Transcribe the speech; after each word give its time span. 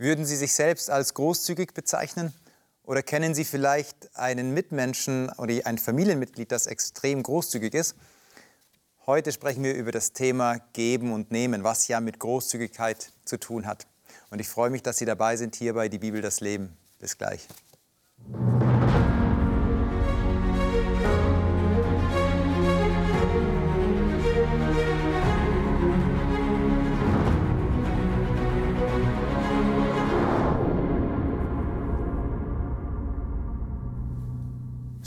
Würden 0.00 0.24
Sie 0.24 0.36
sich 0.36 0.54
selbst 0.54 0.88
als 0.88 1.12
großzügig 1.12 1.74
bezeichnen? 1.74 2.32
Oder 2.84 3.02
kennen 3.02 3.34
Sie 3.34 3.44
vielleicht 3.44 4.16
einen 4.16 4.54
Mitmenschen 4.54 5.28
oder 5.36 5.52
ein 5.66 5.76
Familienmitglied, 5.76 6.50
das 6.50 6.66
extrem 6.66 7.22
großzügig 7.22 7.74
ist? 7.74 7.96
Heute 9.04 9.30
sprechen 9.30 9.62
wir 9.62 9.74
über 9.74 9.92
das 9.92 10.14
Thema 10.14 10.56
Geben 10.72 11.12
und 11.12 11.30
Nehmen, 11.30 11.64
was 11.64 11.86
ja 11.86 12.00
mit 12.00 12.18
Großzügigkeit 12.18 13.12
zu 13.26 13.38
tun 13.38 13.66
hat. 13.66 13.86
Und 14.30 14.38
ich 14.38 14.48
freue 14.48 14.70
mich, 14.70 14.82
dass 14.82 14.96
Sie 14.96 15.04
dabei 15.04 15.36
sind 15.36 15.54
hier 15.54 15.74
bei 15.74 15.90
Die 15.90 15.98
Bibel 15.98 16.22
das 16.22 16.40
Leben. 16.40 16.74
Bis 16.98 17.18
gleich. 17.18 17.46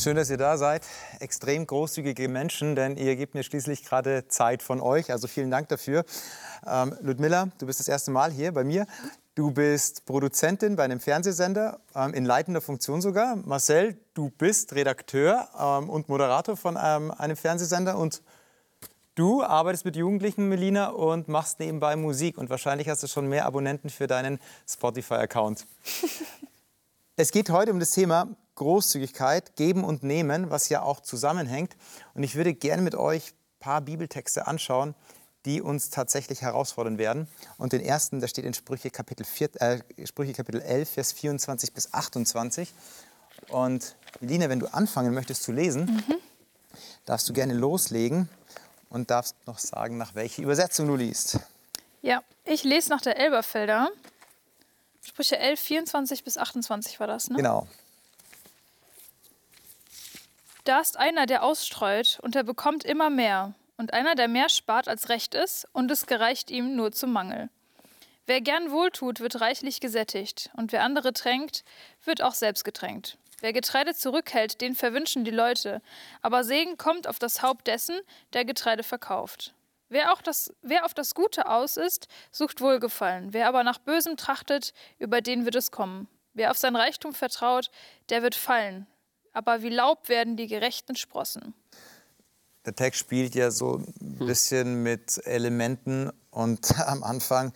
Schön, 0.04 0.18
dass 0.18 0.30
ihr 0.30 0.36
da 0.36 0.58
seid. 0.58 0.86
Extrem 1.22 1.66
großzügige 1.66 2.28
Menschen, 2.28 2.76
denn 2.76 2.98
ihr 2.98 3.16
gebt 3.16 3.36
mir 3.36 3.44
schließlich 3.44 3.86
gerade 3.86 4.28
Zeit 4.28 4.62
von 4.62 4.82
euch. 4.82 5.10
Also 5.10 5.30
vielen 5.30 5.50
Dank 5.50 5.70
dafür. 5.70 6.04
Ähm, 6.68 6.94
Ludmilla, 7.00 7.48
du 7.58 7.68
bist 7.68 7.80
das 7.80 7.88
erste 7.88 8.12
Mal 8.12 8.30
hier 8.30 8.52
bei 8.52 8.66
mir. 8.66 8.86
Du 9.34 9.52
bist 9.52 10.06
Produzentin 10.06 10.76
bei 10.76 10.84
einem 10.84 11.00
Fernsehsender, 11.00 11.80
ähm, 11.96 12.14
in 12.14 12.26
leitender 12.26 12.60
Funktion 12.60 13.00
sogar. 13.00 13.38
Marcel, 13.46 13.98
du 14.14 14.30
bist 14.30 14.76
Redakteur 14.76 15.48
ähm, 15.58 15.90
und 15.90 16.10
Moderator 16.10 16.58
von 16.58 16.78
ähm, 16.78 17.10
einem 17.12 17.38
Fernsehsender. 17.38 17.98
Und 17.98 18.24
du 19.16 19.42
arbeitest 19.42 19.86
mit 19.86 19.96
Jugendlichen, 19.96 20.50
Melina, 20.50 20.90
und 20.90 21.30
machst 21.30 21.62
nebenbei 21.62 21.96
Musik. 21.96 22.38
Und 22.38 22.50
wahrscheinlich 22.50 22.90
hast 22.90 23.04
du 23.04 23.08
schon 23.08 23.30
mehr 23.30 23.46
Abonnenten 23.46 23.90
für 23.90 24.08
deinen 24.08 24.42
Spotify-Account. 24.68 25.66
es 27.16 27.32
geht 27.32 27.50
heute 27.50 27.72
um 27.72 27.80
das 27.80 27.92
Thema 27.92 28.36
Großzügigkeit, 28.56 29.56
Geben 29.56 29.84
und 29.84 30.04
Nehmen, 30.04 30.50
was 30.50 30.70
ja 30.70 30.82
auch 30.82 31.00
zusammenhängt. 31.00 31.76
Und 32.14 32.24
ich 32.24 32.36
würde 32.36 32.54
gerne 32.54 32.82
mit 32.82 32.96
euch 32.96 33.32
ein 33.32 33.60
paar 33.60 33.82
Bibeltexte 33.82 34.48
anschauen, 34.48 34.96
die 35.46 35.62
uns 35.62 35.90
tatsächlich 35.90 36.42
herausfordern 36.42 36.98
werden. 36.98 37.28
Und 37.58 37.74
den 37.74 37.82
ersten, 37.82 38.20
der 38.20 38.28
steht 38.28 38.46
in 38.46 38.54
Sprüche 38.54 38.90
Kapitel, 38.90 39.26
4, 39.26 39.62
äh, 39.62 39.80
Sprüche 40.06 40.34
Kapitel 40.34 40.62
11, 40.62 40.90
Vers 40.90 41.12
24 41.14 41.74
bis 41.74 41.94
28. 41.94 42.74
Und 43.50 43.96
Melina, 44.22 44.50
wenn 44.50 44.60
du 44.60 44.68
anfangen 44.68 45.14
möchtest 45.14 45.44
zu 45.44 45.52
lesen, 45.52 45.86
mhm. 45.86 46.16
darfst 47.06 47.28
du 47.28 47.34
gerne 47.34 47.54
loslegen 47.54 48.30
und 48.90 49.10
darfst 49.10 49.36
noch 49.46 49.60
sagen, 49.60 49.98
nach 49.98 50.16
welcher 50.16 50.44
Übersetzung 50.44 50.88
du 50.88 50.96
liest. 50.96 51.40
Ja, 52.02 52.22
ich 52.46 52.64
lese 52.64 52.90
nach 52.90 53.02
der 53.02 53.18
Elberfelder. 53.18 53.90
Sprüche 55.02 55.38
11, 55.38 55.60
24 55.60 56.24
bis 56.24 56.38
28 56.38 57.00
war 57.00 57.08
das, 57.08 57.30
ne? 57.30 57.36
Genau. 57.36 57.68
Da 60.64 60.80
ist 60.80 60.98
einer, 60.98 61.26
der 61.26 61.44
ausstreut 61.44 62.20
und 62.22 62.36
er 62.36 62.44
bekommt 62.44 62.86
immer 62.86 63.10
mehr, 63.10 63.54
und 63.76 63.94
einer, 63.94 64.16
der 64.16 64.30
mehr 64.30 64.48
spart 64.48 64.88
als 64.88 65.10
recht 65.10 65.36
ist, 65.36 65.68
und 65.74 65.92
es 65.92 66.06
gereicht 66.06 66.50
ihm 66.50 66.76
nur 66.76 66.94
zum 66.94 67.12
Mangel. 67.12 67.50
Wer 68.26 68.40
gern 68.40 68.72
wohltut, 68.72 69.20
wird 69.20 69.42
reichlich 69.42 69.82
gesättigt, 69.82 70.52
und 70.56 70.72
wer 70.72 70.84
andere 70.84 71.12
tränkt, 71.12 71.66
wird 72.06 72.22
auch 72.22 72.34
selbst 72.34 72.64
getränkt. 72.64 73.18
Wer 73.42 73.52
Getreide 73.52 73.94
zurückhält, 73.94 74.62
den 74.62 74.74
verwünschen 74.74 75.26
die 75.26 75.32
Leute, 75.32 75.82
aber 76.22 76.46
Segen 76.46 76.78
kommt 76.78 77.08
auf 77.08 77.20
das 77.20 77.42
Haupt 77.42 77.68
dessen, 77.68 78.00
der 78.32 78.46
Getreide 78.46 78.84
verkauft. 78.84 79.54
Wer, 79.90 80.14
auch 80.14 80.22
das, 80.22 80.54
wer 80.62 80.86
auf 80.86 80.94
das 80.94 81.14
Gute 81.14 81.50
aus 81.50 81.76
ist, 81.76 82.08
sucht 82.32 82.62
Wohlgefallen, 82.62 83.34
wer 83.34 83.50
aber 83.50 83.66
nach 83.66 83.80
Bösem 83.80 84.16
trachtet, 84.16 84.74
über 84.98 85.20
den 85.20 85.44
wird 85.44 85.56
es 85.56 85.72
kommen. 85.72 86.08
Wer 86.34 86.52
auf 86.52 86.58
sein 86.58 86.78
Reichtum 86.78 87.14
vertraut, 87.14 87.70
der 88.10 88.24
wird 88.24 88.34
fallen, 88.34 88.88
aber 89.34 89.62
wie 89.62 89.70
Laub 89.70 90.10
werden 90.10 90.38
die 90.38 90.48
Gerechten 90.48 90.96
sprossen. 90.96 91.54
Der 92.66 92.76
Text 92.76 93.00
spielt 93.00 93.36
ja 93.36 93.52
so 93.52 93.78
ein 93.78 94.20
hm. 94.20 94.28
bisschen 94.28 94.84
mit 94.84 95.22
Elementen 95.26 96.12
und 96.30 96.80
am 96.88 97.04
Anfang 97.04 97.52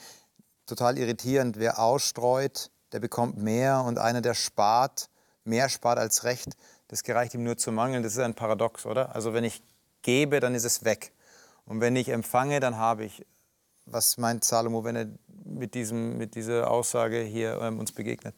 total 0.66 0.98
irritierend. 0.98 1.58
Wer 1.58 1.80
ausstreut, 1.80 2.72
der 2.92 3.00
bekommt 3.00 3.38
mehr 3.38 3.84
und 3.84 4.00
einer, 4.00 4.22
der 4.22 4.34
spart, 4.34 5.10
mehr 5.46 5.70
spart 5.70 5.98
als 5.98 6.24
recht, 6.24 6.58
das 6.90 7.04
gereicht 7.04 7.34
ihm 7.34 7.44
nur 7.44 7.58
zu 7.58 7.72
mangeln. 7.72 8.04
Das 8.04 8.14
ist 8.14 8.20
ein 8.20 8.34
Paradox, 8.34 8.86
oder? 8.86 9.16
Also 9.16 9.34
wenn 9.34 9.44
ich 9.44 9.62
gebe, 10.02 10.40
dann 10.40 10.56
ist 10.56 10.64
es 10.64 10.84
weg. 10.84 11.12
Und 11.66 11.82
wenn 11.82 11.96
ich 11.96 12.10
empfange, 12.10 12.60
dann 12.60 12.78
habe 12.78 13.06
ich. 13.06 13.26
Was 13.90 14.18
meint 14.18 14.44
Salomo, 14.44 14.84
wenn 14.84 14.98
er 14.98 15.08
mit, 15.46 15.74
diesem, 15.74 16.18
mit 16.18 16.36
dieser 16.36 16.70
Aussage 16.70 17.22
hier 17.22 17.58
ähm, 17.62 17.80
uns 17.80 17.94
begegnet? 17.94 18.36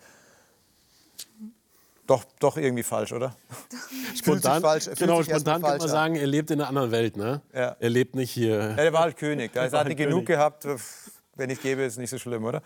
Doch, 2.10 2.24
doch 2.40 2.58
irgendwie 2.58 2.82
falsch, 2.82 3.14
oder? 3.14 3.36
spontan, 4.16 4.62
falsch, 4.62 4.90
genau, 4.98 5.22
spontan 5.22 5.62
kann 5.62 5.78
man 5.78 5.88
sagen, 5.88 6.16
er 6.16 6.26
lebt 6.26 6.50
in 6.50 6.60
einer 6.60 6.68
anderen 6.68 6.90
Welt, 6.90 7.18
ne? 7.18 7.42
Ja. 7.54 7.76
Er 7.80 7.90
lebt 7.90 8.16
nicht 8.16 8.32
hier. 8.32 8.58
Ja, 8.58 8.84
er 8.84 8.94
war 8.94 9.02
halt 9.02 9.18
König. 9.18 9.56
Er 9.56 9.72
hat 9.72 9.88
nicht 9.88 9.98
genug 9.98 10.26
gehabt. 10.26 10.68
Wenn 11.36 11.52
ich 11.52 11.62
gebe, 11.62 11.84
ist 11.84 11.98
nicht 11.98 12.10
so 12.10 12.18
schlimm, 12.18 12.46
oder? 12.46 12.64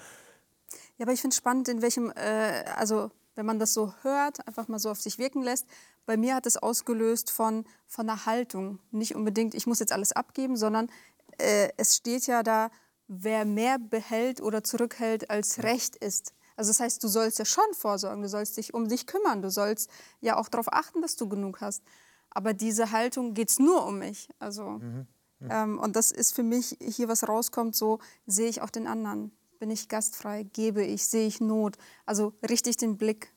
Ja, 0.98 1.06
aber 1.06 1.12
ich 1.12 1.20
finde 1.20 1.34
es 1.34 1.38
spannend, 1.38 1.68
in 1.68 1.82
welchem, 1.82 2.12
äh, 2.12 2.64
also 2.76 3.12
wenn 3.36 3.46
man 3.46 3.60
das 3.60 3.74
so 3.74 3.94
hört, 4.04 4.48
einfach 4.48 4.70
mal 4.70 4.80
so 4.80 4.90
auf 4.90 5.02
sich 5.02 5.18
wirken 5.18 5.44
lässt. 5.44 5.68
Bei 6.06 6.16
mir 6.16 6.36
hat 6.36 6.46
es 6.46 6.56
ausgelöst 6.56 7.30
von, 7.30 7.66
von 7.86 8.10
einer 8.10 8.26
Haltung. 8.26 8.80
Nicht 8.92 9.14
unbedingt, 9.14 9.56
ich 9.56 9.68
muss 9.68 9.80
jetzt 9.80 9.92
alles 9.92 10.14
abgeben, 10.14 10.56
sondern 10.56 10.90
äh, 11.38 11.70
es 11.76 11.98
steht 11.98 12.28
ja 12.28 12.44
da, 12.44 12.72
wer 13.10 13.44
mehr 13.44 13.78
behält 13.78 14.42
oder 14.42 14.64
zurückhält, 14.64 15.30
als 15.30 15.64
recht 15.64 15.98
ist. 15.98 16.34
Also 16.56 16.70
das 16.70 16.80
heißt, 16.80 17.04
du 17.04 17.08
sollst 17.08 17.40
ja 17.40 17.46
schon 17.46 17.74
vorsorgen, 17.74 18.22
du 18.22 18.30
sollst 18.30 18.58
dich 18.58 18.74
um 18.74 18.88
dich 18.88 19.08
kümmern, 19.08 19.42
du 19.42 19.50
sollst 19.50 19.90
ja 20.22 20.38
auch 20.38 20.50
darauf 20.50 20.72
achten, 20.72 21.02
dass 21.02 21.16
du 21.16 21.28
genug 21.28 21.62
hast. 21.62 21.84
Aber 22.30 22.54
diese 22.54 22.92
Haltung 22.92 23.34
geht 23.34 23.50
es 23.50 23.60
nur 23.60 23.86
um 23.86 24.00
mich. 24.00 24.30
Also, 24.40 24.64
mhm. 24.64 25.08
Mhm. 25.40 25.50
Ähm, 25.50 25.80
und 25.80 25.96
das 25.96 26.12
ist 26.12 26.34
für 26.34 26.44
mich 26.44 26.78
hier, 26.82 27.08
was 27.08 27.28
rauskommt, 27.28 27.76
so 27.76 28.00
sehe 28.26 28.50
ich 28.50 28.62
auch 28.62 28.70
den 28.70 28.88
anderen. 28.88 29.32
Bin 29.60 29.70
ich 29.70 29.88
gastfrei, 29.88 30.44
gebe 30.44 30.84
ich, 30.84 31.08
sehe 31.08 31.28
ich 31.28 31.42
Not. 31.42 31.78
Also 32.06 32.34
richte 32.48 32.70
ich 32.70 32.78
den 32.78 32.98
Blick 32.98 33.34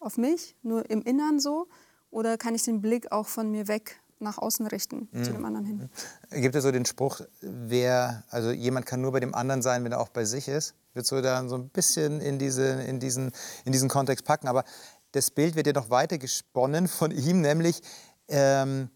auf 0.00 0.18
mich, 0.18 0.56
nur 0.62 0.90
im 0.90 1.02
Innern 1.02 1.40
so, 1.40 1.68
oder 2.10 2.36
kann 2.36 2.54
ich 2.54 2.62
den 2.62 2.80
Blick 2.80 3.10
auch 3.10 3.26
von 3.26 3.50
mir 3.50 3.68
weg 3.68 4.00
nach 4.24 4.38
außen 4.38 4.66
richten, 4.66 5.08
mhm. 5.12 5.24
zu 5.24 5.32
dem 5.32 5.44
anderen 5.44 5.66
hin? 5.66 5.90
Gibt 6.30 6.54
es 6.54 6.64
so 6.64 6.72
den 6.72 6.84
Spruch, 6.84 7.20
wer, 7.40 8.24
also 8.30 8.50
jemand 8.50 8.86
kann 8.86 9.00
nur 9.00 9.12
bei 9.12 9.20
dem 9.20 9.34
anderen 9.34 9.62
sein, 9.62 9.84
wenn 9.84 9.92
er 9.92 10.00
auch 10.00 10.08
bei 10.08 10.24
sich 10.24 10.48
ist? 10.48 10.74
wird 10.94 11.06
so 11.06 11.20
dann 11.20 11.48
so 11.48 11.56
ein 11.56 11.68
bisschen 11.68 12.20
in, 12.20 12.38
diese, 12.38 12.82
in, 12.82 13.00
diesen, 13.00 13.32
in 13.64 13.72
diesen 13.72 13.88
Kontext 13.88 14.24
packen. 14.24 14.48
Aber 14.48 14.64
das 15.12 15.30
Bild 15.30 15.56
wird 15.56 15.66
ja 15.66 15.72
noch 15.72 15.90
weiter 15.90 16.18
gesponnen 16.18 16.88
von 16.88 17.10
ihm, 17.10 17.40
nämlich 17.40 17.82
ähm, 18.28 18.90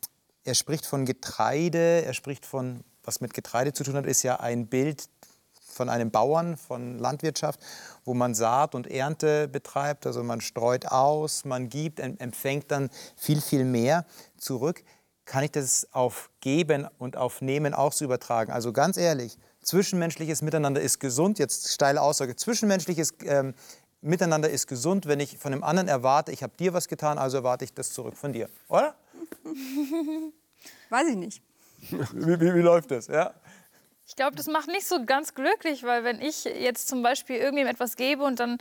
er 0.45 0.55
spricht 0.55 0.87
von 0.87 1.05
Getreide, 1.05 2.05
er 2.05 2.15
spricht 2.15 2.47
von, 2.47 2.83
was 3.05 3.21
mit 3.21 3.35
Getreide 3.35 3.73
zu 3.73 3.85
tun 3.85 3.95
hat, 3.95 4.07
ist 4.07 4.23
ja 4.23 4.41
ein 4.41 4.69
Bild 4.69 5.09
von 5.61 5.89
einem 5.89 6.11
Bauern, 6.11 6.57
von 6.57 6.99
Landwirtschaft, 6.99 7.61
wo 8.05 8.15
man 8.15 8.35
Saat 8.35 8.75
und 8.75 8.89
Ernte 8.89 9.47
betreibt. 9.47 10.07
Also 10.07 10.25
man 10.25 10.41
streut 10.41 10.87
aus, 10.87 11.45
man 11.45 11.69
gibt, 11.69 12.01
empfängt 12.01 12.71
dann 12.71 12.91
viel, 13.17 13.41
viel 13.41 13.65
mehr 13.65 14.07
zurück. 14.39 14.83
Kann 15.29 15.45
ich 15.45 15.51
das 15.51 15.87
auf 15.93 16.31
Geben 16.41 16.89
und 16.99 17.19
auf 17.19 17.43
Nehmen 17.43 17.75
auch 17.75 17.93
so 17.93 18.07
übertragen? 18.07 18.51
Also 18.51 18.73
ganz 18.73 18.97
ehrlich, 18.97 19.37
Zwischenmenschliches 19.61 20.41
Miteinander 20.41 20.81
ist 20.81 21.01
gesund. 21.01 21.39
Jetzt 21.39 21.71
steile 21.71 22.01
Aussage. 22.01 22.35
Zwischenmenschliches 22.35 23.13
ähm, 23.27 23.55
Miteinander 24.01 24.49
ist 24.49 24.67
gesund, 24.69 25.05
wenn 25.05 25.21
ich 25.21 25.37
von 25.37 25.53
dem 25.53 25.63
anderen 25.63 25.87
erwarte, 25.87 26.33
ich 26.33 26.43
habe 26.43 26.57
dir 26.57 26.73
was 26.73 26.89
getan, 26.89 27.19
also 27.19 27.37
erwarte 27.37 27.67
ich 27.67 27.75
das 27.75 27.93
zurück 27.93 28.17
von 28.17 28.33
dir. 28.33 28.49
Oder? 28.69 28.95
Weiß 30.89 31.09
ich 31.09 31.17
nicht. 31.17 31.43
wie, 31.81 32.41
wie, 32.41 32.55
wie 32.55 32.61
läuft 32.61 32.91
das? 32.91 33.09
Ja? 33.09 33.35
Ich 34.07 34.17
glaube, 34.17 34.35
das 34.35 34.47
macht 34.47 34.69
nicht 34.69 34.89
so 34.89 35.05
ganz 35.05 35.35
glücklich, 35.35 35.83
weil 35.83 36.05
wenn 36.05 36.23
ich 36.23 36.45
jetzt 36.45 36.89
zum 36.89 37.03
Beispiel 37.03 37.37
irgendjemandem 37.37 37.75
etwas 37.75 37.97
gebe 37.97 38.23
und 38.25 38.41
dann 38.41 38.57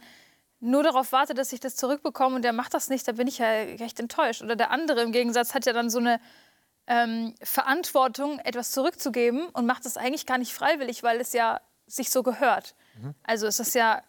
nur 0.59 0.83
darauf 0.83 1.13
warte, 1.13 1.33
dass 1.33 1.53
ich 1.53 1.61
das 1.61 1.77
zurückbekomme 1.77 2.35
und 2.35 2.41
der 2.41 2.51
macht 2.51 2.73
das 2.73 2.89
nicht, 2.89 3.07
dann 3.07 3.15
bin 3.15 3.27
ich 3.27 3.37
ja 3.37 3.47
recht 3.47 4.01
enttäuscht. 4.01 4.41
Oder 4.41 4.57
der 4.57 4.71
andere 4.71 5.01
im 5.03 5.13
Gegensatz 5.13 5.53
hat 5.53 5.65
ja 5.65 5.71
dann 5.71 5.89
so 5.89 5.99
eine 5.99 6.19
ähm, 6.87 7.35
Verantwortung, 7.41 8.39
etwas 8.39 8.71
zurückzugeben 8.71 9.49
und 9.49 9.65
macht 9.65 9.85
es 9.85 9.97
eigentlich 9.97 10.25
gar 10.25 10.37
nicht 10.37 10.53
freiwillig, 10.53 11.03
weil 11.03 11.19
es 11.19 11.33
ja 11.33 11.61
sich 11.85 12.09
so 12.09 12.23
gehört. 12.23 12.75
Mhm. 13.01 13.13
Also 13.23 13.47
es 13.47 13.59
ist 13.59 13.75
ja 13.75 14.01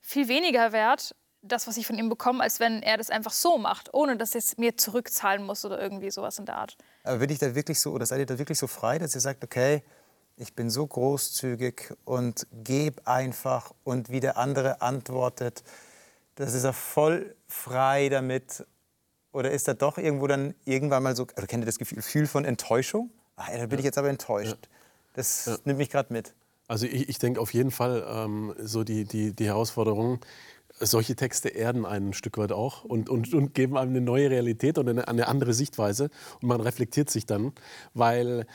viel 0.00 0.28
weniger 0.28 0.72
wert, 0.72 1.14
das, 1.42 1.66
was 1.66 1.76
ich 1.76 1.86
von 1.86 1.98
ihm 1.98 2.08
bekomme, 2.08 2.42
als 2.42 2.60
wenn 2.60 2.82
er 2.82 2.96
das 2.96 3.10
einfach 3.10 3.32
so 3.32 3.58
macht, 3.58 3.92
ohne 3.92 4.16
dass 4.16 4.34
er 4.34 4.38
es 4.38 4.56
mir 4.58 4.76
zurückzahlen 4.76 5.44
muss 5.44 5.64
oder 5.64 5.80
irgendwie 5.80 6.10
sowas 6.10 6.38
in 6.38 6.46
der 6.46 6.56
Art. 6.56 6.76
Aber 7.02 7.18
bin 7.18 7.30
ich 7.30 7.38
da 7.38 7.54
wirklich 7.54 7.80
so, 7.80 7.90
oder 7.90 8.06
seid 8.06 8.20
ihr 8.20 8.26
da 8.26 8.38
wirklich 8.38 8.58
so 8.58 8.68
frei, 8.68 8.98
dass 8.98 9.14
ihr 9.14 9.20
sagt, 9.20 9.42
okay, 9.42 9.82
ich 10.36 10.54
bin 10.54 10.70
so 10.70 10.86
großzügig 10.86 11.94
und 12.04 12.46
gebe 12.52 13.06
einfach 13.06 13.72
und 13.84 14.08
wie 14.08 14.20
der 14.20 14.38
andere 14.38 14.80
antwortet, 14.80 15.62
das 16.36 16.54
ist 16.54 16.64
er 16.64 16.72
voll 16.72 17.36
frei 17.46 18.08
damit 18.08 18.64
oder 19.32 19.50
ist 19.50 19.68
da 19.68 19.74
doch 19.74 19.98
irgendwo 19.98 20.26
dann 20.26 20.54
irgendwann 20.64 21.02
mal 21.02 21.16
so, 21.16 21.26
also 21.34 21.46
kennt 21.46 21.62
ihr 21.62 21.66
das 21.66 21.78
Gefühl 21.78 22.26
von 22.26 22.44
Enttäuschung? 22.44 23.10
Ah, 23.36 23.46
da 23.56 23.66
bin 23.66 23.78
ich 23.78 23.84
jetzt 23.84 23.98
aber 23.98 24.10
enttäuscht. 24.10 24.68
Das 25.14 25.46
ja. 25.46 25.56
nimmt 25.64 25.78
mich 25.78 25.90
gerade 25.90 26.12
mit. 26.12 26.34
Also 26.68 26.86
ich, 26.86 27.08
ich 27.08 27.18
denke 27.18 27.40
auf 27.40 27.52
jeden 27.52 27.70
Fall, 27.70 28.04
ähm, 28.08 28.54
so 28.58 28.84
die, 28.84 29.04
die, 29.04 29.34
die 29.34 29.46
Herausforderung, 29.46 30.20
solche 30.80 31.14
Texte 31.16 31.48
erden 31.48 31.84
einen 31.84 32.08
ein 32.08 32.12
Stück 32.12 32.38
weit 32.38 32.52
auch 32.52 32.84
und, 32.84 33.08
und, 33.08 33.32
und 33.34 33.54
geben 33.54 33.76
einem 33.76 33.90
eine 33.90 34.00
neue 34.00 34.30
Realität 34.30 34.78
und 34.78 34.88
eine, 34.88 35.06
eine 35.06 35.28
andere 35.28 35.54
Sichtweise. 35.54 36.10
Und 36.40 36.48
man 36.48 36.60
reflektiert 36.60 37.10
sich 37.10 37.26
dann, 37.26 37.52
weil 37.94 38.46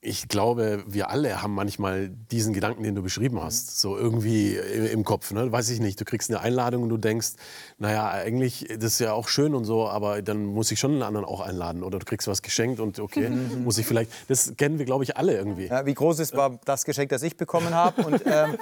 ich 0.00 0.28
glaube, 0.28 0.84
wir 0.86 1.10
alle 1.10 1.42
haben 1.42 1.54
manchmal 1.54 2.08
diesen 2.08 2.52
Gedanken, 2.52 2.84
den 2.84 2.94
du 2.94 3.02
beschrieben 3.02 3.42
hast, 3.42 3.80
so 3.80 3.98
irgendwie 3.98 4.54
im 4.54 5.02
Kopf. 5.02 5.32
Ne? 5.32 5.50
Weiß 5.50 5.70
ich 5.70 5.80
nicht. 5.80 6.00
Du 6.00 6.04
kriegst 6.04 6.30
eine 6.30 6.40
Einladung 6.40 6.84
und 6.84 6.88
du 6.88 6.98
denkst, 6.98 7.32
naja, 7.78 8.08
eigentlich, 8.08 8.68
das 8.68 8.92
ist 8.92 9.00
ja 9.00 9.12
auch 9.12 9.26
schön 9.26 9.56
und 9.56 9.64
so, 9.64 9.88
aber 9.88 10.22
dann 10.22 10.44
muss 10.44 10.70
ich 10.70 10.78
schon 10.78 10.92
einen 10.92 11.02
anderen 11.02 11.26
auch 11.26 11.40
einladen. 11.40 11.82
Oder 11.82 11.98
du 11.98 12.04
kriegst 12.04 12.28
was 12.28 12.42
geschenkt 12.42 12.78
und 12.78 13.00
okay, 13.00 13.28
muss 13.64 13.76
ich 13.78 13.86
vielleicht. 13.86 14.12
Das 14.28 14.54
kennen 14.56 14.78
wir, 14.78 14.86
glaube 14.86 15.02
ich, 15.02 15.16
alle 15.16 15.36
irgendwie. 15.36 15.66
Ja, 15.66 15.84
wie 15.84 15.94
groß 15.94 16.20
ist 16.20 16.36
war 16.36 16.60
das 16.64 16.84
Geschenk, 16.84 17.10
das 17.10 17.24
ich 17.24 17.36
bekommen 17.36 17.74
habe? 17.74 18.02
Und 18.02 18.22
ähm, 18.24 18.56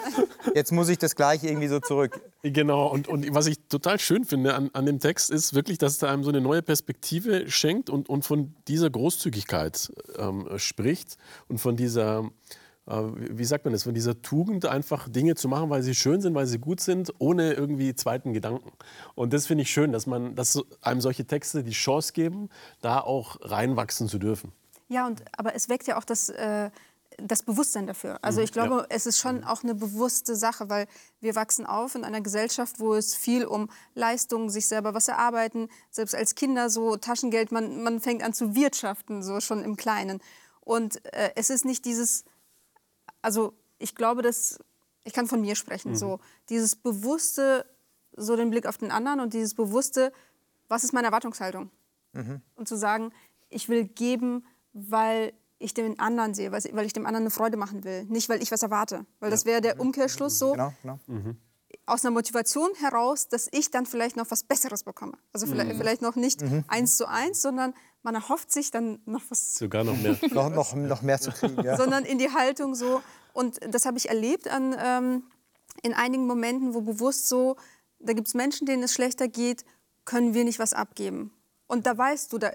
jetzt 0.55 0.73
muss 0.73 0.89
ich 0.89 0.97
das 0.97 1.17
gleiche 1.17 1.49
irgendwie 1.49 1.69
so 1.69 1.81
zurück. 1.81 2.19
Genau. 2.43 2.87
Und, 2.87 3.09
und 3.09 3.35
was 3.35 3.47
ich 3.47 3.59
total 3.69 3.99
schön 3.99 4.25
finde 4.25 4.55
an, 4.55 4.71
an 4.73 4.87
dem 4.87 5.01
Text 5.01 5.31
ist 5.31 5.53
wirklich, 5.53 5.77
dass 5.77 5.97
es 5.97 6.03
einem 6.03 6.25
so 6.25 6.31
eine 6.31 6.41
neue 6.41 6.63
Perspektive 6.63 7.51
schenkt 7.51 7.91
und, 7.91 8.09
und 8.09 8.25
von 8.25 8.55
dieser 8.69 8.89
Großzügigkeit 8.89 9.93
ähm, 10.19 10.49
spricht 10.57 11.19
und 11.49 11.59
von 11.59 11.77
dieser, 11.77 12.31
äh, 12.87 13.03
wie 13.15 13.45
sagt 13.45 13.65
man 13.65 13.73
das, 13.73 13.85
von 13.85 13.95
dieser 13.95 14.21
Tugend 14.23 14.67
einfach 14.67 15.09
Dinge 15.09 15.35
zu 15.35 15.49
machen, 15.49 15.71
weil 15.71 15.83
sie 15.83 15.95
schön 15.95 16.21
sind, 16.21 16.35
weil 16.35 16.47
sie 16.47 16.59
gut 16.59 16.81
sind, 16.81 17.13
ohne 17.19 17.53
irgendwie 17.53 17.95
zweiten 17.95 18.33
Gedanken. 18.33 18.73
Und 19.15 19.33
das 19.33 19.47
finde 19.47 19.63
ich 19.63 19.71
schön, 19.71 19.93
dass 19.93 20.07
man, 20.07 20.35
dass 20.35 20.63
einem 20.83 21.01
solche 21.01 21.25
Texte 21.25 21.63
die 21.63 21.73
Chance 21.73 22.13
geben, 22.13 22.49
da 22.81 23.01
auch 23.01 23.39
reinwachsen 23.43 24.09
zu 24.09 24.19
dürfen. 24.19 24.53
Ja, 24.89 25.07
und, 25.07 25.23
aber 25.37 25.55
es 25.55 25.69
weckt 25.69 25.87
ja 25.89 25.99
auch 25.99 26.05
das, 26.05 26.29
äh, 26.29 26.71
das 27.19 27.43
Bewusstsein 27.43 27.87
dafür. 27.87 28.19
Also 28.23 28.41
mhm, 28.41 28.45
ich 28.45 28.53
glaube, 28.53 28.77
ja. 28.77 28.87
es 28.91 29.07
ist 29.07 29.19
schon 29.19 29.45
auch 29.45 29.63
eine 29.63 29.75
bewusste 29.75 30.37
Sache, 30.37 30.69
weil 30.69 30.87
wir 31.21 31.35
wachsen 31.35 31.67
auf 31.67 31.95
in 31.95 32.05
einer 32.05 32.21
Gesellschaft, 32.21 32.79
wo 32.79 32.95
es 32.95 33.15
viel 33.15 33.45
um 33.45 33.69
Leistung, 33.95 34.51
sich 34.51 34.69
selber 34.69 34.95
was 34.95 35.09
erarbeiten, 35.09 35.69
selbst 35.91 36.15
als 36.15 36.35
Kinder 36.35 36.71
so 36.71 36.97
Taschengeld, 36.97 37.53
man, 37.53 37.83
man 37.83 38.01
fängt 38.01 38.23
an 38.23 38.33
zu 38.33 38.55
wirtschaften, 38.55 39.23
so 39.23 39.41
schon 39.41 39.65
im 39.65 39.77
Kleinen. 39.77 40.21
Und 40.67 41.03
äh, 41.15 41.31
es 41.37 41.49
ist 41.49 41.65
nicht 41.65 41.85
dieses, 41.85 42.25
also 43.23 43.55
ich 43.79 43.95
glaube, 43.95 44.21
dass, 44.21 44.59
ich 45.05 45.13
kann 45.13 45.29
von 45.29 45.41
mir 45.41 45.55
sprechen, 45.55 45.93
mhm. 45.93 45.97
so 45.97 46.19
dieses 46.49 46.75
bewusste, 46.75 47.65
so 48.17 48.35
den 48.35 48.51
Blick 48.51 48.67
auf 48.67 48.77
den 48.77 48.91
anderen 48.91 49.21
und 49.21 49.33
dieses 49.33 49.55
bewusste, 49.55 50.13
was 50.67 50.83
ist 50.83 50.93
meine 50.93 51.07
Erwartungshaltung? 51.07 51.71
Mhm. 52.15 52.43
Und 52.57 52.67
zu 52.67 52.77
sagen, 52.77 53.13
ich 53.49 53.69
will 53.69 53.85
geben, 53.85 54.45
weil 54.73 55.33
ich 55.61 55.73
den 55.73 56.01
anderen 56.01 56.35
sehe, 56.35 56.51
weil 56.51 56.85
ich 56.85 56.93
dem 56.93 57.07
anderen 57.07 57.23
eine 57.23 57.31
Freude 57.31 57.57
machen 57.57 57.85
will, 57.85 58.03
nicht 58.07 58.29
weil 58.29 58.43
ich 58.43 58.51
was 58.51 58.65
erwarte. 58.65 59.07
Weil 59.21 59.31
das 59.31 59.45
wäre 59.45 59.61
der 59.61 59.77
mhm. 59.77 59.83
Umkehrschluss 59.83 60.37
so. 60.37 60.51
Genau, 60.51 60.75
genau. 60.83 60.99
Mhm 61.07 61.37
aus 61.87 62.05
einer 62.05 62.13
Motivation 62.13 62.71
heraus, 62.81 63.29
dass 63.29 63.49
ich 63.53 63.71
dann 63.71 63.87
vielleicht 63.87 64.17
noch 64.17 64.31
was 64.31 64.43
Besseres 64.43 64.83
bekomme. 64.83 65.17
Also 65.33 65.47
vielleicht, 65.47 65.73
mhm. 65.73 65.79
vielleicht 65.79 66.03
noch 66.03 66.17
nicht 66.17 66.43
mhm. 66.43 66.65
eins 66.67 66.97
zu 66.97 67.07
eins, 67.07 67.41
sondern 67.41 67.75
man 68.03 68.17
erhofft 68.17 68.53
sich 68.53 68.73
dann 68.73 69.01
noch 69.07 69.23
was. 69.29 69.55
Sogar 69.55 69.85
noch 69.85 69.97
mehr. 69.97 70.19
noch, 70.33 70.51
noch, 70.51 70.75
noch 70.75 71.03
mehr 71.03 71.21
zu 71.21 71.31
kriegen. 71.31 71.63
Ja. 71.63 71.77
Sondern 71.77 72.05
in 72.05 72.19
die 72.19 72.33
Haltung 72.33 72.75
so. 72.75 73.03
Und 73.33 73.61
das 73.71 73.87
habe 73.87 73.99
ich 73.99 74.09
erlebt 74.09 74.49
an, 74.49 74.77
ähm, 74.79 75.23
in 75.83 75.95
einigen 75.95 76.27
Momenten, 76.27 76.75
wo 76.75 76.81
bewusst 76.81 77.29
so, 77.29 77.57
da 78.01 78.13
gibt 78.13 78.29
es 78.29 78.35
Menschen, 78.35 78.67
denen 78.67 78.83
es 78.83 78.93
schlechter 78.93 79.29
geht, 79.29 79.65
können 80.05 80.35
wir 80.35 80.45
nicht 80.45 80.59
was 80.59 80.73
abgeben. 80.73 81.33
Und 81.67 81.87
da 81.87 81.97
weißt 81.97 82.33
du, 82.33 82.39
da, 82.39 82.51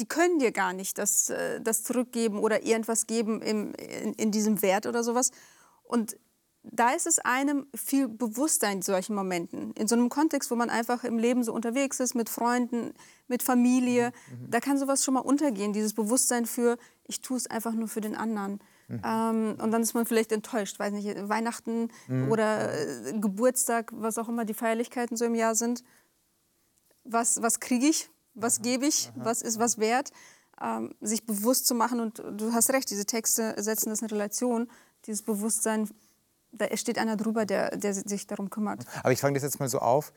die 0.00 0.06
können 0.06 0.38
dir 0.38 0.50
gar 0.50 0.72
nicht 0.72 0.98
das, 0.98 1.30
äh, 1.30 1.60
das 1.60 1.84
zurückgeben 1.84 2.38
oder 2.38 2.64
irgendwas 2.64 3.06
geben 3.06 3.40
im, 3.42 3.74
in, 3.74 4.14
in 4.14 4.30
diesem 4.32 4.62
Wert 4.62 4.86
oder 4.86 5.04
sowas. 5.04 5.30
Und 5.84 6.16
da 6.70 6.90
ist 6.90 7.06
es 7.06 7.18
einem 7.18 7.66
viel 7.74 8.08
bewusster 8.08 8.70
in 8.70 8.82
solchen 8.82 9.14
Momenten. 9.14 9.72
In 9.72 9.86
so 9.86 9.94
einem 9.94 10.08
Kontext, 10.08 10.50
wo 10.50 10.56
man 10.56 10.70
einfach 10.70 11.04
im 11.04 11.18
Leben 11.18 11.44
so 11.44 11.52
unterwegs 11.52 12.00
ist, 12.00 12.14
mit 12.14 12.28
Freunden, 12.28 12.94
mit 13.28 13.42
Familie, 13.42 14.12
mhm. 14.30 14.50
da 14.50 14.60
kann 14.60 14.78
sowas 14.78 15.04
schon 15.04 15.14
mal 15.14 15.20
untergehen, 15.20 15.72
dieses 15.72 15.92
Bewusstsein 15.92 16.46
für, 16.46 16.78
ich 17.06 17.20
tue 17.20 17.36
es 17.36 17.46
einfach 17.46 17.72
nur 17.72 17.88
für 17.88 18.00
den 18.00 18.16
anderen. 18.16 18.60
Mhm. 18.88 19.02
Ähm, 19.04 19.56
und 19.62 19.70
dann 19.70 19.82
ist 19.82 19.94
man 19.94 20.06
vielleicht 20.06 20.32
enttäuscht, 20.32 20.78
weiß 20.78 20.92
nicht, 20.92 21.28
Weihnachten 21.28 21.88
mhm. 22.08 22.30
oder 22.32 22.72
äh, 22.72 23.12
Geburtstag, 23.18 23.92
was 23.94 24.16
auch 24.16 24.28
immer 24.28 24.46
die 24.46 24.54
Feierlichkeiten 24.54 25.16
so 25.16 25.26
im 25.26 25.34
Jahr 25.34 25.54
sind. 25.54 25.84
Was, 27.04 27.42
was 27.42 27.60
kriege 27.60 27.86
ich? 27.86 28.08
Was 28.34 28.62
gebe 28.62 28.86
ich? 28.86 29.12
Was 29.16 29.42
ist 29.42 29.58
was 29.58 29.78
wert? 29.78 30.10
Ähm, 30.60 30.94
sich 31.00 31.26
bewusst 31.26 31.66
zu 31.66 31.74
machen 31.74 32.00
und 32.00 32.22
du 32.32 32.52
hast 32.52 32.70
recht, 32.70 32.90
diese 32.90 33.04
Texte 33.04 33.54
setzen 33.58 33.90
das 33.90 34.02
in 34.02 34.08
Relation, 34.08 34.68
dieses 35.06 35.22
Bewusstsein 35.22 35.88
da 36.56 36.76
steht 36.76 36.98
einer 36.98 37.16
drüber, 37.16 37.46
der, 37.46 37.76
der 37.76 37.94
sich 37.94 38.26
darum 38.26 38.50
kümmert. 38.50 38.84
Aber 39.02 39.12
ich 39.12 39.20
fange 39.20 39.34
das 39.34 39.42
jetzt 39.42 39.60
mal 39.60 39.68
so 39.68 39.78
auf. 39.78 40.12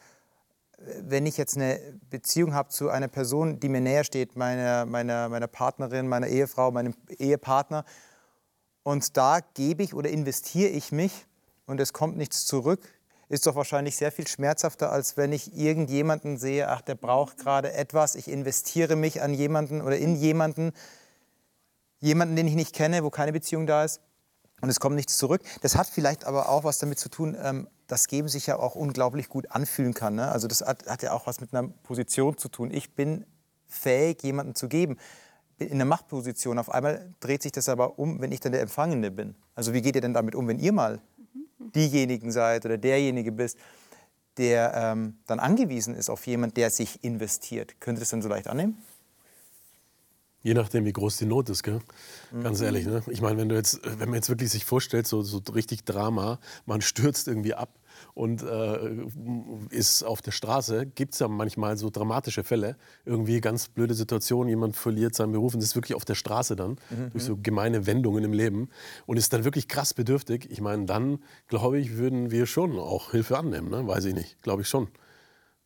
Wenn 1.01 1.25
ich 1.25 1.37
jetzt 1.37 1.57
eine 1.57 1.79
Beziehung 2.09 2.53
habe 2.53 2.69
zu 2.69 2.89
einer 2.89 3.07
Person, 3.07 3.59
die 3.59 3.69
mir 3.69 3.81
näher 3.81 4.03
steht, 4.03 4.35
meiner, 4.35 4.85
meiner, 4.85 5.27
meiner 5.27 5.47
Partnerin, 5.47 6.07
meiner 6.07 6.27
Ehefrau, 6.27 6.71
meinem 6.71 6.93
Ehepartner, 7.17 7.83
und 8.83 9.17
da 9.17 9.39
gebe 9.53 9.83
ich 9.83 9.93
oder 9.93 10.09
investiere 10.09 10.69
ich 10.69 10.91
mich 10.91 11.25
und 11.65 11.81
es 11.81 11.91
kommt 11.93 12.15
nichts 12.15 12.45
zurück, 12.45 12.87
ist 13.27 13.45
doch 13.45 13.55
wahrscheinlich 13.55 13.97
sehr 13.97 14.13
viel 14.13 14.27
schmerzhafter, 14.27 14.91
als 14.91 15.17
wenn 15.17 15.33
ich 15.33 15.57
irgendjemanden 15.57 16.37
sehe, 16.37 16.69
ach, 16.69 16.81
der 16.81 16.95
braucht 16.95 17.37
gerade 17.37 17.73
etwas, 17.73 18.15
ich 18.15 18.29
investiere 18.29 18.95
mich 18.95 19.21
an 19.21 19.33
jemanden 19.33 19.81
oder 19.81 19.97
in 19.97 20.15
jemanden, 20.15 20.71
jemanden, 21.99 22.37
den 22.37 22.47
ich 22.47 22.55
nicht 22.55 22.73
kenne, 22.73 23.03
wo 23.03 23.09
keine 23.09 23.33
Beziehung 23.33 23.67
da 23.67 23.83
ist 23.83 23.99
und 24.61 24.69
es 24.69 24.79
kommt 24.79 24.95
nichts 24.95 25.17
zurück. 25.17 25.41
Das 25.61 25.75
hat 25.75 25.87
vielleicht 25.87 26.25
aber 26.25 26.49
auch 26.49 26.63
was 26.63 26.79
damit 26.79 26.97
zu 26.97 27.09
tun, 27.09 27.37
ähm, 27.41 27.67
dass 27.87 28.07
Geben 28.07 28.27
sich 28.27 28.47
ja 28.47 28.57
auch 28.57 28.75
unglaublich 28.75 29.29
gut 29.29 29.51
anfühlen 29.51 29.93
kann. 29.93 30.15
Ne? 30.15 30.29
Also 30.29 30.47
das 30.47 30.61
hat, 30.61 30.87
hat, 30.87 31.03
ja 31.03 31.13
auch 31.13 31.27
was 31.27 31.39
mit 31.39 31.53
einer 31.53 31.67
Position 31.83 32.37
zu 32.37 32.49
tun. 32.49 32.71
Ich 32.71 32.95
bin 32.95 33.25
fähig, 33.67 34.23
jemanden 34.23 34.55
zu 34.55 34.67
geben. 34.67 34.97
In 35.59 35.73
einer 35.73 35.85
Machtposition. 35.85 36.59
Auf 36.59 36.71
einmal 36.71 37.13
dreht 37.19 37.43
sich 37.43 37.51
das 37.51 37.69
aber 37.69 37.97
um, 37.97 38.19
wenn 38.21 38.31
ich 38.31 38.39
dann 38.39 38.51
der 38.51 38.61
Empfangende 38.61 39.11
bin. 39.11 39.35
Also 39.55 39.73
wie 39.73 39.81
geht 39.81 39.95
ihr 39.95 40.01
denn 40.01 40.13
damit 40.13 40.35
um, 40.35 40.47
wenn 40.47 40.59
ihr 40.59 40.71
mal 40.71 41.01
diejenigen 41.59 42.31
seid 42.31 42.65
oder 42.65 42.77
derjenige 42.77 43.31
bist, 43.31 43.57
der 44.37 44.73
ähm, 44.75 45.17
dann 45.25 45.39
angewiesen 45.39 45.95
ist 45.95 46.09
auf 46.09 46.27
jemanden, 46.27 46.55
der 46.55 46.69
sich 46.69 47.03
investiert? 47.03 47.79
Könnt 47.79 47.97
ihr 47.97 48.01
das 48.01 48.09
dann 48.09 48.21
so 48.21 48.29
leicht 48.29 48.47
annehmen? 48.47 48.77
Je 50.43 50.53
nachdem, 50.53 50.85
wie 50.85 50.93
groß 50.93 51.17
die 51.17 51.25
Not 51.25 51.49
ist, 51.49 51.63
gell? 51.63 51.79
Ganz 52.43 52.61
ehrlich, 52.61 52.85
ne? 52.85 53.01
Ich 53.07 53.21
meine, 53.21 53.37
wenn 53.37 53.49
du 53.49 53.55
jetzt, 53.55 53.81
wenn 53.83 54.09
man 54.09 54.15
jetzt 54.15 54.29
wirklich 54.29 54.49
sich 54.49 54.65
vorstellt, 54.65 55.07
so, 55.07 55.21
so 55.21 55.41
richtig 55.53 55.83
Drama, 55.83 56.39
man 56.65 56.81
stürzt 56.81 57.27
irgendwie 57.27 57.53
ab 57.53 57.79
und 58.13 58.43
äh, 58.43 59.07
ist 59.71 60.03
auf 60.03 60.21
der 60.21 60.31
Straße, 60.31 60.85
gibt 60.85 61.13
es 61.13 61.19
ja 61.19 61.27
manchmal 61.27 61.75
so 61.77 61.89
dramatische 61.89 62.43
Fälle, 62.43 62.77
irgendwie 63.03 63.41
ganz 63.41 63.67
blöde 63.67 63.93
Situationen, 63.93 64.49
jemand 64.49 64.75
verliert 64.75 65.15
seinen 65.15 65.31
Beruf 65.31 65.55
und 65.55 65.61
ist 65.61 65.75
wirklich 65.75 65.95
auf 65.95 66.05
der 66.05 66.15
Straße 66.15 66.55
dann, 66.55 66.77
mhm. 66.89 67.09
durch 67.11 67.23
so 67.23 67.37
gemeine 67.37 67.87
Wendungen 67.87 68.23
im 68.23 68.33
Leben 68.33 68.69
und 69.05 69.17
ist 69.17 69.33
dann 69.33 69.43
wirklich 69.43 69.67
krass 69.67 69.93
bedürftig. 69.93 70.47
Ich 70.51 70.61
meine, 70.61 70.85
dann, 70.85 71.19
glaube 71.47 71.79
ich, 71.79 71.97
würden 71.97 72.29
wir 72.31 72.45
schon 72.45 72.77
auch 72.77 73.11
Hilfe 73.11 73.37
annehmen, 73.37 73.69
ne? 73.69 73.87
Weiß 73.87 74.05
ich 74.05 74.13
nicht, 74.13 74.41
glaube 74.43 74.61
ich 74.61 74.69
schon. 74.69 74.87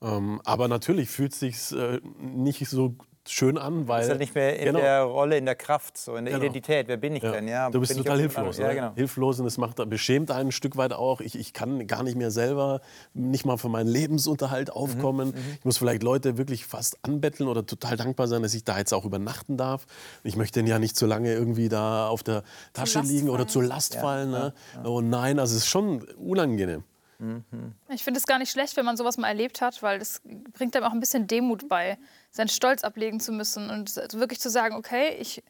Ähm, 0.01 0.41
aber 0.45 0.67
natürlich 0.67 1.09
fühlt 1.09 1.33
es 1.33 1.39
sich 1.39 1.71
äh, 1.73 1.99
nicht 2.19 2.67
so 2.67 2.95
schön 3.31 3.57
an, 3.57 3.87
weil. 3.87 3.97
Du 3.97 4.01
bist 4.01 4.09
halt 4.09 4.19
nicht 4.19 4.35
mehr 4.35 4.59
in 4.59 4.65
genau. 4.65 4.79
der 4.79 5.01
Rolle, 5.03 5.37
in 5.37 5.45
der 5.45 5.55
Kraft, 5.55 5.97
so 5.97 6.15
in 6.15 6.25
der 6.25 6.33
genau. 6.33 6.43
Identität. 6.43 6.87
Wer 6.87 6.97
bin 6.97 7.15
ich 7.15 7.23
ja. 7.23 7.31
denn? 7.31 7.47
Ja, 7.47 7.69
du 7.69 7.79
bist 7.79 7.97
total 7.97 8.19
hilflos. 8.19 8.57
Ja, 8.57 8.73
genau. 8.73 8.93
Hilflos 8.95 9.39
und 9.39 9.45
das 9.45 9.57
macht, 9.57 9.77
beschämt 9.89 10.29
einen 10.29 10.51
ein 10.51 10.51
Stück 10.51 10.77
weit 10.77 10.93
auch. 10.93 11.21
Ich, 11.21 11.35
ich 11.35 11.53
kann 11.53 11.87
gar 11.87 12.03
nicht 12.03 12.15
mehr 12.15 12.31
selber, 12.31 12.81
nicht 13.13 13.45
mal 13.45 13.57
für 13.57 13.69
meinen 13.69 13.87
Lebensunterhalt 13.87 14.69
mhm, 14.69 14.73
aufkommen. 14.73 15.29
Mhm. 15.29 15.57
Ich 15.59 15.65
muss 15.65 15.77
vielleicht 15.77 16.03
Leute 16.03 16.37
wirklich 16.37 16.65
fast 16.65 16.97
anbetteln 17.03 17.49
oder 17.49 17.65
total 17.65 17.97
dankbar 17.97 18.27
sein, 18.27 18.43
dass 18.43 18.53
ich 18.53 18.63
da 18.63 18.77
jetzt 18.77 18.93
auch 18.93 19.05
übernachten 19.05 19.57
darf. 19.57 19.85
Ich 20.23 20.35
möchte 20.35 20.61
ja 20.61 20.79
nicht 20.79 20.95
zu 20.95 21.05
lange 21.05 21.33
irgendwie 21.33 21.69
da 21.69 22.07
auf 22.07 22.23
der 22.23 22.43
Tasche 22.73 22.99
liegen 23.01 23.29
oder 23.29 23.47
zur 23.47 23.63
Last 23.63 23.95
fallen. 23.95 24.31
Ne? 24.31 24.53
Oh 24.83 25.01
nein, 25.01 25.39
also 25.39 25.55
es 25.55 25.63
ist 25.63 25.69
schon 25.69 26.03
unangenehm. 26.17 26.83
Mhm. 27.19 27.43
Ich 27.89 28.03
finde 28.03 28.19
es 28.19 28.25
gar 28.25 28.39
nicht 28.39 28.51
schlecht, 28.51 28.75
wenn 28.77 28.85
man 28.85 28.97
sowas 28.97 29.17
mal 29.17 29.27
erlebt 29.27 29.61
hat, 29.61 29.83
weil 29.83 29.99
das 29.99 30.21
bringt 30.53 30.75
einem 30.75 30.85
auch 30.85 30.91
ein 30.91 30.99
bisschen 30.99 31.27
Demut 31.27 31.69
bei, 31.69 31.99
seinen 32.31 32.47
Stolz 32.47 32.83
ablegen 32.83 33.19
zu 33.19 33.31
müssen 33.31 33.69
und 33.69 33.95
wirklich 34.13 34.39
zu 34.39 34.49
sagen, 34.49 34.75
okay, 34.75 35.15
ich, 35.19 35.43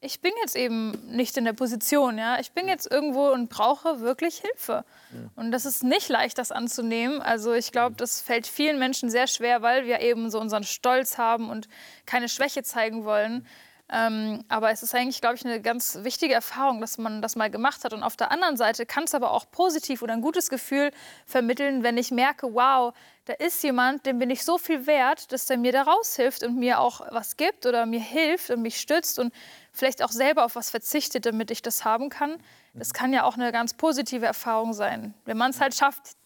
ich 0.00 0.20
bin 0.20 0.32
jetzt 0.40 0.56
eben 0.56 0.92
nicht 1.14 1.36
in 1.36 1.44
der 1.44 1.52
Position, 1.52 2.16
ja, 2.16 2.40
ich 2.40 2.52
bin 2.52 2.68
jetzt 2.68 2.90
irgendwo 2.90 3.28
und 3.28 3.50
brauche 3.50 4.00
wirklich 4.00 4.38
Hilfe. 4.38 4.84
Mhm. 5.10 5.30
Und 5.36 5.52
das 5.52 5.66
ist 5.66 5.84
nicht 5.84 6.08
leicht, 6.08 6.38
das 6.38 6.52
anzunehmen. 6.52 7.20
Also 7.20 7.52
ich 7.52 7.70
glaube, 7.70 7.96
das 7.96 8.22
fällt 8.22 8.46
vielen 8.46 8.78
Menschen 8.78 9.10
sehr 9.10 9.26
schwer, 9.26 9.60
weil 9.60 9.84
wir 9.84 10.00
eben 10.00 10.30
so 10.30 10.40
unseren 10.40 10.64
Stolz 10.64 11.18
haben 11.18 11.50
und 11.50 11.68
keine 12.06 12.30
Schwäche 12.30 12.62
zeigen 12.62 13.04
wollen. 13.04 13.46
Ähm, 13.92 14.44
aber 14.48 14.70
es 14.70 14.82
ist 14.82 14.94
eigentlich, 14.94 15.20
glaube 15.20 15.34
ich, 15.34 15.44
eine 15.44 15.60
ganz 15.60 15.98
wichtige 16.02 16.32
Erfahrung, 16.32 16.80
dass 16.80 16.96
man 16.96 17.22
das 17.22 17.34
mal 17.34 17.50
gemacht 17.50 17.84
hat. 17.84 17.92
Und 17.92 18.04
auf 18.04 18.16
der 18.16 18.30
anderen 18.30 18.56
Seite 18.56 18.86
kann 18.86 19.04
es 19.04 19.14
aber 19.14 19.32
auch 19.32 19.50
positiv 19.50 20.02
oder 20.02 20.12
ein 20.12 20.20
gutes 20.20 20.48
Gefühl 20.48 20.92
vermitteln, 21.26 21.82
wenn 21.82 21.98
ich 21.98 22.12
merke, 22.12 22.54
wow, 22.54 22.94
da 23.24 23.32
ist 23.32 23.62
jemand, 23.64 24.06
dem 24.06 24.18
bin 24.20 24.30
ich 24.30 24.44
so 24.44 24.58
viel 24.58 24.86
wert, 24.86 25.32
dass 25.32 25.46
der 25.46 25.58
mir 25.58 25.72
da 25.72 25.82
raushilft 25.82 26.44
und 26.44 26.56
mir 26.56 26.78
auch 26.78 27.00
was 27.10 27.36
gibt 27.36 27.66
oder 27.66 27.84
mir 27.84 28.00
hilft 28.00 28.50
und 28.50 28.62
mich 28.62 28.80
stützt. 28.80 29.18
Und 29.18 29.32
vielleicht 29.72 30.02
auch 30.02 30.12
selber 30.12 30.44
auf 30.44 30.54
was 30.54 30.70
verzichtet, 30.70 31.26
damit 31.26 31.50
ich 31.50 31.60
das 31.60 31.84
haben 31.84 32.10
kann. 32.10 32.36
Das 32.74 32.94
kann 32.94 33.12
ja 33.12 33.24
auch 33.24 33.34
eine 33.34 33.50
ganz 33.50 33.74
positive 33.74 34.24
Erfahrung 34.24 34.72
sein, 34.72 35.14
wenn 35.24 35.36
man 35.36 35.50
es 35.50 35.60
halt 35.60 35.74
schafft, 35.74 36.16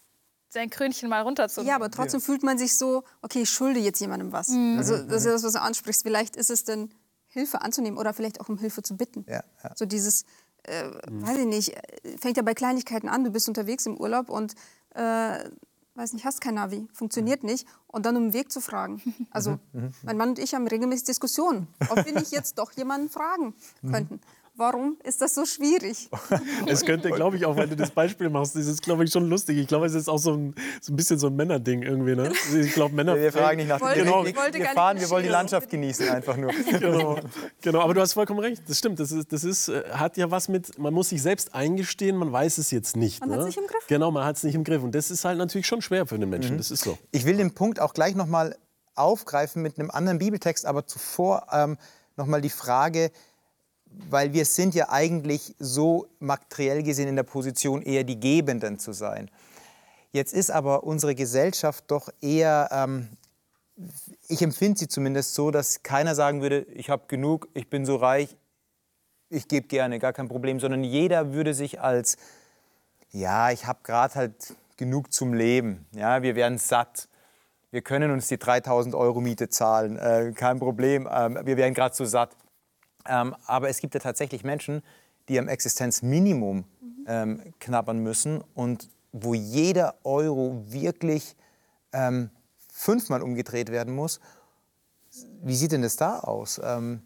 sein 0.49 0.69
Krönchen 0.69 1.09
mal 1.09 1.21
runterzunehmen. 1.21 1.69
Ja, 1.69 1.75
aber 1.75 1.89
trotzdem 1.89 2.21
fühlt 2.21 2.43
man 2.43 2.57
sich 2.57 2.77
so, 2.77 3.03
okay, 3.23 3.41
ich 3.41 3.49
schulde 3.49 3.79
jetzt 3.79 3.99
jemandem 3.99 4.31
was. 4.31 4.49
Also 4.77 4.97
das 4.97 5.21
ist 5.21 5.25
ja 5.25 5.31
das, 5.31 5.43
was 5.43 5.53
du 5.53 5.61
ansprichst. 5.61 6.03
Vielleicht 6.03 6.35
ist 6.35 6.49
es 6.49 6.63
denn 6.63 6.91
Hilfe 7.35 7.61
anzunehmen 7.61 7.99
oder 7.99 8.13
vielleicht 8.13 8.39
auch 8.39 8.47
um 8.47 8.57
Hilfe 8.57 8.81
zu 8.81 8.95
bitten. 8.95 9.25
Ja, 9.27 9.43
ja. 9.63 9.71
So 9.75 9.85
dieses, 9.85 10.23
äh, 10.63 10.89
weiß 11.09 11.37
ich 11.39 11.45
nicht, 11.45 11.69
äh, 11.75 12.17
fängt 12.17 12.37
ja 12.37 12.43
bei 12.43 12.53
Kleinigkeiten 12.53 13.09
an. 13.09 13.25
Du 13.25 13.29
bist 13.29 13.47
unterwegs 13.49 13.85
im 13.85 13.97
Urlaub 13.97 14.29
und 14.29 14.55
äh, 14.95 15.49
weiß 15.95 16.13
nicht, 16.13 16.25
hast 16.25 16.39
kein 16.39 16.55
Navi, 16.55 16.87
funktioniert 16.93 17.43
nicht 17.43 17.67
und 17.87 18.05
dann 18.05 18.15
um 18.15 18.23
den 18.23 18.33
Weg 18.33 18.51
zu 18.51 18.61
fragen. 18.61 19.01
Also 19.31 19.59
mein 20.03 20.17
Mann 20.17 20.29
und 20.29 20.39
ich 20.39 20.55
haben 20.55 20.65
regelmäßig 20.65 21.05
Diskussionen, 21.05 21.67
ob 21.89 22.05
wir 22.05 22.13
nicht 22.13 22.31
jetzt 22.31 22.57
doch 22.57 22.71
jemanden 22.71 23.09
fragen 23.09 23.53
könnten. 23.89 24.21
Warum 24.57 24.97
ist 25.03 25.21
das 25.21 25.35
so 25.35 25.45
schwierig? 25.45 26.09
Es 26.67 26.85
könnte, 26.85 27.09
glaube 27.11 27.35
ich, 27.37 27.45
auch, 27.45 27.57
wenn 27.57 27.69
du 27.69 27.75
das 27.75 27.91
Beispiel 27.91 28.29
machst, 28.29 28.55
das 28.55 28.67
ist, 28.67 28.81
glaube 28.81 29.03
ich, 29.03 29.11
schon 29.11 29.29
lustig. 29.29 29.57
Ich 29.57 29.67
glaube, 29.67 29.85
es 29.85 29.93
ist 29.93 30.07
auch 30.07 30.17
so 30.17 30.33
ein, 30.33 30.55
so 30.81 30.93
ein 30.93 30.95
bisschen 30.95 31.19
so 31.19 31.27
ein 31.27 31.35
Männerding 31.35 31.83
irgendwie. 31.83 32.15
Ne? 32.15 32.31
Ich 32.59 32.73
glaube, 32.73 32.95
Männer. 32.95 33.15
Wir 33.15 33.31
fragen 33.31 33.57
nicht 33.57 33.67
nach 33.67 33.79
dem 33.79 34.03
Genau. 34.03 34.25
wir, 34.25 34.33
wir 34.35 34.65
fahren, 34.69 34.99
wir 34.99 35.09
wollen 35.09 35.23
die. 35.23 35.29
Landschaft 35.29 35.69
genießen 35.69 36.07
einfach 36.09 36.37
nur. 36.37 36.51
genau, 36.71 37.17
genau, 37.61 37.81
aber 37.81 37.93
du 37.93 38.01
hast 38.01 38.13
vollkommen 38.13 38.39
recht. 38.39 38.63
Das 38.67 38.77
stimmt. 38.79 38.99
Das, 38.99 39.11
ist, 39.11 39.31
das 39.31 39.43
ist, 39.43 39.67
äh, 39.67 39.83
hat 39.91 40.15
ja 40.17 40.31
was 40.31 40.47
mit, 40.47 40.77
man 40.79 40.93
muss 40.93 41.09
sich 41.09 41.21
selbst 41.21 41.53
eingestehen, 41.53 42.15
man 42.15 42.31
weiß 42.31 42.57
es 42.57 42.71
jetzt 42.71 42.95
nicht. 42.95 43.19
Man 43.19 43.29
ne? 43.29 43.35
hat's 43.35 43.45
nicht 43.47 43.57
im 43.57 43.67
Griff. 43.67 43.85
Genau, 43.87 44.11
man 44.11 44.23
hat 44.23 44.37
es 44.37 44.43
nicht 44.43 44.55
im 44.55 44.63
Griff. 44.63 44.81
Und 44.83 44.95
das 44.95 45.11
ist 45.11 45.25
halt 45.25 45.37
natürlich 45.37 45.67
schon 45.67 45.81
schwer 45.81 46.05
für 46.05 46.17
den 46.17 46.25
Mhm. 46.25 46.29
Menschen. 46.29 46.57
Das 46.57 46.71
ist 46.71 46.83
so. 46.83 46.97
Ich 47.11 47.25
will 47.25 47.37
den 47.37 47.53
Punkt 47.53 47.79
auch 47.79 47.93
gleich 47.93 48.15
noch 48.15 48.27
mal 48.27 48.55
aufgreifen 48.95 49.61
mit 49.61 49.77
einem 49.77 49.91
anderen 49.91 50.17
Bibeltext, 50.19 50.65
aber 50.65 50.87
zuvor 50.87 51.47
ähm, 51.51 51.77
noch 52.15 52.25
mal 52.25 52.41
die 52.41 52.49
Frage, 52.49 53.11
weil 54.09 54.33
wir 54.33 54.45
sind 54.45 54.75
ja 54.75 54.89
eigentlich 54.89 55.55
so 55.59 56.07
materiell 56.19 56.83
gesehen 56.83 57.07
in 57.07 57.15
der 57.15 57.23
Position, 57.23 57.81
eher 57.81 58.03
die 58.03 58.19
Gebenden 58.19 58.79
zu 58.79 58.93
sein. 58.93 59.29
Jetzt 60.11 60.33
ist 60.33 60.51
aber 60.51 60.83
unsere 60.83 61.15
Gesellschaft 61.15 61.85
doch 61.87 62.09
eher, 62.21 62.69
ähm, 62.71 63.09
ich 64.27 64.41
empfinde 64.41 64.79
sie 64.79 64.87
zumindest 64.87 65.33
so, 65.33 65.51
dass 65.51 65.83
keiner 65.83 66.15
sagen 66.15 66.41
würde, 66.41 66.61
ich 66.73 66.89
habe 66.89 67.03
genug, 67.07 67.49
ich 67.53 67.69
bin 67.69 67.85
so 67.85 67.97
reich, 67.97 68.35
ich 69.29 69.47
gebe 69.47 69.67
gerne, 69.67 69.99
gar 69.99 70.13
kein 70.13 70.29
Problem, 70.29 70.59
sondern 70.59 70.83
jeder 70.83 71.33
würde 71.33 71.53
sich 71.53 71.81
als 71.81 72.17
ja, 73.15 73.49
ich 73.49 73.65
habe 73.65 73.79
gerade 73.83 74.15
halt 74.15 74.55
genug 74.75 75.13
zum 75.13 75.33
Leben. 75.33 75.85
Ja, 75.93 76.21
wir 76.21 76.35
werden 76.35 76.57
satt. 76.57 77.07
Wir 77.71 77.81
können 77.81 78.11
uns 78.11 78.27
die 78.27 78.37
3000 78.37 78.93
Euro 78.93 79.21
Miete 79.21 79.47
zahlen, 79.47 79.97
äh, 79.97 80.33
kein 80.35 80.59
Problem. 80.59 81.07
Ähm, 81.09 81.39
wir 81.43 81.55
werden 81.55 81.73
gerade 81.73 81.95
so 81.95 82.03
satt. 82.03 82.35
Ähm, 83.07 83.35
aber 83.45 83.69
es 83.69 83.79
gibt 83.79 83.93
ja 83.93 83.99
tatsächlich 83.99 84.43
Menschen, 84.43 84.81
die 85.29 85.39
am 85.39 85.47
Existenzminimum 85.47 86.65
ähm, 87.07 87.53
knabbern 87.59 87.99
müssen 87.99 88.43
und 88.53 88.89
wo 89.11 89.33
jeder 89.33 89.95
Euro 90.03 90.63
wirklich 90.67 91.35
ähm, 91.93 92.29
fünfmal 92.69 93.21
umgedreht 93.21 93.71
werden 93.71 93.95
muss. 93.95 94.19
Wie 95.41 95.55
sieht 95.55 95.71
denn 95.71 95.81
das 95.81 95.95
da 95.95 96.19
aus? 96.19 96.59
Ähm, 96.63 97.01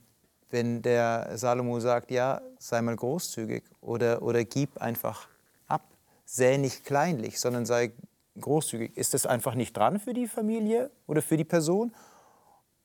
wenn 0.50 0.82
der 0.82 1.38
Salomo 1.38 1.80
sagt, 1.80 2.10
ja, 2.10 2.42
sei 2.58 2.82
mal 2.82 2.96
großzügig 2.96 3.64
oder, 3.82 4.22
oder 4.24 4.44
gib 4.44 4.82
einfach 4.82 5.28
ab, 5.68 5.84
säh 6.26 6.58
nicht 6.58 6.86
kleinlich, 6.86 7.40
sondern 7.40 7.66
sei 7.66 7.92
großzügig. 8.40 8.98
Ist 8.98 9.14
das 9.14 9.26
einfach 9.28 9.54
nicht 9.54 9.78
dran 9.78 10.00
für 10.00 10.14
die 10.14 10.28
Familie 10.28 10.90
oder 11.06 11.22
für 11.22 11.38
die 11.38 11.44
Person? 11.44 11.94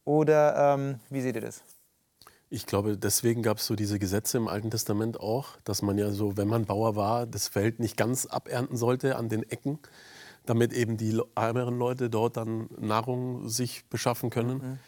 Oder 0.05 0.75
ähm, 0.75 1.01
wie 1.09 1.23
seht 1.23 1.37
ihr 1.37 1.41
das? 1.43 1.63
Ich 2.55 2.67
glaube, 2.67 2.97
deswegen 2.97 3.43
gab 3.43 3.59
es 3.59 3.67
so 3.67 3.75
diese 3.75 3.99
Gesetze 3.99 4.39
im 4.39 4.47
Alten 4.47 4.71
Testament 4.71 5.19
auch, 5.19 5.59
dass 5.65 5.83
man 5.83 5.99
ja 5.99 6.13
so, 6.13 6.37
wenn 6.37 6.47
man 6.47 6.67
Bauer 6.67 6.95
war, 6.95 7.27
das 7.27 7.49
Feld 7.49 7.81
nicht 7.81 7.97
ganz 7.97 8.27
abernten 8.27 8.77
sollte 8.77 9.17
an 9.17 9.29
den 9.29 9.43
Ecken, 9.43 9.81
damit 10.47 10.73
eben 10.73 10.97
die 10.97 11.21
ärmeren 11.35 11.77
Leute 11.77 12.11
dort 12.11 12.37
dann 12.37 12.69
Nahrung 12.79 13.49
sich 13.49 13.87
beschaffen 13.87 14.31
können. 14.31 14.79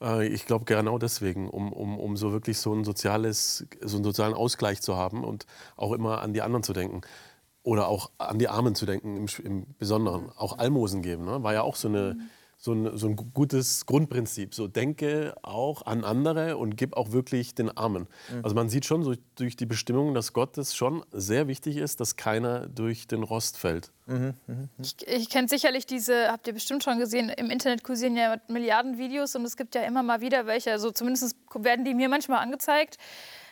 Äh, 0.00 0.28
ich 0.28 0.46
glaube 0.46 0.66
genau 0.66 0.98
deswegen, 0.98 1.50
um, 1.50 1.72
um, 1.72 1.98
um 1.98 2.16
so 2.16 2.30
wirklich 2.30 2.58
so 2.58 2.72
ein 2.72 2.84
soziales, 2.84 3.66
so 3.80 3.96
einen 3.96 4.04
sozialen 4.04 4.34
Ausgleich 4.34 4.80
zu 4.80 4.96
haben 4.96 5.24
und 5.24 5.46
auch 5.76 5.90
immer 5.94 6.22
an 6.22 6.32
die 6.32 6.42
anderen 6.42 6.62
zu 6.62 6.74
denken. 6.74 7.00
Oder 7.64 7.88
auch 7.88 8.12
an 8.18 8.38
die 8.38 8.46
Armen 8.46 8.76
zu 8.76 8.86
denken 8.86 9.16
im, 9.16 9.26
im 9.42 9.66
Besonderen. 9.78 10.30
Auch 10.36 10.58
Almosen 10.58 11.02
geben, 11.02 11.24
ne? 11.24 11.42
war 11.42 11.54
ja 11.54 11.62
auch 11.62 11.74
so 11.74 11.88
eine 11.88 12.18
so 12.66 12.72
ein, 12.74 12.98
so 12.98 13.06
ein 13.06 13.16
gu- 13.16 13.24
gutes 13.32 13.86
Grundprinzip. 13.86 14.54
So 14.54 14.66
denke 14.68 15.34
auch 15.42 15.86
an 15.86 16.04
andere 16.04 16.56
und 16.58 16.76
gib 16.76 16.96
auch 16.96 17.12
wirklich 17.12 17.54
den 17.54 17.70
Armen. 17.76 18.08
Also 18.42 18.54
man 18.54 18.68
sieht 18.68 18.84
schon 18.84 19.02
so 19.02 19.14
durch 19.36 19.56
die 19.56 19.66
Bestimmung, 19.66 20.12
dass 20.14 20.32
Gott 20.32 20.58
es 20.58 20.74
schon 20.74 21.04
sehr 21.12 21.46
wichtig 21.48 21.76
ist, 21.78 22.00
dass 22.00 22.16
keiner 22.16 22.66
durch 22.66 23.06
den 23.06 23.22
Rost 23.22 23.56
fällt. 23.56 23.92
Ich, 24.82 24.96
ich 25.08 25.30
kenne 25.30 25.48
sicherlich 25.48 25.86
diese, 25.86 26.30
habt 26.30 26.46
ihr 26.46 26.52
bestimmt 26.54 26.84
schon 26.84 26.98
gesehen, 26.98 27.28
im 27.28 27.50
Internet 27.50 27.82
kursieren 27.84 28.16
ja 28.16 28.36
Milliarden 28.48 28.98
Videos 28.98 29.34
und 29.36 29.44
es 29.44 29.56
gibt 29.56 29.74
ja 29.74 29.82
immer 29.82 30.02
mal 30.02 30.20
wieder 30.20 30.46
welche, 30.46 30.70
also 30.72 30.90
zumindest 30.90 31.36
werden 31.54 31.84
die 31.84 31.94
mir 31.94 32.08
manchmal 32.08 32.40
angezeigt, 32.40 32.98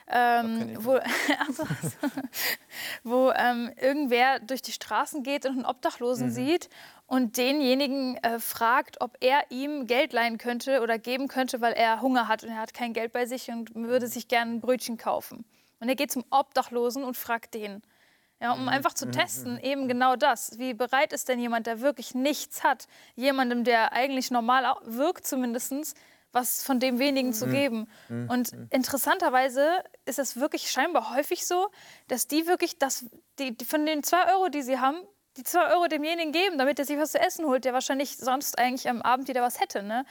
ähm, 0.07 0.77
wo, 0.81 0.93
also, 0.93 1.65
wo 3.05 3.31
ähm, 3.31 3.73
irgendwer 3.81 4.41
durch 4.41 4.63
die 4.63 4.73
Straßen 4.73 5.23
geht 5.23 5.47
und 5.47 5.53
einen 5.53 5.65
Obdachlosen 5.65 6.31
sieht 6.31 6.69
und 7.07 7.37
denjenigen 7.37 8.17
äh, 8.19 8.39
fragt, 8.39 9.01
ob 9.01 9.17
er 9.21 9.51
ihm 9.51 9.87
Geld 9.87 10.13
leihen 10.13 10.39
könnte 10.39 10.83
oder 10.83 10.99
geben 10.99 11.29
könnte, 11.29 11.61
weil 11.61 11.73
er 11.73 12.01
Hunger 12.01 12.29
hat 12.29 12.43
und 12.43 12.51
er 12.51 12.61
hat 12.61 12.75
kein 12.75 12.93
Geld 12.93 13.13
bei 13.13 13.27
sich 13.27 13.49
und 13.51 13.75
würde 13.75 14.07
sich 14.07 14.29
gerne 14.29 14.53
ein 14.53 14.61
Brötchen 14.61 14.97
kaufen. 14.97 15.45
Und 15.81 15.89
er 15.89 15.97
geht 15.97 16.13
zum 16.13 16.25
Obdachlosen 16.31 17.05
und 17.05 17.17
fragt 17.17 17.55
den. 17.55 17.83
Ja, 18.41 18.53
um 18.53 18.69
einfach 18.69 18.93
zu 18.93 19.11
testen, 19.11 19.59
eben 19.61 19.89
genau 19.89 20.17
das. 20.17 20.59
Wie 20.59 20.75
bereit 20.75 21.13
ist 21.13 21.29
denn 21.29 21.39
jemand, 21.39 21.67
der 21.67 21.81
wirklich 21.81 22.15
nichts 22.15 22.63
hat, 22.63 22.89
jemandem, 23.15 23.65
der 23.65 23.93
eigentlich 23.93 24.31
normal 24.31 24.77
wirkt 24.85 25.27
zumindest, 25.27 25.97
was 26.35 26.63
von 26.63 26.81
dem 26.81 26.99
wenigen 26.99 27.33
zu 27.33 27.47
geben. 27.47 27.89
Und 28.29 28.51
interessanterweise 28.71 29.85
ist 30.05 30.19
es 30.19 30.37
wirklich 30.37 30.71
scheinbar 30.71 31.15
häufig 31.15 31.47
so, 31.47 31.69
dass 32.09 32.27
die 32.27 32.47
wirklich 32.47 32.79
das, 32.79 33.07
die, 33.39 33.57
die 33.57 33.65
von 33.65 33.87
den 33.87 34.03
zwei 34.03 34.33
Euro, 34.35 34.49
die 34.49 34.63
sie 34.63 34.79
haben, 34.79 34.99
die 35.37 35.43
zwei 35.43 35.73
Euro 35.75 35.89
demjenigen 35.89 36.33
geben, 36.33 36.59
damit 36.59 36.79
er 36.79 36.85
sich 36.85 36.97
was 36.97 37.13
zu 37.13 37.21
essen 37.21 37.45
holt, 37.47 37.65
der 37.65 37.73
wahrscheinlich 37.73 38.17
sonst 38.17 38.59
eigentlich 38.59 38.89
am 38.89 39.03
Abend 39.03 39.27
wieder 39.27 39.43
was 39.43 39.61
hätte. 39.61 39.83
Ne? 39.83 40.05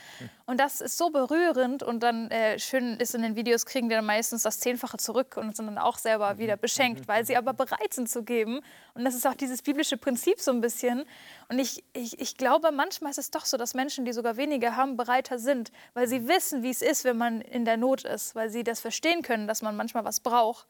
Und 0.45 0.59
das 0.59 0.81
ist 0.81 0.97
so 0.97 1.09
berührend 1.11 1.81
und 1.81 2.03
dann 2.03 2.29
äh, 2.29 2.59
schön 2.59 2.97
ist 2.97 3.15
in 3.15 3.21
den 3.21 3.35
Videos, 3.35 3.65
kriegen 3.65 3.87
die 3.87 3.95
dann 3.95 4.05
meistens 4.05 4.43
das 4.43 4.59
Zehnfache 4.59 4.97
zurück 4.97 5.37
und 5.37 5.55
sind 5.55 5.67
dann 5.67 5.77
auch 5.77 5.97
selber 5.97 6.37
wieder 6.37 6.57
beschenkt, 6.57 7.07
weil 7.07 7.25
sie 7.25 7.37
aber 7.37 7.53
bereit 7.53 7.93
sind 7.93 8.09
zu 8.09 8.23
geben. 8.23 8.59
Und 8.95 9.05
das 9.05 9.15
ist 9.15 9.25
auch 9.25 9.33
dieses 9.33 9.61
biblische 9.61 9.95
Prinzip 9.95 10.41
so 10.41 10.51
ein 10.51 10.59
bisschen. 10.59 11.05
Und 11.47 11.59
ich, 11.59 11.85
ich, 11.93 12.19
ich 12.19 12.35
glaube, 12.35 12.71
manchmal 12.73 13.11
ist 13.11 13.17
es 13.17 13.31
doch 13.31 13.45
so, 13.45 13.55
dass 13.55 13.73
Menschen, 13.73 14.03
die 14.03 14.11
sogar 14.11 14.35
weniger 14.35 14.75
haben, 14.75 14.97
bereiter 14.97 15.39
sind, 15.39 15.71
weil 15.93 16.07
sie 16.07 16.27
wissen, 16.27 16.63
wie 16.63 16.69
es 16.69 16.81
ist, 16.81 17.05
wenn 17.05 17.17
man 17.17 17.39
in 17.39 17.63
der 17.63 17.77
Not 17.77 18.03
ist, 18.03 18.35
weil 18.35 18.49
sie 18.49 18.63
das 18.65 18.81
verstehen 18.81 19.21
können, 19.21 19.47
dass 19.47 19.61
man 19.61 19.77
manchmal 19.77 20.03
was 20.03 20.19
braucht. 20.19 20.67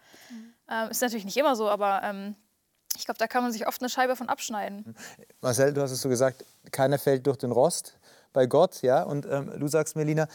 Ähm, 0.69 0.89
ist 0.89 1.01
natürlich 1.01 1.25
nicht 1.25 1.37
immer 1.37 1.55
so, 1.55 1.69
aber 1.69 2.01
ähm, 2.03 2.35
ich 2.95 3.05
glaube, 3.05 3.17
da 3.17 3.27
kann 3.27 3.43
man 3.43 3.51
sich 3.51 3.67
oft 3.67 3.81
eine 3.81 3.89
Scheibe 3.89 4.15
von 4.15 4.29
abschneiden. 4.29 4.95
Marcel, 5.41 5.73
du 5.73 5.81
hast 5.81 5.91
es 5.91 6.01
so 6.01 6.09
gesagt, 6.09 6.45
keiner 6.71 6.97
fällt 6.99 7.25
durch 7.27 7.37
den 7.37 7.51
Rost 7.51 7.97
bei 8.33 8.45
Gott, 8.45 8.81
ja. 8.81 9.03
Und 9.03 9.25
ähm, 9.25 9.51
du 9.57 9.67
sagst, 9.67 9.95
Melina, 9.95 10.27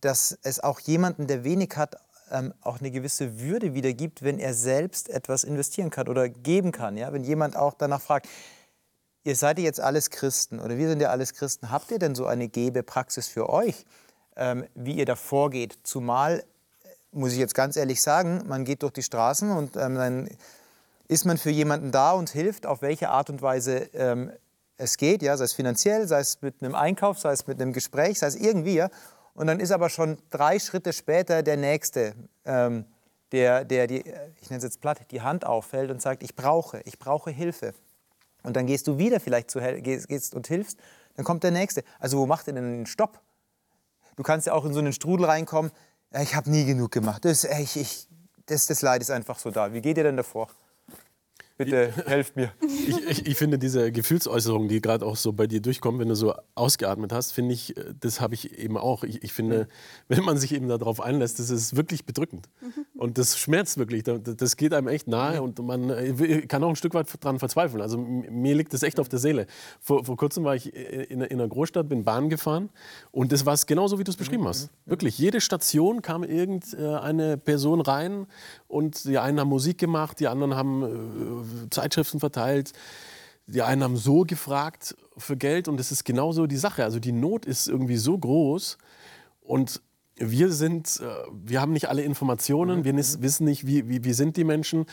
dass 0.00 0.38
es 0.42 0.60
auch 0.60 0.80
jemanden, 0.80 1.26
der 1.26 1.44
wenig 1.44 1.76
hat, 1.76 1.96
ähm, 2.30 2.52
auch 2.60 2.80
eine 2.80 2.90
gewisse 2.90 3.40
Würde 3.40 3.74
wiedergibt, 3.74 4.22
wenn 4.22 4.38
er 4.38 4.54
selbst 4.54 5.08
etwas 5.08 5.44
investieren 5.44 5.90
kann 5.90 6.08
oder 6.08 6.28
geben 6.28 6.72
kann, 6.72 6.96
ja. 6.96 7.12
Wenn 7.12 7.24
jemand 7.24 7.56
auch 7.56 7.74
danach 7.74 8.00
fragt, 8.00 8.28
ihr 9.24 9.36
seid 9.36 9.58
ja 9.58 9.64
jetzt 9.64 9.80
alles 9.80 10.10
Christen 10.10 10.60
oder 10.60 10.76
wir 10.76 10.88
sind 10.88 11.00
ja 11.00 11.10
alles 11.10 11.34
Christen, 11.34 11.70
habt 11.70 11.90
ihr 11.90 11.98
denn 11.98 12.14
so 12.14 12.26
eine 12.26 12.48
Gebepraxis 12.48 13.28
für 13.28 13.48
euch, 13.48 13.86
ähm, 14.36 14.66
wie 14.74 14.94
ihr 14.94 15.06
da 15.06 15.16
vorgeht? 15.16 15.78
Zumal, 15.82 16.40
äh, 16.40 16.88
muss 17.12 17.32
ich 17.32 17.38
jetzt 17.38 17.54
ganz 17.54 17.76
ehrlich 17.76 18.02
sagen, 18.02 18.44
man 18.46 18.64
geht 18.64 18.82
durch 18.82 18.92
die 18.92 19.02
Straßen 19.02 19.50
und 19.50 19.76
ähm, 19.76 19.94
dann 19.94 20.28
ist 21.08 21.24
man 21.24 21.38
für 21.38 21.50
jemanden 21.50 21.90
da 21.90 22.12
und 22.12 22.30
hilft, 22.30 22.66
auf 22.66 22.82
welche 22.82 23.08
Art 23.08 23.30
und 23.30 23.42
Weise 23.42 23.88
ähm, 23.94 24.30
es 24.76 24.96
geht, 24.96 25.22
ja, 25.22 25.36
sei 25.36 25.44
es 25.44 25.54
finanziell, 25.54 26.06
sei 26.06 26.20
es 26.20 26.40
mit 26.40 26.62
einem 26.62 26.74
Einkauf, 26.74 27.18
sei 27.18 27.32
es 27.32 27.46
mit 27.46 27.60
einem 27.60 27.72
Gespräch, 27.72 28.18
sei 28.18 28.28
es 28.28 28.36
irgendwie. 28.36 28.84
Und 29.34 29.46
dann 29.46 29.58
ist 29.58 29.72
aber 29.72 29.88
schon 29.88 30.18
drei 30.30 30.58
Schritte 30.58 30.92
später 30.92 31.42
der 31.42 31.56
Nächste, 31.56 32.14
ähm, 32.44 32.84
der, 33.32 33.64
der 33.64 33.86
die, 33.86 34.04
ich 34.40 34.50
nenne 34.50 34.58
es 34.58 34.64
jetzt 34.64 34.80
platt, 34.80 35.00
die 35.10 35.22
Hand 35.22 35.44
auffällt 35.44 35.90
und 35.90 36.00
sagt, 36.00 36.22
ich 36.22 36.36
brauche, 36.36 36.80
ich 36.84 36.98
brauche 36.98 37.30
Hilfe. 37.30 37.74
Und 38.42 38.56
dann 38.56 38.66
gehst 38.66 38.86
du 38.86 38.98
wieder 38.98 39.18
vielleicht 39.20 39.50
zu, 39.50 39.60
gehst, 39.60 40.08
gehst 40.08 40.34
und 40.34 40.46
hilfst, 40.46 40.78
dann 41.16 41.24
kommt 41.24 41.42
der 41.42 41.50
Nächste. 41.50 41.82
Also 41.98 42.18
wo 42.18 42.26
macht 42.26 42.46
ihr 42.46 42.52
denn 42.52 42.64
den 42.64 42.86
Stopp? 42.86 43.20
Du 44.16 44.22
kannst 44.22 44.46
ja 44.46 44.52
auch 44.52 44.64
in 44.64 44.72
so 44.72 44.78
einen 44.78 44.92
Strudel 44.92 45.26
reinkommen, 45.26 45.72
ich 46.20 46.34
habe 46.34 46.50
nie 46.50 46.64
genug 46.64 46.90
gemacht, 46.90 47.24
das, 47.24 47.44
ich, 47.44 47.76
ich, 47.76 48.08
das, 48.46 48.66
das 48.66 48.80
Leid 48.80 49.02
ist 49.02 49.10
einfach 49.10 49.38
so 49.38 49.50
da. 49.50 49.72
Wie 49.72 49.82
geht 49.82 49.98
ihr 49.98 50.04
denn 50.04 50.16
davor? 50.16 50.48
Bitte 51.58 51.92
helft 52.06 52.36
mir. 52.36 52.52
Ich, 52.62 52.96
ich, 53.10 53.26
ich 53.26 53.36
finde 53.36 53.58
diese 53.58 53.90
Gefühlsäußerungen, 53.90 54.68
die 54.68 54.80
gerade 54.80 55.04
auch 55.04 55.16
so 55.16 55.32
bei 55.32 55.46
dir 55.48 55.60
durchkommen, 55.60 56.00
wenn 56.00 56.08
du 56.08 56.14
so 56.14 56.34
ausgeatmet 56.54 57.12
hast, 57.12 57.32
finde 57.32 57.52
ich, 57.52 57.76
äh, 57.76 57.94
das 58.00 58.20
habe 58.20 58.34
ich 58.34 58.56
eben 58.58 58.76
auch. 58.78 59.02
Ich, 59.02 59.24
ich 59.24 59.32
finde, 59.32 59.66
wenn 60.08 60.22
man 60.24 60.38
sich 60.38 60.54
eben 60.54 60.68
darauf 60.68 61.00
einlässt, 61.00 61.38
das 61.40 61.50
ist 61.50 61.74
wirklich 61.76 62.06
bedrückend. 62.06 62.48
Und 62.96 63.18
das 63.18 63.38
schmerzt 63.38 63.76
wirklich. 63.76 64.04
Da- 64.04 64.18
Das 64.18 64.56
geht 64.56 64.72
einem 64.72 64.86
echt 64.88 65.08
nahe 65.08 65.42
und 65.42 65.58
man 65.58 65.90
äh, 65.90 66.42
kann 66.46 66.62
auch 66.62 66.68
ein 66.70 66.76
Stück 66.76 66.94
weit 66.94 67.08
dran 67.20 67.38
verzweifeln. 67.40 67.82
Also 67.82 67.98
mir 67.98 68.54
liegt 68.54 68.72
das 68.72 68.82
echt 68.84 69.00
auf 69.00 69.08
der 69.08 69.18
Seele. 69.18 69.46
Vor, 69.80 70.04
vor 70.04 70.16
kurzem 70.16 70.44
war 70.44 70.54
ich 70.54 70.72
in, 70.74 71.20
in 71.22 71.40
einer 71.40 71.48
Großstadt, 71.48 71.88
bin 71.88 72.04
Bahn 72.04 72.28
gefahren 72.28 72.68
und 73.10 73.32
das 73.32 73.44
war 73.46 73.54
es 73.54 73.66
genauso, 73.66 73.98
wie 73.98 74.04
du 74.04 74.10
es 74.12 74.16
beschrieben 74.16 74.46
hast. 74.46 74.70
Wirklich, 74.86 75.18
jede 75.18 75.40
Station 75.40 76.02
kam 76.02 76.22
irgendeine 76.22 77.36
Person 77.36 77.80
rein 77.80 78.26
und 78.68 79.04
die 79.04 79.18
einen 79.18 79.40
haben 79.40 79.48
Musik 79.48 79.78
gemacht, 79.78 80.20
die 80.20 80.28
anderen 80.28 80.54
haben 80.54 80.82
äh, 80.82 81.47
Zeitschriften 81.70 82.20
verteilt. 82.20 82.72
Die 83.46 83.62
einen 83.62 83.82
haben 83.82 83.96
so 83.96 84.22
gefragt 84.22 84.94
für 85.16 85.36
Geld 85.36 85.68
und 85.68 85.78
das 85.78 85.90
ist 85.90 86.04
genauso 86.04 86.46
die 86.46 86.56
Sache. 86.56 86.84
Also 86.84 86.98
die 86.98 87.12
Not 87.12 87.46
ist 87.46 87.66
irgendwie 87.68 87.96
so 87.96 88.18
groß 88.18 88.76
und 89.40 89.80
wir 90.16 90.50
sind, 90.52 91.00
äh, 91.00 91.04
wir 91.32 91.60
haben 91.60 91.72
nicht 91.72 91.88
alle 91.88 92.02
Informationen, 92.02 92.84
wir 92.84 92.94
wissen 92.96 93.44
nicht, 93.44 93.66
wie, 93.66 93.88
wie, 93.88 94.04
wie 94.04 94.12
sind 94.12 94.36
die 94.36 94.44
Menschen. 94.44 94.84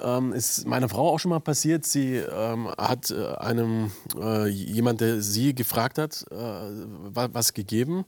Ähm, 0.00 0.32
ist 0.32 0.64
meiner 0.64 0.88
Frau 0.88 1.08
auch 1.08 1.18
schon 1.18 1.30
mal 1.30 1.40
passiert. 1.40 1.84
Sie 1.84 2.14
ähm, 2.16 2.68
hat 2.78 3.10
äh, 3.10 3.34
einem 3.38 3.90
äh, 4.16 4.46
jemand, 4.46 5.00
der 5.00 5.20
sie 5.22 5.54
gefragt 5.56 5.98
hat, 5.98 6.24
äh, 6.30 6.34
wa- 6.36 7.30
was 7.32 7.52
gegeben 7.52 8.04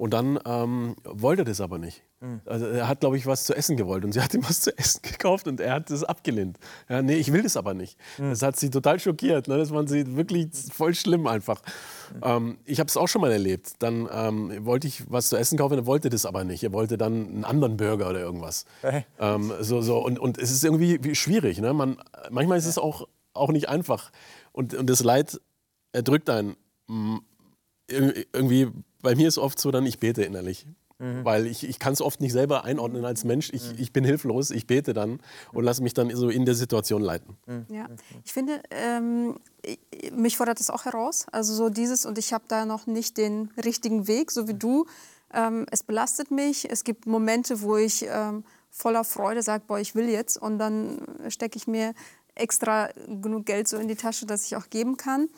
und 0.00 0.14
dann 0.14 0.38
ähm, 0.46 0.96
wollte 1.04 1.42
er 1.42 1.44
das 1.44 1.60
aber 1.60 1.76
nicht. 1.76 2.02
Also 2.46 2.66
er 2.66 2.88
hat, 2.88 3.00
glaube 3.00 3.16
ich, 3.18 3.26
was 3.26 3.44
zu 3.44 3.54
essen 3.54 3.76
gewollt 3.76 4.04
und 4.04 4.12
sie 4.12 4.20
hat 4.22 4.32
ihm 4.34 4.42
was 4.44 4.60
zu 4.62 4.76
essen 4.78 5.00
gekauft 5.10 5.46
und 5.46 5.60
er 5.60 5.74
hat 5.74 5.90
das 5.90 6.04
abgelehnt. 6.04 6.58
Ja, 6.88 7.02
nee, 7.02 7.16
ich 7.16 7.32
will 7.32 7.42
das 7.42 7.56
aber 7.56 7.74
nicht. 7.74 7.98
Das 8.18 8.40
hat 8.42 8.56
sie 8.58 8.70
total 8.70 8.98
schockiert. 8.98 9.46
Ne? 9.48 9.58
Das 9.58 9.70
fand 9.70 9.88
sie 9.90 10.16
wirklich 10.16 10.48
voll 10.72 10.94
schlimm 10.94 11.26
einfach. 11.26 11.60
Ähm, 12.22 12.58
ich 12.64 12.78
habe 12.80 12.88
es 12.88 12.96
auch 12.96 13.08
schon 13.08 13.20
mal 13.20 13.30
erlebt. 13.32 13.72
Dann 13.80 14.08
ähm, 14.12 14.64
wollte 14.66 14.86
ich 14.86 15.10
was 15.10 15.28
zu 15.28 15.36
essen 15.36 15.56
kaufen, 15.58 15.78
er 15.78 15.86
wollte 15.86 16.08
das 16.10 16.24
aber 16.26 16.44
nicht. 16.44 16.62
Er 16.62 16.72
wollte 16.72 16.96
dann 16.98 17.12
einen 17.28 17.44
anderen 17.44 17.76
Burger 17.76 18.08
oder 18.10 18.20
irgendwas. 18.20 18.64
Ähm, 19.18 19.52
so, 19.60 19.80
so. 19.82 19.98
Und, 19.98 20.18
und 20.18 20.38
es 20.38 20.50
ist 20.50 20.64
irgendwie 20.64 20.98
wie 21.02 21.14
schwierig. 21.14 21.58
Ne? 21.60 21.72
Man, 21.74 21.96
manchmal 22.30 22.58
ist 22.58 22.66
es 22.66 22.76
auch, 22.78 23.06
auch 23.34 23.50
nicht 23.50 23.68
einfach. 23.68 24.12
Und, 24.52 24.74
und 24.74 24.88
das 24.90 25.02
Leid 25.04 25.40
erdrückt 25.92 26.28
einen. 26.30 26.56
Mm, 26.86 27.16
Ir- 27.90 28.26
Irgendwie, 28.32 28.68
bei 29.02 29.14
mir 29.14 29.28
ist 29.28 29.38
oft 29.38 29.58
so, 29.58 29.70
dann 29.70 29.86
ich 29.86 29.98
bete 29.98 30.22
innerlich. 30.22 30.66
Weil 31.24 31.46
ich, 31.46 31.66
ich 31.66 31.78
kann 31.78 31.94
es 31.94 32.02
oft 32.02 32.20
nicht 32.20 32.32
selber 32.32 32.64
einordnen 32.64 33.06
als 33.06 33.24
Mensch. 33.24 33.48
Ich, 33.54 33.72
ich 33.78 33.90
bin 33.90 34.04
hilflos, 34.04 34.50
ich 34.50 34.66
bete 34.66 34.92
dann 34.92 35.18
und 35.50 35.64
lasse 35.64 35.82
mich 35.82 35.94
dann 35.94 36.14
so 36.14 36.28
in 36.28 36.44
der 36.44 36.54
Situation 36.54 37.00
leiten. 37.00 37.38
Ja, 37.70 37.88
ich 38.22 38.34
finde, 38.34 38.60
ähm, 38.70 39.38
ich- 39.62 40.12
mich 40.12 40.36
fordert 40.36 40.60
das 40.60 40.68
auch 40.68 40.84
heraus. 40.84 41.24
Also 41.32 41.54
so 41.54 41.70
dieses, 41.70 42.04
und 42.04 42.18
ich 42.18 42.34
habe 42.34 42.44
da 42.48 42.66
noch 42.66 42.86
nicht 42.86 43.16
den 43.16 43.50
richtigen 43.64 44.08
Weg, 44.08 44.30
so 44.30 44.46
wie 44.46 44.52
du. 44.52 44.84
Ähm, 45.32 45.64
es 45.70 45.82
belastet 45.82 46.30
mich. 46.30 46.70
Es 46.70 46.84
gibt 46.84 47.06
Momente, 47.06 47.62
wo 47.62 47.78
ich 47.78 48.04
ähm, 48.06 48.44
voller 48.68 49.04
Freude 49.04 49.42
sage, 49.42 49.64
boah, 49.66 49.78
ich 49.78 49.94
will 49.94 50.10
jetzt. 50.10 50.36
Und 50.36 50.58
dann 50.58 50.98
stecke 51.28 51.56
ich 51.56 51.66
mir 51.66 51.94
extra 52.34 52.90
genug 53.22 53.46
Geld 53.46 53.68
so 53.68 53.78
in 53.78 53.88
die 53.88 53.96
Tasche, 53.96 54.26
dass 54.26 54.44
ich 54.44 54.54
auch 54.54 54.68
geben 54.68 54.98
kann. 54.98 55.30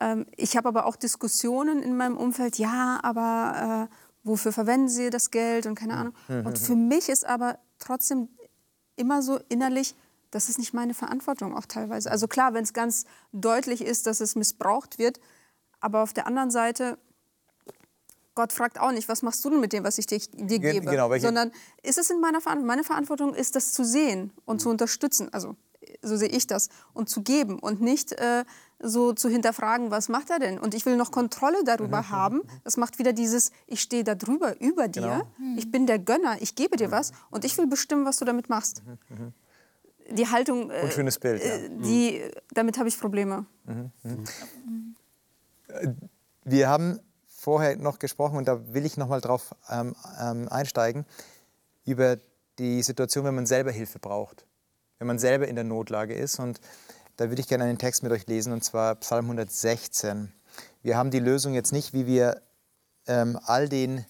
Ähm, 0.00 0.26
ich 0.36 0.56
habe 0.56 0.68
aber 0.68 0.86
auch 0.86 0.96
Diskussionen 0.96 1.82
in 1.82 1.96
meinem 1.96 2.16
Umfeld, 2.16 2.58
ja, 2.58 2.98
aber 3.02 3.88
äh, 3.90 3.94
wofür 4.24 4.52
verwenden 4.52 4.88
Sie 4.88 5.10
das 5.10 5.30
Geld 5.30 5.66
und 5.66 5.74
keine 5.74 5.94
Ahnung. 5.94 6.14
Und 6.28 6.58
für 6.58 6.74
mich 6.76 7.08
ist 7.08 7.26
aber 7.26 7.58
trotzdem 7.78 8.28
immer 8.96 9.22
so 9.22 9.38
innerlich, 9.48 9.94
das 10.30 10.48
ist 10.48 10.58
nicht 10.58 10.74
meine 10.74 10.92
Verantwortung 10.92 11.56
auch 11.56 11.66
teilweise. 11.66 12.10
Also 12.10 12.28
klar, 12.28 12.52
wenn 12.52 12.64
es 12.64 12.72
ganz 12.72 13.04
deutlich 13.32 13.80
ist, 13.80 14.06
dass 14.06 14.20
es 14.20 14.34
missbraucht 14.34 14.98
wird, 14.98 15.20
aber 15.80 16.02
auf 16.02 16.12
der 16.12 16.26
anderen 16.26 16.50
Seite, 16.50 16.98
Gott 18.34 18.52
fragt 18.52 18.78
auch 18.78 18.92
nicht, 18.92 19.08
was 19.08 19.22
machst 19.22 19.44
du 19.44 19.50
denn 19.50 19.60
mit 19.60 19.72
dem, 19.72 19.84
was 19.84 19.98
ich 19.98 20.06
dir, 20.06 20.18
dir 20.18 20.58
Ge- 20.58 20.72
gebe, 20.72 20.90
genau, 20.90 21.08
sondern 21.18 21.50
ist 21.82 21.98
es 21.98 22.10
in 22.10 22.20
meiner 22.20 22.40
Verantwortung? 22.40 22.66
Meine 22.66 22.84
Verantwortung 22.84 23.34
ist, 23.34 23.56
das 23.56 23.72
zu 23.72 23.84
sehen 23.84 24.32
und 24.44 24.60
zu 24.60 24.68
unterstützen. 24.68 25.32
Also 25.32 25.56
so 26.02 26.16
sehe 26.16 26.28
ich 26.28 26.46
das 26.46 26.68
und 26.92 27.08
zu 27.08 27.22
geben 27.22 27.58
und 27.58 27.80
nicht 27.80 28.12
äh, 28.12 28.44
so 28.80 29.12
zu 29.12 29.28
hinterfragen, 29.28 29.90
was 29.90 30.08
macht 30.08 30.30
er 30.30 30.38
denn? 30.38 30.58
Und 30.58 30.74
ich 30.74 30.86
will 30.86 30.96
noch 30.96 31.10
Kontrolle 31.10 31.64
darüber 31.64 32.10
haben. 32.10 32.42
Das 32.64 32.76
macht 32.76 32.98
wieder 32.98 33.12
dieses, 33.12 33.50
ich 33.66 33.80
stehe 33.80 34.04
da 34.04 34.14
drüber, 34.14 34.60
über 34.60 34.88
dir. 34.88 35.26
Ich 35.56 35.70
bin 35.70 35.86
der 35.86 35.98
Gönner, 35.98 36.36
ich 36.40 36.54
gebe 36.54 36.76
dir 36.76 36.90
was 36.90 37.12
und 37.30 37.44
ich 37.44 37.58
will 37.58 37.66
bestimmen, 37.66 38.04
was 38.04 38.18
du 38.18 38.24
damit 38.24 38.48
machst. 38.48 38.82
Die 40.10 40.26
Haltung, 40.26 40.70
äh, 40.70 40.82
Unschönes 40.84 41.18
Bild, 41.18 41.44
ja. 41.44 41.50
äh, 41.50 41.70
die, 41.70 42.22
damit 42.52 42.78
habe 42.78 42.88
ich 42.88 42.98
Probleme. 42.98 43.44
Wir 46.44 46.68
haben 46.68 47.00
vorher 47.26 47.76
noch 47.76 47.98
gesprochen, 47.98 48.38
und 48.38 48.48
da 48.48 48.72
will 48.72 48.86
ich 48.86 48.96
noch 48.96 49.08
mal 49.08 49.20
drauf 49.20 49.54
ähm, 49.68 49.94
ähm, 50.20 50.48
einsteigen, 50.48 51.04
über 51.84 52.16
die 52.58 52.82
Situation, 52.82 53.24
wenn 53.24 53.34
man 53.34 53.46
selber 53.46 53.70
Hilfe 53.70 53.98
braucht, 53.98 54.46
wenn 54.98 55.06
man 55.06 55.18
selber 55.18 55.46
in 55.46 55.54
der 55.54 55.64
Notlage 55.64 56.14
ist. 56.14 56.38
Und 56.38 56.60
da 57.18 57.28
würde 57.30 57.40
ich 57.40 57.48
gerne 57.48 57.64
einen 57.64 57.78
Text 57.78 58.04
mit 58.04 58.12
euch 58.12 58.26
lesen, 58.28 58.52
und 58.52 58.62
zwar 58.62 58.94
Psalm 58.94 59.24
116. 59.24 60.32
Wir 60.82 60.96
haben 60.96 61.10
die 61.10 61.18
Lösung 61.18 61.52
jetzt 61.52 61.72
nicht, 61.72 61.92
wie 61.92 62.06
wir 62.06 62.40
ähm, 63.08 63.38
all, 63.44 63.68
den, 63.68 64.06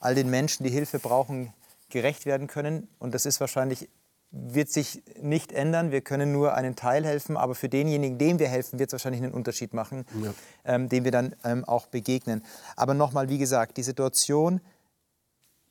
all 0.00 0.16
den 0.16 0.28
Menschen, 0.28 0.64
die 0.64 0.70
Hilfe 0.70 0.98
brauchen, 0.98 1.54
gerecht 1.88 2.26
werden 2.26 2.48
können. 2.48 2.88
Und 2.98 3.14
das 3.14 3.26
ist 3.26 3.38
wahrscheinlich, 3.38 3.88
wird 4.32 4.70
sich 4.70 5.04
nicht 5.22 5.52
ändern. 5.52 5.92
Wir 5.92 6.00
können 6.00 6.32
nur 6.32 6.54
einen 6.54 6.74
Teil 6.74 7.06
helfen, 7.06 7.36
aber 7.36 7.54
für 7.54 7.68
denjenigen, 7.68 8.18
dem 8.18 8.40
wir 8.40 8.48
helfen, 8.48 8.80
wird 8.80 8.88
es 8.88 8.94
wahrscheinlich 8.94 9.22
einen 9.22 9.34
Unterschied 9.34 9.72
machen, 9.72 10.04
ähm, 10.64 10.88
dem 10.88 11.04
wir 11.04 11.12
dann 11.12 11.36
ähm, 11.44 11.64
auch 11.64 11.86
begegnen. 11.86 12.44
Aber 12.74 12.92
nochmal, 12.92 13.28
wie 13.28 13.38
gesagt, 13.38 13.76
die 13.76 13.84
Situation, 13.84 14.60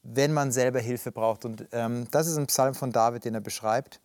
wenn 0.04 0.32
man 0.32 0.54
selber 0.54 0.80
Hilfe 0.80 1.12
braucht. 1.12 1.44
Und 1.44 1.68
ähm, 1.74 2.08
das 2.12 2.28
ist 2.28 2.38
ein 2.38 2.48
Psalm 2.48 2.76
von 2.76 2.94
David, 2.94 3.26
den 3.26 3.34
er 3.34 3.42
beschreibt. 3.42 4.00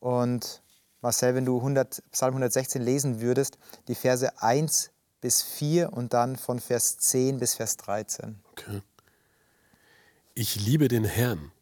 Und 0.00 0.62
Marcel, 1.04 1.34
wenn 1.34 1.44
du 1.44 1.58
100, 1.58 2.02
Psalm 2.12 2.30
116 2.30 2.82
lesen 2.82 3.20
würdest, 3.20 3.58
die 3.88 3.94
Verse 3.94 4.40
1 4.40 4.90
bis 5.20 5.42
4 5.42 5.92
und 5.92 6.14
dann 6.14 6.36
von 6.36 6.58
Vers 6.58 6.96
10 6.98 7.38
bis 7.38 7.54
Vers 7.54 7.76
13. 7.76 8.40
Okay. 8.52 8.80
Ich 10.34 10.56
liebe 10.56 10.88
den 10.88 11.04
Herrn, 11.04 11.52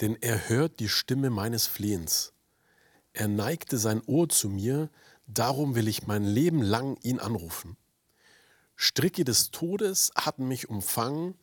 denn 0.00 0.16
er 0.20 0.48
hört 0.48 0.78
die 0.78 0.88
Stimme 0.88 1.30
meines 1.30 1.66
Flehens. 1.66 2.32
Er 3.12 3.26
neigte 3.26 3.76
sein 3.76 4.02
Ohr 4.06 4.28
zu 4.28 4.48
mir, 4.48 4.88
darum 5.26 5.74
will 5.74 5.88
ich 5.88 6.06
mein 6.06 6.22
Leben 6.22 6.62
lang 6.62 6.96
ihn 7.02 7.18
anrufen. 7.18 7.76
Stricke 8.76 9.24
des 9.24 9.50
Todes 9.50 10.12
hatten 10.14 10.46
mich 10.46 10.68
umfangen, 10.68 11.34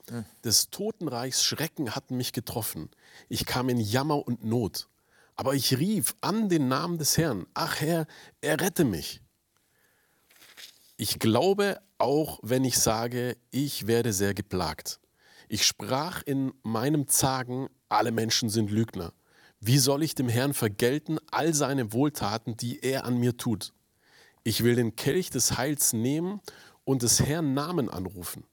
des 0.46 0.70
Totenreichs 0.70 1.44
Schrecken 1.44 1.94
hatten 1.94 2.16
mich 2.16 2.32
getroffen. 2.32 2.90
Ich 3.28 3.46
kam 3.46 3.68
in 3.68 3.80
Jammer 3.80 4.26
und 4.26 4.46
Not. 4.46 4.88
Aber 5.36 5.56
ich 5.56 5.78
rief 5.78 6.16
an 6.22 6.50
den 6.50 6.68
Namen 6.68 6.98
des 6.98 7.18
Herrn. 7.18 7.48
Ach 7.54 7.82
Herr, 7.82 8.06
errette 8.42 8.86
mich. 8.86 9.22
Ich 10.98 11.20
glaube, 11.20 11.82
auch 11.98 12.40
wenn 12.44 12.64
ich 12.64 12.78
sage, 12.78 13.38
ich 13.50 13.88
werde 13.88 14.14
sehr 14.14 14.34
geplagt. 14.34 15.00
Ich 15.50 15.66
sprach 15.66 16.22
in 16.24 16.54
meinem 16.64 17.08
Zagen, 17.08 17.68
alle 17.90 18.12
Menschen 18.12 18.50
sind 18.50 18.72
Lügner. 18.72 19.14
Wie 19.60 19.78
soll 19.78 20.04
ich 20.04 20.14
dem 20.16 20.30
Herrn 20.30 20.54
vergelten 20.54 21.20
all 21.32 21.54
seine 21.54 21.94
Wohltaten, 21.94 22.58
die 22.58 22.80
er 22.82 23.06
an 23.06 23.18
mir 23.18 23.38
tut? 23.38 23.74
Ich 24.44 24.64
will 24.64 24.76
den 24.76 24.96
Kelch 24.96 25.30
des 25.30 25.58
Heils 25.58 25.94
nehmen 25.94 26.42
und 26.84 27.02
des 27.02 27.22
Herrn 27.22 27.54
Namen 27.54 27.90
anrufen. 27.90 28.46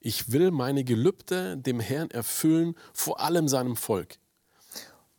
Ich 0.00 0.32
will 0.32 0.50
meine 0.50 0.84
Gelübde 0.84 1.56
dem 1.56 1.80
Herrn 1.80 2.10
erfüllen, 2.10 2.74
vor 2.92 3.20
allem 3.20 3.48
seinem 3.48 3.76
Volk. 3.76 4.18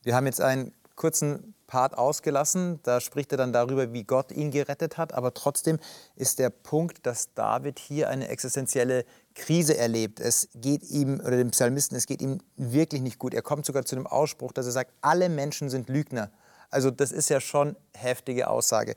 Wir 0.03 0.15
haben 0.15 0.25
jetzt 0.25 0.41
einen 0.41 0.73
kurzen 1.01 1.55
Part 1.65 1.97
ausgelassen. 1.97 2.79
Da 2.83 3.01
spricht 3.01 3.31
er 3.31 3.37
dann 3.39 3.51
darüber, 3.51 3.91
wie 3.91 4.03
Gott 4.03 4.31
ihn 4.31 4.51
gerettet 4.51 4.97
hat. 4.97 5.13
Aber 5.13 5.33
trotzdem 5.33 5.79
ist 6.15 6.37
der 6.37 6.51
Punkt, 6.51 7.05
dass 7.07 7.33
David 7.33 7.79
hier 7.79 8.07
eine 8.07 8.27
existenzielle 8.27 9.05
Krise 9.33 9.75
erlebt. 9.75 10.19
Es 10.19 10.49
geht 10.53 10.83
ihm, 10.83 11.19
oder 11.19 11.37
dem 11.37 11.49
Psalmisten, 11.49 11.97
es 11.97 12.05
geht 12.05 12.21
ihm 12.21 12.39
wirklich 12.55 13.01
nicht 13.01 13.17
gut. 13.17 13.33
Er 13.33 13.41
kommt 13.41 13.65
sogar 13.65 13.83
zu 13.83 13.95
dem 13.95 14.05
Ausspruch, 14.05 14.51
dass 14.51 14.67
er 14.67 14.73
sagt, 14.73 14.93
alle 15.01 15.27
Menschen 15.27 15.71
sind 15.71 15.89
Lügner. 15.89 16.29
Also 16.69 16.91
das 16.91 17.11
ist 17.11 17.29
ja 17.29 17.41
schon 17.41 17.75
heftige 17.93 18.47
Aussage. 18.47 18.93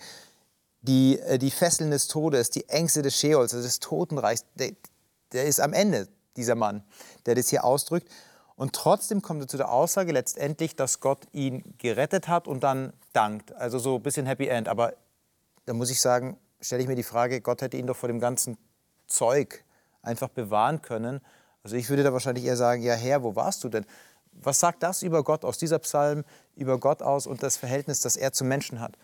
Die, 0.82 1.18
äh, 1.20 1.38
die 1.38 1.50
Fesseln 1.50 1.90
des 1.90 2.06
Todes, 2.08 2.50
die 2.50 2.68
Ängste 2.68 3.00
des 3.00 3.18
Scheols, 3.18 3.54
also 3.54 3.66
des 3.66 3.80
Totenreichs, 3.80 4.44
der, 4.56 4.72
der 5.32 5.46
ist 5.46 5.58
am 5.58 5.72
Ende, 5.72 6.06
dieser 6.36 6.54
Mann, 6.54 6.84
der 7.24 7.34
das 7.34 7.48
hier 7.48 7.64
ausdrückt. 7.64 8.08
Und 8.56 8.72
trotzdem 8.72 9.20
kommt 9.20 9.42
er 9.42 9.48
zu 9.48 9.56
der 9.56 9.70
Aussage 9.70 10.12
letztendlich, 10.12 10.76
dass 10.76 11.00
Gott 11.00 11.26
ihn 11.32 11.74
gerettet 11.78 12.28
hat 12.28 12.46
und 12.46 12.62
dann 12.62 12.92
dankt. 13.12 13.52
Also 13.54 13.78
so 13.78 13.96
ein 13.96 14.02
bisschen 14.02 14.26
Happy 14.26 14.46
End. 14.46 14.68
Aber 14.68 14.94
da 15.66 15.72
muss 15.72 15.90
ich 15.90 16.00
sagen, 16.00 16.38
stelle 16.60 16.82
ich 16.82 16.88
mir 16.88 16.94
die 16.94 17.02
Frage, 17.02 17.40
Gott 17.40 17.62
hätte 17.62 17.76
ihn 17.76 17.86
doch 17.86 17.96
vor 17.96 18.08
dem 18.08 18.20
ganzen 18.20 18.56
Zeug 19.06 19.64
einfach 20.02 20.28
bewahren 20.28 20.82
können. 20.82 21.20
Also 21.62 21.76
ich 21.76 21.88
würde 21.88 22.04
da 22.04 22.12
wahrscheinlich 22.12 22.44
eher 22.44 22.56
sagen, 22.56 22.82
ja 22.82 22.94
Herr, 22.94 23.22
wo 23.22 23.34
warst 23.34 23.64
du 23.64 23.68
denn? 23.68 23.86
Was 24.32 24.60
sagt 24.60 24.82
das 24.82 25.02
über 25.02 25.24
Gott 25.24 25.44
aus 25.44 25.58
dieser 25.58 25.78
Psalm, 25.80 26.24
über 26.56 26.78
Gott 26.78 27.02
aus 27.02 27.26
und 27.26 27.42
das 27.42 27.56
Verhältnis, 27.56 28.00
das 28.00 28.16
er 28.16 28.32
zum 28.32 28.48
Menschen 28.48 28.80
hat? 28.80 28.96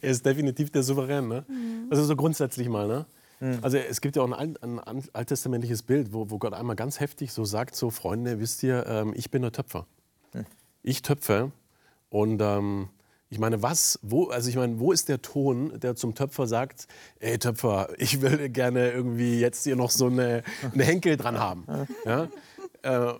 er 0.00 0.10
ist 0.10 0.24
definitiv 0.24 0.70
der 0.70 0.82
Souverän. 0.82 1.28
Ne? 1.28 1.44
Also 1.90 2.04
so 2.04 2.16
grundsätzlich 2.16 2.68
mal. 2.68 2.86
Ne? 2.86 3.06
Also 3.60 3.76
es 3.76 4.00
gibt 4.00 4.16
ja 4.16 4.22
auch 4.22 4.32
ein, 4.32 4.56
ein, 4.56 4.78
ein 4.78 5.02
alttestamentliches 5.12 5.82
Bild, 5.82 6.12
wo, 6.12 6.30
wo 6.30 6.38
Gott 6.38 6.54
einmal 6.54 6.76
ganz 6.76 7.00
heftig 7.00 7.32
so 7.32 7.44
sagt, 7.44 7.76
so 7.76 7.90
Freunde, 7.90 8.40
wisst 8.40 8.62
ihr, 8.62 8.86
ähm, 8.86 9.12
ich 9.14 9.30
bin 9.30 9.42
der 9.42 9.52
Töpfer. 9.52 9.86
Ich 10.82 11.02
töpfe 11.02 11.50
und 12.10 12.40
ähm, 12.40 12.88
ich 13.28 13.38
meine, 13.40 13.60
was, 13.60 13.98
wo, 14.02 14.28
also 14.28 14.48
ich 14.48 14.56
meine, 14.56 14.78
wo 14.78 14.92
ist 14.92 15.08
der 15.08 15.20
Ton, 15.20 15.78
der 15.80 15.96
zum 15.96 16.14
Töpfer 16.14 16.46
sagt, 16.46 16.86
ey 17.18 17.38
Töpfer, 17.38 17.88
ich 17.98 18.22
will 18.22 18.48
gerne 18.50 18.92
irgendwie 18.92 19.40
jetzt 19.40 19.64
hier 19.64 19.74
noch 19.74 19.90
so 19.90 20.06
eine, 20.06 20.44
eine 20.72 20.84
Henkel 20.84 21.16
dran 21.16 21.38
haben. 21.38 21.64
Ja? 22.04 22.28
Äh, 22.82 23.14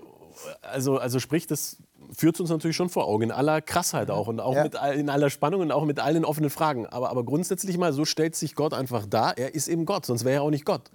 also, 0.63 0.99
also 0.99 1.19
sprich, 1.19 1.47
das 1.47 1.79
führt 2.15 2.39
uns 2.41 2.51
natürlich 2.51 2.77
schon 2.77 2.89
vor 2.89 3.07
Augen, 3.07 3.25
in 3.25 3.33
aller 3.33 3.61
Krassheit 3.63 4.11
auch 4.11 4.29
und 4.29 4.41
auch 4.41 4.55
Ja. 4.55 4.65
mit, 4.65 4.77
all- 4.77 4.97
in 4.99 5.09
aller 5.11 5.31
Spannung 5.31 5.61
und 5.63 5.73
auch 5.73 5.85
mit 5.85 5.99
allen 6.01 6.25
offenen 6.25 6.51
Fragen. 6.51 6.87
Aber, 6.87 7.11
aber 7.11 7.25
grundsätzlich 7.25 7.79
mal, 7.79 7.93
so 7.93 8.05
stellt 8.05 8.37
sich 8.37 8.55
Gott 8.55 8.75
einfach 8.75 9.07
dar, 9.07 9.37
er 9.39 9.55
ist 9.55 9.69
eben 9.69 9.85
Gott, 9.87 10.07
sonst 10.07 10.25
wäre 10.25 10.37
er 10.37 10.43
auch 10.43 10.51
nicht 10.51 10.65
Gott. 10.65 10.91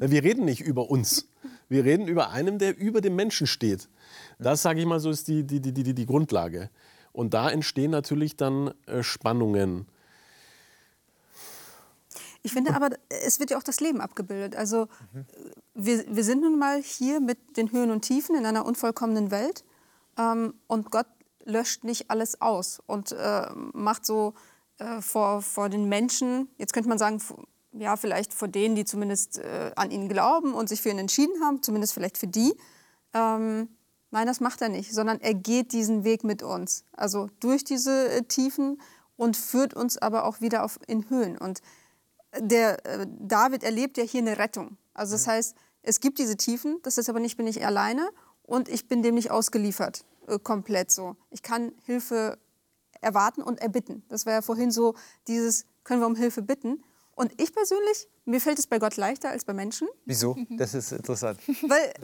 Wir 0.00 0.22
reden 0.22 0.44
nicht 0.44 0.60
über 0.60 0.90
uns, 0.90 1.28
wir 1.68 1.84
reden 1.84 2.06
über 2.08 2.30
einen, 2.30 2.58
der 2.58 2.76
über 2.78 3.00
dem 3.00 3.16
Menschen 3.16 3.46
steht. 3.46 3.88
Das, 4.38 4.62
sage 4.62 4.80
ich 4.80 4.86
mal, 4.86 5.00
so 5.00 5.10
ist 5.10 5.28
die, 5.28 5.44
die, 5.44 5.60
die, 5.60 5.72
die, 5.72 5.94
die 5.94 6.06
Grundlage. 6.06 6.70
Und 7.12 7.32
da 7.34 7.50
entstehen 7.50 7.90
natürlich 7.90 8.36
dann 8.36 8.72
äh, 8.86 9.02
Spannungen. 9.02 9.86
Ich 12.42 12.52
finde 12.52 12.74
aber, 12.74 12.90
es 13.24 13.40
wird 13.40 13.50
ja 13.50 13.58
auch 13.58 13.62
das 13.62 13.80
Leben 13.80 14.00
abgebildet. 14.00 14.54
Also 14.54 14.86
wir, 15.74 16.04
wir 16.08 16.22
sind 16.22 16.42
nun 16.42 16.58
mal 16.58 16.80
hier 16.80 17.20
mit 17.20 17.56
den 17.56 17.72
Höhen 17.72 17.90
und 17.90 18.02
Tiefen 18.02 18.36
in 18.36 18.46
einer 18.46 18.64
unvollkommenen 18.66 19.30
Welt 19.32 19.64
ähm, 20.18 20.54
und 20.66 20.90
Gott 20.90 21.06
löscht 21.44 21.84
nicht 21.84 22.10
alles 22.10 22.40
aus 22.40 22.80
und 22.86 23.12
äh, 23.12 23.46
macht 23.72 24.04
so 24.04 24.34
äh, 24.78 25.00
vor, 25.00 25.42
vor 25.42 25.68
den 25.68 25.88
Menschen, 25.88 26.48
jetzt 26.58 26.72
könnte 26.72 26.88
man 26.88 26.98
sagen, 26.98 27.20
ja, 27.72 27.96
vielleicht 27.96 28.32
vor 28.32 28.48
denen, 28.48 28.74
die 28.74 28.84
zumindest 28.84 29.38
äh, 29.38 29.72
an 29.76 29.90
ihn 29.90 30.08
glauben 30.08 30.54
und 30.54 30.68
sich 30.68 30.82
für 30.82 30.90
ihn 30.90 30.98
entschieden 30.98 31.42
haben, 31.42 31.62
zumindest 31.62 31.94
vielleicht 31.94 32.18
für 32.18 32.26
die. 32.26 32.54
Ähm, 33.12 33.68
nein, 34.10 34.26
das 34.26 34.40
macht 34.40 34.62
er 34.62 34.68
nicht, 34.68 34.92
sondern 34.92 35.20
er 35.20 35.34
geht 35.34 35.72
diesen 35.72 36.04
Weg 36.04 36.24
mit 36.24 36.42
uns. 36.42 36.84
Also 36.92 37.28
durch 37.40 37.64
diese 37.64 38.08
äh, 38.10 38.22
Tiefen 38.22 38.80
und 39.16 39.36
führt 39.36 39.74
uns 39.74 39.98
aber 39.98 40.24
auch 40.24 40.40
wieder 40.40 40.64
auf, 40.64 40.78
in 40.86 41.08
Höhen. 41.10 41.38
Und 41.38 41.60
der 42.38 42.84
äh, 42.86 43.06
David 43.08 43.62
erlebt 43.62 43.98
ja 43.98 44.04
hier 44.04 44.20
eine 44.20 44.38
Rettung. 44.38 44.76
Also 44.94 45.12
das 45.14 45.26
heißt, 45.26 45.54
es 45.82 46.00
gibt 46.00 46.18
diese 46.18 46.36
Tiefen, 46.36 46.80
das 46.82 46.98
ist 46.98 47.08
aber 47.08 47.20
nicht, 47.20 47.36
bin 47.36 47.46
ich 47.46 47.64
alleine 47.64 48.08
und 48.46 48.68
ich 48.68 48.88
bin 48.88 49.02
dem 49.02 49.14
nicht 49.14 49.30
ausgeliefert, 49.30 50.04
äh, 50.28 50.38
komplett 50.38 50.90
so. 50.90 51.16
Ich 51.30 51.42
kann 51.42 51.72
Hilfe 51.84 52.38
erwarten 53.00 53.42
und 53.42 53.60
erbitten. 53.60 54.04
Das 54.08 54.26
war 54.26 54.32
ja 54.32 54.42
vorhin 54.42 54.70
so 54.70 54.94
dieses, 55.28 55.66
können 55.84 56.00
wir 56.00 56.06
um 56.06 56.16
Hilfe 56.16 56.42
bitten. 56.42 56.82
Und 57.14 57.32
ich 57.40 57.52
persönlich, 57.52 58.08
mir 58.24 58.40
fällt 58.40 58.58
es 58.58 58.66
bei 58.66 58.78
Gott 58.78 58.96
leichter 58.96 59.30
als 59.30 59.44
bei 59.44 59.54
Menschen, 59.54 59.88
Wieso? 60.04 60.36
Das 60.50 60.74
ist 60.74 60.92
interessant. 60.92 61.40
weil, 61.46 61.94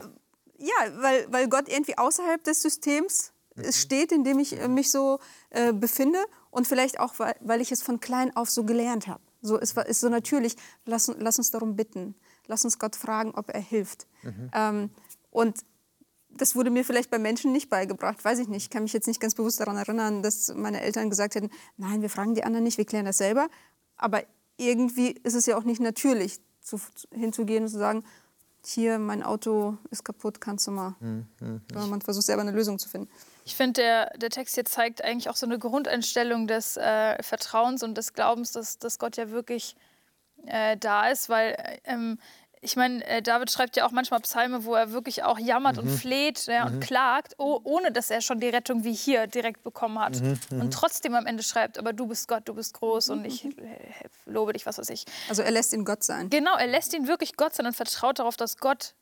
ja, 0.57 1.01
weil, 1.01 1.31
weil 1.31 1.49
Gott 1.49 1.69
irgendwie 1.69 1.97
außerhalb 1.97 2.43
des 2.43 2.61
Systems 2.61 3.33
es 3.55 3.79
steht, 3.79 4.11
in 4.11 4.23
dem 4.23 4.39
ich 4.39 4.59
äh, 4.59 4.67
mich 4.67 4.91
so 4.91 5.19
äh, 5.51 5.73
befinde 5.73 6.17
und 6.49 6.67
vielleicht 6.67 6.99
auch, 6.99 7.19
weil, 7.19 7.35
weil 7.41 7.61
ich 7.61 7.71
es 7.71 7.83
von 7.83 7.99
klein 7.99 8.35
auf 8.35 8.49
so 8.49 8.63
gelernt 8.63 9.07
habe. 9.07 9.21
So, 9.41 9.59
es 9.59 9.75
war, 9.75 9.85
ist 9.85 9.99
so 9.99 10.09
natürlich, 10.09 10.55
lass, 10.85 11.11
lass 11.17 11.37
uns 11.37 11.51
darum 11.51 11.75
bitten, 11.75 12.15
lass 12.47 12.65
uns 12.65 12.79
Gott 12.79 12.95
fragen, 12.95 13.31
ob 13.35 13.49
er 13.49 13.59
hilft. 13.59 14.07
Ähm, 14.53 14.89
und 15.29 15.59
das 16.37 16.55
wurde 16.55 16.69
mir 16.69 16.83
vielleicht 16.83 17.09
bei 17.09 17.19
Menschen 17.19 17.51
nicht 17.51 17.69
beigebracht, 17.69 18.23
weiß 18.23 18.39
ich 18.39 18.47
nicht. 18.47 18.63
Ich 18.63 18.69
kann 18.69 18.83
mich 18.83 18.93
jetzt 18.93 19.07
nicht 19.07 19.19
ganz 19.19 19.35
bewusst 19.35 19.59
daran 19.59 19.77
erinnern, 19.77 20.23
dass 20.23 20.53
meine 20.53 20.81
Eltern 20.81 21.09
gesagt 21.09 21.35
hätten, 21.35 21.49
nein, 21.77 22.01
wir 22.01 22.09
fragen 22.09 22.35
die 22.35 22.43
anderen 22.43 22.63
nicht, 22.63 22.77
wir 22.77 22.85
klären 22.85 23.05
das 23.05 23.17
selber. 23.17 23.47
Aber 23.97 24.23
irgendwie 24.57 25.11
ist 25.11 25.35
es 25.35 25.45
ja 25.45 25.57
auch 25.57 25.63
nicht 25.63 25.81
natürlich, 25.81 26.39
zu, 26.61 26.79
hinzugehen 27.11 27.63
und 27.63 27.69
zu 27.69 27.77
sagen, 27.77 28.03
hier, 28.65 28.97
mein 28.97 29.23
Auto 29.23 29.77
ist 29.91 30.05
kaputt, 30.05 30.39
kannst 30.39 30.67
du 30.67 30.71
mal. 30.71 30.95
Sondern 31.71 31.89
man 31.89 32.01
versucht 32.01 32.25
selber 32.25 32.43
eine 32.43 32.51
Lösung 32.51 32.79
zu 32.79 32.87
finden. 32.87 33.09
Ich 33.45 33.55
finde, 33.55 33.81
der, 33.81 34.17
der 34.17 34.29
Text 34.29 34.55
hier 34.55 34.63
zeigt 34.63 35.03
eigentlich 35.03 35.29
auch 35.29 35.35
so 35.35 35.45
eine 35.45 35.59
Grundeinstellung 35.59 36.47
des 36.47 36.77
äh, 36.77 37.21
Vertrauens 37.21 37.83
und 37.83 37.97
des 37.97 38.13
Glaubens, 38.13 38.53
dass, 38.53 38.79
dass 38.79 38.99
Gott 38.99 39.17
ja 39.17 39.31
wirklich 39.31 39.75
äh, 40.45 40.77
da 40.77 41.09
ist, 41.09 41.27
weil 41.27 41.51
äh, 41.51 41.79
ähm, 41.83 42.17
ich 42.63 42.75
meine, 42.75 43.05
äh, 43.05 43.21
David 43.21 43.51
schreibt 43.51 43.75
ja 43.75 43.85
auch 43.85 43.91
manchmal 43.91 44.21
Psalme, 44.21 44.63
wo 44.63 44.73
er 44.73 44.91
wirklich 44.91 45.23
auch 45.23 45.37
jammert 45.37 45.77
und 45.77 45.89
fleht 45.89 46.45
ja, 46.47 46.65
und 46.65 46.79
klagt, 46.79 47.35
oh, 47.37 47.59
ohne 47.63 47.91
dass 47.91 48.09
er 48.09 48.21
schon 48.21 48.39
die 48.39 48.47
Rettung 48.47 48.83
wie 48.83 48.93
hier 48.93 49.27
direkt 49.27 49.63
bekommen 49.63 49.99
hat. 49.99 50.21
Und 50.51 50.73
trotzdem 50.73 51.13
am 51.13 51.25
Ende 51.25 51.43
schreibt, 51.43 51.77
aber 51.77 51.93
du 51.93 52.07
bist 52.07 52.27
Gott, 52.27 52.47
du 52.47 52.53
bist 52.53 52.73
groß 52.75 53.09
und 53.09 53.25
ich 53.25 53.45
äh, 53.45 53.49
lobe 54.25 54.53
dich, 54.53 54.65
was 54.65 54.77
weiß 54.77 54.89
ich. 54.89 55.05
Also 55.29 55.41
er 55.41 55.51
lässt 55.51 55.73
ihn 55.73 55.85
Gott 55.85 56.03
sein. 56.03 56.29
Genau, 56.29 56.55
er 56.55 56.67
lässt 56.67 56.93
ihn 56.93 57.07
wirklich 57.07 57.35
Gott 57.35 57.53
sein 57.53 57.65
und 57.65 57.75
vertraut 57.75 58.19
darauf, 58.19 58.37
dass 58.37 58.57
Gott 58.57 58.95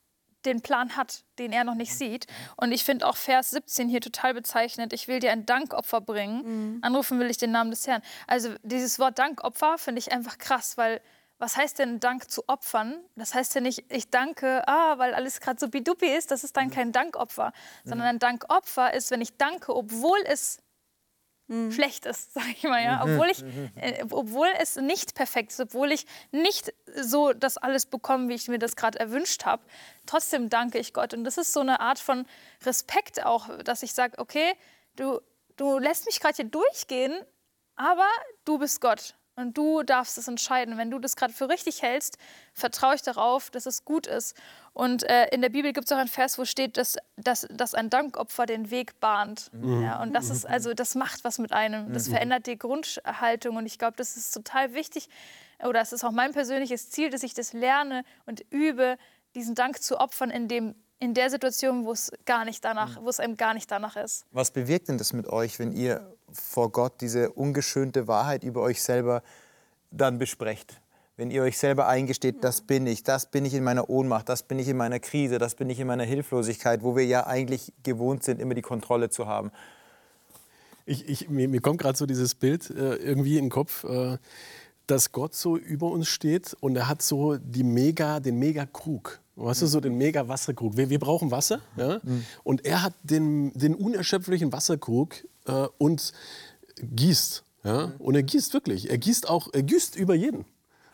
den 0.45 0.61
Plan 0.61 0.97
hat, 0.97 1.23
den 1.37 1.53
er 1.53 1.63
noch 1.63 1.75
nicht 1.75 1.93
sieht. 1.95 2.25
Und 2.57 2.71
ich 2.71 2.83
finde 2.83 3.07
auch 3.07 3.15
Vers 3.15 3.51
17 3.51 3.89
hier 3.89 4.01
total 4.01 4.33
bezeichnend. 4.33 4.91
Ich 4.91 5.07
will 5.07 5.19
dir 5.19 5.31
ein 5.31 5.45
Dankopfer 5.45 6.01
bringen. 6.01 6.79
Anrufen 6.81 7.19
will 7.19 7.29
ich 7.29 7.37
den 7.37 7.51
Namen 7.51 7.69
des 7.69 7.85
Herrn. 7.85 8.01
Also 8.25 8.55
dieses 8.63 8.97
Wort 8.97 9.19
Dankopfer 9.19 9.77
finde 9.77 9.99
ich 9.99 10.11
einfach 10.11 10.39
krass, 10.39 10.77
weil 10.77 10.99
was 11.41 11.57
heißt 11.57 11.79
denn 11.79 11.99
Dank 11.99 12.29
zu 12.29 12.47
opfern? 12.47 13.03
Das 13.15 13.33
heißt 13.33 13.55
ja 13.55 13.61
nicht, 13.61 13.91
ich 13.91 14.11
danke, 14.11 14.67
ah, 14.67 14.99
weil 14.99 15.15
alles 15.15 15.41
gerade 15.41 15.59
so 15.59 15.69
bidupi 15.69 16.05
ist. 16.05 16.29
Das 16.29 16.43
ist 16.43 16.55
dann 16.55 16.69
kein 16.69 16.91
Dankopfer. 16.91 17.51
Sondern 17.83 18.07
ein 18.07 18.19
Dankopfer 18.19 18.93
ist, 18.93 19.09
wenn 19.09 19.21
ich 19.21 19.37
danke, 19.37 19.75
obwohl 19.75 20.19
es 20.25 20.59
schlecht 21.71 22.05
ist, 22.05 22.33
sage 22.35 22.51
ich 22.55 22.63
mal, 22.63 22.83
ja, 22.83 23.01
obwohl 23.03 23.27
ich, 23.29 23.43
äh, 23.75 24.05
obwohl 24.11 24.47
es 24.59 24.75
nicht 24.75 25.15
perfekt 25.15 25.51
ist, 25.51 25.59
obwohl 25.59 25.91
ich 25.91 26.05
nicht 26.31 26.73
so 26.95 27.33
das 27.33 27.57
alles 27.57 27.87
bekomme, 27.87 28.29
wie 28.29 28.35
ich 28.35 28.47
mir 28.47 28.59
das 28.59 28.75
gerade 28.75 28.99
erwünscht 28.99 29.43
habe, 29.43 29.63
trotzdem 30.05 30.49
danke 30.49 30.77
ich 30.77 30.93
Gott 30.93 31.13
und 31.13 31.23
das 31.23 31.37
ist 31.37 31.51
so 31.51 31.59
eine 31.59 31.81
Art 31.81 31.99
von 31.99 32.25
Respekt 32.63 33.25
auch, 33.25 33.49
dass 33.63 33.83
ich 33.83 33.93
sage, 33.93 34.17
okay, 34.19 34.53
du 34.95 35.19
du 35.57 35.77
lässt 35.77 36.05
mich 36.05 36.21
gerade 36.21 36.35
hier 36.35 36.45
durchgehen, 36.45 37.13
aber 37.75 38.07
du 38.45 38.57
bist 38.57 38.79
Gott 38.79 39.15
und 39.35 39.57
du 39.57 39.83
darfst 39.83 40.17
es 40.17 40.27
entscheiden. 40.27 40.77
Wenn 40.77 40.91
du 40.91 40.99
das 40.99 41.15
gerade 41.15 41.33
für 41.33 41.49
richtig 41.49 41.81
hältst, 41.81 42.17
vertraue 42.53 42.95
ich 42.95 43.01
darauf, 43.01 43.49
dass 43.49 43.65
es 43.65 43.85
gut 43.85 44.07
ist. 44.07 44.35
Und 44.73 45.03
äh, 45.03 45.27
in 45.29 45.41
der 45.41 45.49
Bibel 45.49 45.73
gibt 45.73 45.85
es 45.85 45.91
auch 45.91 45.97
einen 45.97 46.07
Vers, 46.07 46.37
wo 46.37 46.45
steht, 46.45 46.77
dass, 46.77 46.97
dass, 47.17 47.47
dass 47.49 47.73
ein 47.73 47.89
Dankopfer 47.89 48.45
den 48.45 48.71
Weg 48.71 48.99
bahnt. 48.99 49.49
Ja, 49.81 50.01
und 50.01 50.13
das 50.13 50.29
ist 50.29 50.45
also, 50.45 50.73
das 50.73 50.95
macht 50.95 51.23
was 51.23 51.39
mit 51.39 51.53
einem. 51.53 51.93
Das 51.93 52.07
verändert 52.07 52.47
die 52.47 52.57
Grundhaltung. 52.57 53.55
Und 53.55 53.65
ich 53.65 53.79
glaube, 53.79 53.97
das 53.97 54.17
ist 54.17 54.31
total 54.31 54.73
wichtig. 54.73 55.09
Oder 55.63 55.81
es 55.81 55.93
ist 55.93 56.03
auch 56.03 56.11
mein 56.11 56.33
persönliches 56.33 56.89
Ziel, 56.89 57.09
dass 57.09 57.23
ich 57.23 57.33
das 57.33 57.53
lerne 57.53 58.03
und 58.25 58.43
übe, 58.49 58.97
diesen 59.35 59.55
Dank 59.55 59.81
zu 59.81 59.99
opfern 59.99 60.29
in 60.29 60.47
dem 60.47 60.75
in 61.01 61.15
der 61.15 61.31
Situation, 61.31 61.83
wo 61.83 61.91
es 61.91 62.11
gar 62.25 62.45
nicht 62.45 62.63
danach, 62.63 63.01
wo 63.01 63.09
es 63.09 63.19
einem 63.19 63.35
gar 63.35 63.55
nicht 63.55 63.69
danach 63.69 63.95
ist. 63.95 64.23
Was 64.31 64.51
bewirkt 64.51 64.87
denn 64.87 64.99
das 64.99 65.13
mit 65.13 65.27
euch, 65.27 65.57
wenn 65.57 65.73
ihr 65.73 66.15
vor 66.31 66.71
Gott 66.71 67.01
diese 67.01 67.31
ungeschönte 67.31 68.07
Wahrheit 68.07 68.43
über 68.43 68.61
euch 68.61 68.81
selber 68.81 69.23
dann 69.89 70.19
besprecht? 70.19 70.79
Wenn 71.17 71.31
ihr 71.31 71.41
euch 71.41 71.57
selber 71.57 71.87
eingesteht, 71.87 72.43
das 72.43 72.61
bin 72.61 72.85
ich, 72.85 73.03
das 73.03 73.25
bin 73.25 73.45
ich 73.45 73.55
in 73.55 73.63
meiner 73.63 73.89
Ohnmacht, 73.89 74.29
das 74.29 74.43
bin 74.43 74.59
ich 74.59 74.67
in 74.67 74.77
meiner 74.77 74.99
Krise, 74.99 75.39
das 75.39 75.55
bin 75.55 75.69
ich 75.71 75.79
in 75.79 75.87
meiner 75.87 76.03
Hilflosigkeit, 76.03 76.83
wo 76.83 76.95
wir 76.95 77.05
ja 77.05 77.25
eigentlich 77.25 77.73
gewohnt 77.83 78.23
sind, 78.23 78.39
immer 78.39 78.53
die 78.53 78.61
Kontrolle 78.61 79.09
zu 79.09 79.25
haben. 79.25 79.51
Ich, 80.85 81.09
ich, 81.09 81.29
mir, 81.29 81.47
mir 81.47 81.61
kommt 81.61 81.81
gerade 81.81 81.97
so 81.97 82.05
dieses 82.05 82.35
Bild 82.35 82.69
äh, 82.69 82.95
irgendwie 82.95 83.37
in 83.37 83.45
den 83.45 83.51
Kopf, 83.51 83.83
äh, 83.85 84.17
dass 84.85 85.11
Gott 85.11 85.33
so 85.33 85.57
über 85.57 85.87
uns 85.87 86.09
steht 86.09 86.55
und 86.59 86.75
er 86.75 86.87
hat 86.87 87.01
so 87.01 87.37
die 87.37 87.63
Mega, 87.63 88.19
den 88.19 88.37
Mega-Krug. 88.37 89.19
Weißt 89.35 89.61
du, 89.61 89.67
so 89.67 89.79
den 89.79 89.95
Mega-Wasserkrug. 89.97 90.77
Wir, 90.77 90.89
wir 90.89 90.99
brauchen 90.99 91.31
Wasser. 91.31 91.61
Ja? 91.77 91.99
Und 92.43 92.65
er 92.65 92.83
hat 92.83 92.93
den, 93.03 93.51
den 93.53 93.73
unerschöpflichen 93.75 94.51
Wasserkrug 94.51 95.15
äh, 95.47 95.67
und 95.77 96.11
gießt. 96.81 97.43
Ja? 97.63 97.91
Und 97.99 98.15
er 98.15 98.23
gießt 98.23 98.53
wirklich. 98.53 98.89
Er 98.89 98.97
gießt 98.97 99.29
auch, 99.29 99.49
er 99.53 99.63
gießt 99.63 99.95
über 99.95 100.15
jeden. 100.15 100.45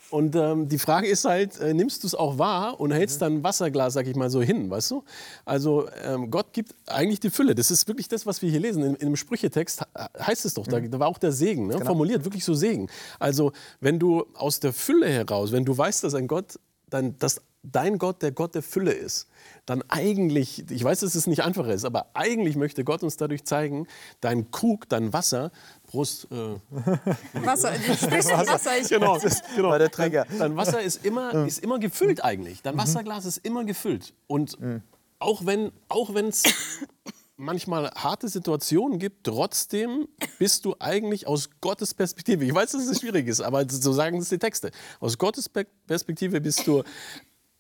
Und 0.10 0.38
ähm, 0.38 0.70
die 0.70 0.80
Frage 0.80 1.08
ist 1.08 1.26
halt, 1.26 1.60
äh, 1.60 1.74
nimmst 1.74 2.04
du 2.04 2.08
es 2.08 2.16
auch 2.16 2.38
wahr 2.38 2.80
und 2.80 2.92
hältst 2.92 3.22
dann 3.22 3.34
ein 3.40 3.44
Wasserglas, 3.44 3.94
sag 3.94 4.08
ich 4.08 4.16
mal, 4.16 4.30
so 4.30 4.42
hin, 4.42 4.70
weißt 4.70 4.92
du? 4.92 5.04
Also 5.44 5.90
ähm, 6.02 6.32
Gott 6.32 6.54
gibt 6.54 6.74
eigentlich 6.86 7.20
die 7.20 7.30
Fülle. 7.30 7.56
Das 7.56 7.72
ist 7.72 7.90
wirklich 7.90 8.08
das, 8.08 8.26
was 8.26 8.42
wir 8.42 8.50
hier 8.50 8.62
lesen. 8.62 8.84
In, 8.84 8.96
in 8.96 9.08
dem 9.10 9.16
Sprüchetext 9.18 9.82
ha- 9.82 10.10
heißt 10.18 10.46
es 10.46 10.54
doch, 10.54 10.66
da, 10.66 10.80
da 10.80 11.00
war 11.00 11.08
auch 11.10 11.18
der 11.18 11.34
Segen, 11.34 11.68
ne? 11.68 11.74
formuliert, 11.88 12.24
wirklich 12.24 12.46
so 12.46 12.54
Segen. 12.54 12.88
Also 13.20 13.52
wenn 13.82 14.00
du 14.00 14.26
aus 14.36 14.62
der 14.62 14.72
Fülle 14.72 15.10
heraus, 15.10 15.52
wenn 15.52 15.66
du 15.66 15.78
weißt, 15.78 16.06
dass 16.06 16.14
ein 16.14 16.28
Gott, 16.30 16.58
dann, 16.90 17.18
dass 17.20 17.42
dein 17.72 17.98
Gott 17.98 18.22
der 18.22 18.32
Gott 18.32 18.56
der 18.56 18.62
Fülle 18.62 18.92
ist, 18.92 19.28
dann 19.66 19.84
eigentlich, 19.90 20.70
ich 20.70 20.84
weiß, 20.84 21.02
dass 21.02 21.16
es 21.16 21.28
nicht 21.28 21.44
einfach 21.44 21.68
ist, 21.68 21.86
aber 21.86 22.08
eigentlich 22.14 22.56
möchte 22.56 22.84
Gott 22.84 23.04
uns 23.04 23.18
dadurch 23.18 23.44
zeigen, 23.46 23.88
dein 24.22 24.52
Krug, 24.52 24.88
dein 24.90 25.14
Wasser, 25.14 25.52
Brust, 25.84 26.28
äh, 26.32 26.36
Wasser, 27.46 27.74
du 27.74 27.96
sprichst 27.96 28.32
von 28.32 28.48
Wasser. 28.48 28.78
Ich, 28.78 28.90
Genau, 28.90 29.18
das 29.18 29.42
genau. 29.56 29.70
war 29.70 29.80
der 29.80 29.92
Trigger. 29.92 30.26
Dein, 30.30 30.40
dein 30.40 30.58
Wasser 30.58 30.82
ist 30.82 31.06
immer, 31.06 31.46
ist 31.46 31.60
immer 31.60 31.80
gefüllt 31.80 32.24
eigentlich. 32.24 32.62
Dein 32.62 32.78
Wasserglas 32.78 33.26
ist 33.26 33.38
immer 33.38 33.64
gefüllt. 33.64 34.14
Und 34.28 34.58
auch 35.20 35.46
wenn 35.46 35.72
auch 35.90 36.14
wenn's 36.14 36.44
manchmal 37.38 37.92
harte 37.92 38.28
Situationen 38.28 39.00
gibt, 39.00 39.24
trotzdem 39.24 40.08
bist 40.40 40.66
du 40.66 40.76
eigentlich 40.80 41.28
aus 41.28 41.50
Gottes 41.62 41.94
Perspektive, 41.94 42.44
ich 42.44 42.54
weiß, 42.54 42.72
dass 42.72 42.88
es 42.88 43.00
schwierig 43.00 43.28
ist, 43.28 43.42
aber 43.42 43.66
so 43.70 43.94
sagen 43.94 44.18
es 44.18 44.30
die 44.30 44.40
Texte, 44.40 44.72
aus 45.00 45.18
Gottes 45.18 45.48
Perspektive 45.48 46.42
bist 46.42 46.66
du 46.66 46.84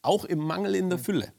auch 0.07 0.25
im 0.25 0.39
Mangel 0.39 0.75
in 0.75 0.89
der 0.89 0.99
Fülle. 0.99 1.31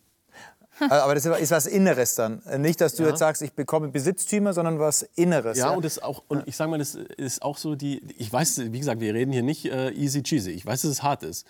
Aber 0.80 1.14
das 1.14 1.24
ist 1.24 1.50
was 1.50 1.66
Inneres 1.66 2.14
dann. 2.14 2.42
Nicht, 2.58 2.80
dass 2.80 2.94
du 2.94 3.02
ja. 3.02 3.10
jetzt 3.10 3.18
sagst, 3.18 3.42
ich 3.42 3.52
bekomme 3.52 3.88
Besitztümer, 3.88 4.52
sondern 4.52 4.78
was 4.78 5.02
Inneres. 5.16 5.58
Ja, 5.58 5.66
ja? 5.66 5.72
und, 5.72 5.84
das 5.84 6.00
auch, 6.00 6.22
und 6.28 6.46
ich 6.46 6.56
sage 6.56 6.70
mal, 6.70 6.78
das 6.78 6.94
ist 6.94 7.42
auch 7.42 7.58
so 7.58 7.74
die, 7.74 8.02
ich 8.16 8.32
weiß, 8.32 8.72
wie 8.72 8.78
gesagt, 8.78 9.00
wir 9.00 9.14
reden 9.14 9.32
hier 9.32 9.42
nicht 9.42 9.66
äh, 9.66 9.90
easy 9.90 10.22
cheesy. 10.22 10.50
Ich 10.52 10.64
weiß, 10.64 10.82
dass 10.82 10.90
es 10.90 11.02
hart 11.02 11.22
ist. 11.22 11.46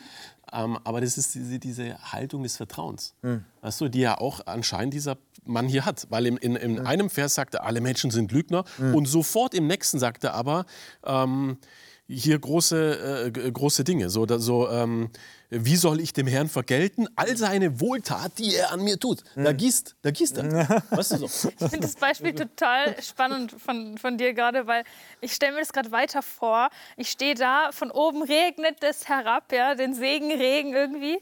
Ähm, 0.52 0.78
aber 0.84 1.00
das 1.00 1.18
ist 1.18 1.34
diese, 1.34 1.58
diese 1.58 1.98
Haltung 2.12 2.42
des 2.42 2.56
Vertrauens. 2.56 3.14
Mhm. 3.22 3.44
Weißt 3.60 3.80
du, 3.80 3.88
die 3.88 4.00
ja 4.00 4.18
auch 4.18 4.40
anscheinend 4.46 4.94
dieser 4.94 5.18
Mann 5.44 5.68
hier 5.68 5.84
hat. 5.84 6.06
Weil 6.10 6.26
in, 6.26 6.36
in, 6.38 6.56
in 6.56 6.72
mhm. 6.72 6.86
einem 6.86 7.10
Vers 7.10 7.34
sagt 7.34 7.54
er, 7.54 7.64
alle 7.64 7.80
Menschen 7.80 8.10
sind 8.10 8.32
Lügner. 8.32 8.64
Mhm. 8.78 8.94
Und 8.94 9.06
sofort 9.06 9.54
im 9.54 9.66
nächsten 9.66 9.98
sagt 9.98 10.24
er 10.24 10.34
aber, 10.34 10.64
ähm, 11.04 11.58
hier 12.08 12.38
große, 12.38 13.32
äh, 13.34 13.52
große 13.52 13.84
Dinge. 13.84 14.08
So, 14.08 14.24
da, 14.24 14.38
so 14.38 14.70
ähm, 14.70 15.10
wie 15.50 15.76
soll 15.76 16.00
ich 16.00 16.12
dem 16.12 16.26
Herrn 16.26 16.48
vergelten? 16.48 17.08
All 17.16 17.36
seine 17.36 17.80
Wohltat, 17.80 18.38
die 18.38 18.54
er 18.54 18.72
an 18.72 18.82
mir 18.82 19.00
tut. 19.00 19.22
Da 19.34 19.52
gießt, 19.52 19.96
da 20.02 20.10
gießt 20.10 20.38
er. 20.38 20.82
Weißt 20.90 21.12
du 21.12 21.26
so? 21.26 21.48
Ich 21.48 21.56
finde 21.56 21.80
das 21.80 21.96
Beispiel 21.96 22.34
total 22.34 23.00
spannend 23.02 23.52
von, 23.52 23.96
von 23.96 24.18
dir 24.18 24.34
gerade, 24.34 24.66
weil 24.66 24.84
ich 25.20 25.32
stelle 25.32 25.52
mir 25.52 25.60
das 25.60 25.72
gerade 25.72 25.90
weiter 25.90 26.22
vor. 26.22 26.68
Ich 26.96 27.10
stehe 27.10 27.34
da, 27.34 27.70
von 27.72 27.90
oben 27.90 28.22
regnet 28.22 28.82
es 28.82 29.08
herab, 29.08 29.50
ja, 29.52 29.74
den 29.74 29.94
Segenregen 29.94 30.74
irgendwie. 30.74 31.18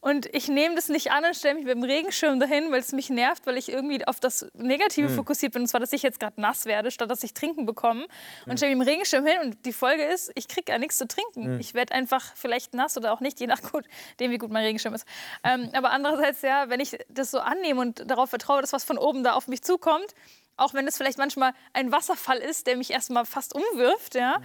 Und 0.00 0.26
ich 0.34 0.48
nehme 0.48 0.74
das 0.74 0.88
nicht 0.88 1.10
an 1.10 1.24
und 1.24 1.34
stelle 1.34 1.54
mich 1.54 1.64
mit 1.64 1.74
dem 1.74 1.84
Regenschirm 1.84 2.38
dahin, 2.38 2.70
weil 2.70 2.80
es 2.80 2.92
mich 2.92 3.08
nervt, 3.08 3.46
weil 3.46 3.56
ich 3.56 3.70
irgendwie 3.70 4.06
auf 4.06 4.20
das 4.20 4.46
Negative 4.54 5.08
mhm. 5.08 5.14
fokussiert 5.14 5.52
bin. 5.52 5.62
Und 5.62 5.68
zwar, 5.68 5.80
dass 5.80 5.92
ich 5.92 6.02
jetzt 6.02 6.20
gerade 6.20 6.38
nass 6.40 6.66
werde, 6.66 6.90
statt 6.90 7.10
dass 7.10 7.22
ich 7.22 7.32
trinken 7.32 7.64
bekomme. 7.64 8.06
Und 8.46 8.58
stelle 8.58 8.76
mich 8.76 8.78
mit 8.78 8.88
dem 8.88 8.92
Regenschirm 8.92 9.26
hin 9.26 9.38
und 9.42 9.64
die 9.64 9.72
Folge 9.72 10.04
ist, 10.04 10.30
ich 10.34 10.48
kriege 10.48 10.70
ja 10.72 10.78
nichts 10.78 10.98
zu 10.98 11.08
trinken. 11.08 11.54
Mhm. 11.54 11.60
Ich 11.60 11.72
werde 11.72 11.94
einfach 11.94 12.36
vielleicht 12.36 12.74
nass 12.74 12.96
oder 12.98 13.12
auch 13.12 13.20
nicht, 13.20 13.40
je 13.40 13.46
nach 13.46 13.69
gut, 13.70 13.84
dem, 14.18 14.30
wie 14.30 14.38
gut 14.38 14.50
mein 14.50 14.64
Regenschirm 14.64 14.94
ist. 14.94 15.06
Ähm, 15.44 15.70
aber 15.72 15.90
andererseits, 15.90 16.42
ja, 16.42 16.68
wenn 16.68 16.80
ich 16.80 16.98
das 17.08 17.30
so 17.30 17.38
annehme 17.40 17.80
und 17.80 18.10
darauf 18.10 18.30
vertraue, 18.30 18.60
dass 18.60 18.72
was 18.72 18.84
von 18.84 18.98
oben 18.98 19.24
da 19.24 19.32
auf 19.32 19.48
mich 19.48 19.62
zukommt, 19.62 20.14
auch 20.56 20.74
wenn 20.74 20.86
es 20.86 20.96
vielleicht 20.96 21.18
manchmal 21.18 21.52
ein 21.72 21.90
Wasserfall 21.92 22.38
ist, 22.38 22.66
der 22.66 22.76
mich 22.76 22.90
erstmal 22.90 23.24
fast 23.24 23.54
umwirft, 23.54 24.14
ja. 24.14 24.40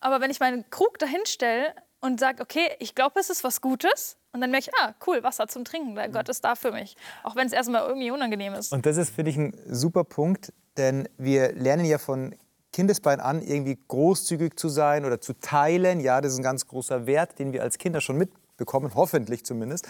Aber 0.00 0.20
wenn 0.20 0.30
ich 0.30 0.40
meinen 0.40 0.68
Krug 0.70 0.98
dahin 0.98 1.24
stelle 1.24 1.74
und 2.00 2.20
sage, 2.20 2.42
okay, 2.42 2.68
ich 2.80 2.94
glaube, 2.94 3.18
es 3.18 3.30
ist 3.30 3.44
was 3.44 3.60
Gutes, 3.60 4.16
und 4.34 4.40
dann 4.40 4.50
merke 4.50 4.68
ich, 4.68 4.74
ah, 4.82 4.94
cool, 5.06 5.22
Wasser 5.22 5.46
zum 5.46 5.64
Trinken, 5.64 5.94
der 5.94 6.08
Gott 6.08 6.28
ist 6.28 6.44
da 6.44 6.56
für 6.56 6.72
mich. 6.72 6.96
Auch 7.22 7.36
wenn 7.36 7.46
es 7.46 7.52
erstmal 7.52 7.86
irgendwie 7.86 8.10
unangenehm 8.10 8.52
ist. 8.54 8.72
Und 8.72 8.84
das 8.84 8.96
ist, 8.96 9.14
finde 9.14 9.30
ich, 9.30 9.36
ein 9.36 9.56
super 9.68 10.02
Punkt, 10.02 10.52
denn 10.76 11.08
wir 11.18 11.52
lernen 11.52 11.84
ja 11.84 11.98
von 11.98 12.34
Kindesbein 12.72 13.20
an, 13.20 13.40
irgendwie 13.40 13.78
großzügig 13.86 14.56
zu 14.56 14.68
sein 14.68 15.04
oder 15.04 15.20
zu 15.20 15.34
teilen. 15.34 16.00
Ja, 16.00 16.20
das 16.20 16.32
ist 16.32 16.40
ein 16.40 16.42
ganz 16.42 16.66
großer 16.66 17.06
Wert, 17.06 17.38
den 17.38 17.52
wir 17.52 17.62
als 17.62 17.78
Kinder 17.78 18.00
schon 18.00 18.18
mit 18.18 18.32
bekommen, 18.56 18.92
hoffentlich 18.94 19.44
zumindest. 19.44 19.86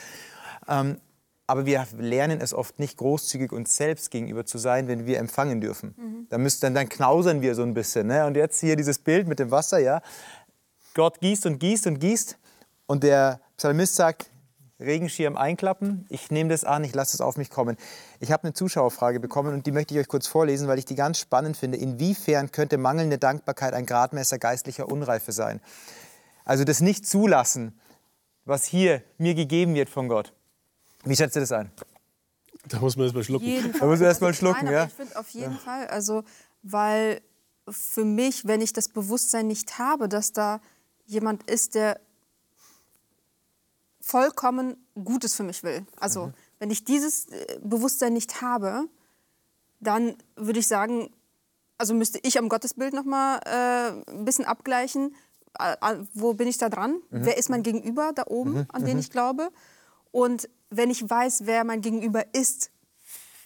Ähm, 0.68 0.98
aber 1.46 1.66
wir 1.66 1.87
lernen 1.98 2.40
es 2.40 2.55
oft 2.55 2.79
nicht 2.79 2.96
großzügig 2.96 3.53
uns 3.53 3.77
selbst 3.77 4.11
gegenüber 4.11 4.46
zu 4.46 4.57
sein, 4.57 4.88
wenn 4.88 5.05
wir 5.05 5.18
empfangen 5.18 5.61
dürfen. 5.61 5.94
Mhm. 5.96 6.27
Dann, 6.31 6.42
müssen, 6.42 6.61
dann, 6.62 6.74
dann 6.74 6.88
knausern 6.88 7.42
wir 7.42 7.55
so 7.55 7.62
ein 7.62 7.74
bisschen. 7.74 8.07
Ne? 8.07 8.24
Und 8.27 8.37
jetzt 8.37 8.61
hier 8.61 8.77
dieses 8.77 8.98
Bild 8.98 9.29
mit 9.29 9.38
dem 9.38 9.50
Wasser, 9.50 9.79
ja. 9.79 10.00
Gott 10.94 11.20
gießt 11.20 11.46
und 11.46 11.59
gießt 11.59 11.87
und 11.87 11.98
gießt. 11.98 12.38
Und 12.87 13.03
der 13.03 13.40
Psalmist 13.57 13.96
sagt, 13.96 14.31
Regenschirm 14.81 15.37
einklappen, 15.37 16.05
ich 16.09 16.31
nehme 16.31 16.50
das 16.50 16.64
an, 16.64 16.83
ich 16.83 16.94
lasse 16.94 17.16
es 17.16 17.20
auf 17.20 17.37
mich 17.37 17.50
kommen. 17.50 17.77
Ich 18.20 18.33
habe 18.33 18.44
eine 18.44 18.55
Zuschauerfrage 18.55 19.20
bekommen 19.20 19.55
und 19.55 19.66
die 19.66 19.72
möchte 19.72 19.94
ich 19.94 20.00
euch 20.00 20.09
kurz 20.09 20.27
vorlesen, 20.27 20.66
weil 20.66 20.79
ich 20.79 20.85
die 20.85 20.96
ganz 20.96 21.18
spannend 21.18 21.57
finde. 21.57 21.79
Inwiefern 21.79 22.50
könnte 22.50 22.77
mangelnde 22.77 23.18
Dankbarkeit 23.18 23.72
ein 23.72 23.87
Gradmesser 23.87 24.38
geistlicher 24.38 24.88
Unreife 24.88 25.33
sein? 25.33 25.61
Also 26.44 26.64
das 26.64 26.81
nicht 26.81 27.07
zulassen, 27.07 27.79
was 28.44 28.64
hier 28.64 29.02
mir 29.18 29.35
gegeben 29.35 29.74
wird 29.74 29.88
von 29.88 30.09
Gott. 30.09 30.33
Wie 31.04 31.16
schätzt 31.16 31.37
ihr 31.37 31.40
das 31.40 31.52
ein? 31.52 31.70
Da 32.68 32.78
muss 32.80 32.96
man 32.96 33.04
erst 33.04 33.14
mal 33.14 33.24
schlucken. 33.24 33.46
Jeden 33.46 33.72
da 33.72 33.87
muss 33.87 33.98
man 33.98 34.09
erst 34.09 34.22
mal 34.22 34.35
schlucken, 34.35 34.66
ja. 34.70 34.85
Ich 34.85 34.92
finde 34.92 35.18
auf 35.18 35.28
jeden 35.30 35.52
ja. 35.52 35.59
Fall, 35.59 35.87
also 35.88 36.24
weil 36.62 37.20
für 37.68 38.04
mich, 38.04 38.46
wenn 38.46 38.61
ich 38.61 38.72
das 38.72 38.88
Bewusstsein 38.88 39.46
nicht 39.46 39.78
habe, 39.78 40.09
dass 40.09 40.33
da 40.33 40.61
jemand 41.07 41.48
ist, 41.50 41.74
der 41.74 42.00
vollkommen 44.00 44.76
Gutes 44.94 45.35
für 45.35 45.42
mich 45.42 45.62
will. 45.62 45.87
Also 45.96 46.26
mhm. 46.26 46.35
wenn 46.59 46.70
ich 46.70 46.85
dieses 46.85 47.26
äh, 47.26 47.59
Bewusstsein 47.62 48.12
nicht 48.12 48.42
habe, 48.42 48.88
dann 49.80 50.16
würde 50.37 50.61
ich 50.61 50.68
sagen, 50.68 51.11
also 51.78 51.94
müsste 51.94 52.18
ich 52.22 52.38
am 52.38 52.48
Gottesbild 52.48 52.94
noch 52.94 53.04
mal 53.04 53.38
äh, 53.44 54.11
ein 54.11 54.24
bisschen 54.24 54.44
abgleichen 54.44 55.14
wo 56.14 56.35
bin 56.35 56.49
ich 56.49 56.59
da 56.59 56.69
dran? 56.69 57.01
Mhm. 57.11 57.27
Wer 57.27 57.38
ist 57.38 57.51
mein 57.51 57.62
Gegenüber 57.62 58.12
da 58.14 58.25
oben, 58.27 58.53
mhm. 58.53 58.67
an 58.69 58.85
den 58.85 58.95
mhm. 58.95 59.01
ich 59.01 59.11
glaube? 59.11 59.51
Und 60.11 60.49
wenn 60.71 60.90
ich 60.90 61.09
weiß, 61.09 61.47
wer 61.47 61.64
mein 61.64 61.81
Gegenüber 61.81 62.25
ist, 62.35 62.71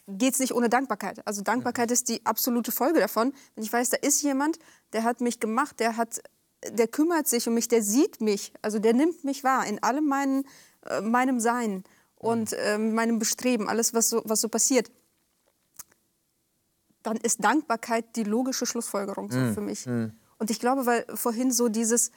geht 0.09 0.35
es 0.35 0.41
nicht 0.41 0.55
ohne 0.55 0.69
Dankbarkeit. 0.69 1.27
Also 1.27 1.43
Dankbarkeit 1.43 1.89
mhm. 1.89 1.93
ist 1.93 2.09
die 2.09 2.25
absolute 2.25 2.73
Folge 2.73 3.01
davon. 3.01 3.33
Wenn 3.55 3.65
ich 3.65 3.73
weiß, 3.73 3.91
da 3.91 3.97
ist 3.99 4.23
jemand, 4.23 4.59
der 4.93 5.05
hat 5.05 5.21
mich 5.21 5.39
gemacht, 5.39 5.81
der 5.81 5.97
hat, 5.97 6.23
der 6.71 6.89
kümmert 6.89 7.29
sich 7.29 7.47
um 7.47 7.55
mich, 7.55 7.69
der 7.69 7.83
sieht 7.83 8.21
mich, 8.21 8.53
also 8.63 8.79
der 8.79 8.95
nimmt 8.95 9.25
mich 9.25 9.45
wahr 9.45 9.67
in 9.67 9.83
allem 9.83 10.07
meinen, 10.07 10.45
äh, 10.87 11.01
meinem 11.03 11.41
Sein 11.41 11.85
und 12.17 12.53
äh, 12.55 12.79
meinem 12.79 13.19
Bestreben, 13.19 13.69
alles 13.69 13.95
was 13.95 14.09
so, 14.09 14.23
was 14.25 14.41
so 14.41 14.49
passiert. 14.49 14.91
Dann 17.03 17.17
ist 17.19 17.45
Dankbarkeit 17.45 18.17
die 18.17 18.25
logische 18.25 18.67
Schlussfolgerung 18.67 19.29
mhm. 19.29 19.55
für 19.55 19.61
mich. 19.61 19.87
Mhm. 19.87 20.13
Und 20.39 20.51
ich 20.51 20.61
glaube, 20.61 20.87
weil 20.87 21.05
vorhin 21.15 21.51
so 21.51 21.69
dieses 21.69 22.11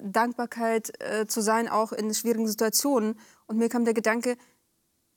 Dankbarkeit 0.00 0.92
äh, 1.00 1.26
zu 1.26 1.40
sein, 1.40 1.68
auch 1.68 1.92
in 1.92 2.12
schwierigen 2.14 2.46
Situationen. 2.46 3.18
Und 3.46 3.58
mir 3.58 3.68
kam 3.68 3.84
der 3.84 3.94
Gedanke, 3.94 4.36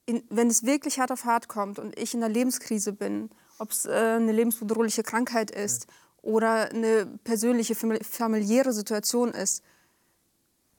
in, 0.05 0.23
wenn 0.29 0.47
es 0.47 0.63
wirklich 0.63 0.99
hart 0.99 1.11
auf 1.11 1.25
hart 1.25 1.47
kommt 1.47 1.79
und 1.79 1.97
ich 1.97 2.13
in 2.13 2.23
einer 2.23 2.33
Lebenskrise 2.33 2.93
bin, 2.93 3.29
ob 3.57 3.71
es 3.71 3.85
äh, 3.85 3.91
eine 3.91 4.31
lebensbedrohliche 4.31 5.03
Krankheit 5.03 5.49
ist 5.49 5.85
ja. 5.85 5.93
oder 6.21 6.69
eine 6.69 7.05
persönliche, 7.23 7.75
familiäre 7.75 8.73
Situation 8.73 9.31
ist, 9.31 9.63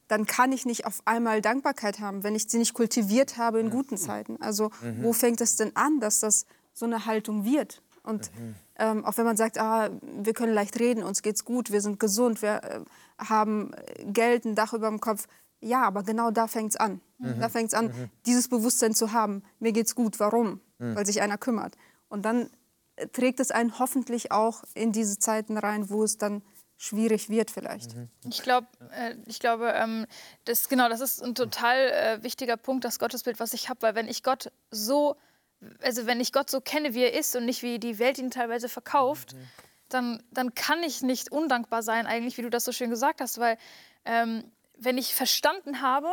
dann 0.08 0.26
kann 0.26 0.52
ich 0.52 0.66
nicht 0.66 0.86
auf 0.86 1.02
einmal 1.04 1.40
Dankbarkeit 1.40 1.98
haben, 1.98 2.22
wenn 2.22 2.36
ich 2.36 2.48
sie 2.48 2.58
nicht 2.58 2.74
kultiviert 2.74 3.38
habe 3.38 3.58
in 3.58 3.70
guten 3.70 3.96
Zeiten. 3.96 4.40
Also 4.40 4.70
mhm. 4.82 5.02
wo 5.02 5.12
fängt 5.12 5.40
es 5.40 5.56
denn 5.56 5.74
an, 5.74 5.98
dass 5.98 6.20
das 6.20 6.46
so 6.72 6.84
eine 6.84 7.06
Haltung 7.06 7.44
wird? 7.44 7.82
Und 8.06 8.30
mhm. 8.38 8.54
ähm, 8.78 9.04
auch 9.04 9.16
wenn 9.18 9.24
man 9.24 9.36
sagt, 9.36 9.58
ah, 9.58 9.90
wir 10.00 10.32
können 10.32 10.54
leicht 10.54 10.78
reden, 10.78 11.02
uns 11.02 11.22
geht's 11.22 11.44
gut, 11.44 11.72
wir 11.72 11.80
sind 11.80 12.00
gesund, 12.00 12.40
wir 12.40 12.62
äh, 12.62 12.80
haben 13.18 13.72
Geld, 14.06 14.44
ein 14.44 14.54
Dach 14.54 14.72
über 14.72 14.88
dem 14.88 15.00
Kopf. 15.00 15.26
Ja, 15.60 15.82
aber 15.82 16.02
genau 16.02 16.30
da 16.30 16.46
fängt 16.46 16.70
es 16.70 16.76
an. 16.76 17.00
Mhm. 17.18 17.40
Da 17.40 17.48
fängt 17.48 17.68
es 17.68 17.74
an, 17.74 17.86
mhm. 17.86 18.10
dieses 18.24 18.48
Bewusstsein 18.48 18.94
zu 18.94 19.12
haben. 19.12 19.42
Mir 19.58 19.72
geht's 19.72 19.94
gut. 19.94 20.20
Warum? 20.20 20.60
Mhm. 20.78 20.94
Weil 20.94 21.06
sich 21.06 21.20
einer 21.20 21.36
kümmert. 21.36 21.74
Und 22.08 22.24
dann 22.24 22.48
äh, 22.96 23.08
trägt 23.08 23.40
es 23.40 23.50
einen 23.50 23.78
hoffentlich 23.78 24.30
auch 24.30 24.62
in 24.74 24.92
diese 24.92 25.18
Zeiten 25.18 25.58
rein, 25.58 25.90
wo 25.90 26.04
es 26.04 26.16
dann 26.16 26.42
schwierig 26.76 27.28
wird 27.28 27.50
vielleicht. 27.50 27.96
Mhm. 27.96 28.08
Ich, 28.28 28.42
glaub, 28.42 28.64
äh, 28.92 29.16
ich 29.26 29.40
glaube, 29.40 29.72
ähm, 29.74 30.06
das, 30.44 30.68
genau, 30.68 30.88
das 30.88 31.00
ist 31.00 31.22
ein 31.22 31.34
total 31.34 31.78
äh, 31.78 32.22
wichtiger 32.22 32.56
Punkt, 32.56 32.84
das 32.84 32.98
Gottesbild, 32.98 33.40
was 33.40 33.54
ich 33.54 33.68
habe. 33.68 33.82
Weil 33.82 33.94
wenn 33.94 34.08
ich 34.08 34.22
Gott 34.22 34.52
so 34.70 35.16
also 35.82 36.06
wenn 36.06 36.20
ich 36.20 36.32
Gott 36.32 36.50
so 36.50 36.60
kenne, 36.60 36.94
wie 36.94 37.02
er 37.02 37.14
ist 37.14 37.34
und 37.36 37.44
nicht 37.44 37.62
wie 37.62 37.78
die 37.78 37.98
Welt 37.98 38.18
ihn 38.18 38.30
teilweise 38.30 38.68
verkauft, 38.68 39.34
mhm. 39.34 39.48
dann, 39.88 40.22
dann 40.30 40.54
kann 40.54 40.82
ich 40.82 41.02
nicht 41.02 41.30
undankbar 41.32 41.82
sein, 41.82 42.06
eigentlich, 42.06 42.38
wie 42.38 42.42
du 42.42 42.50
das 42.50 42.64
so 42.64 42.72
schön 42.72 42.90
gesagt 42.90 43.20
hast, 43.20 43.38
weil 43.38 43.58
ähm, 44.04 44.44
wenn 44.78 44.98
ich 44.98 45.14
verstanden 45.14 45.80
habe, 45.80 46.12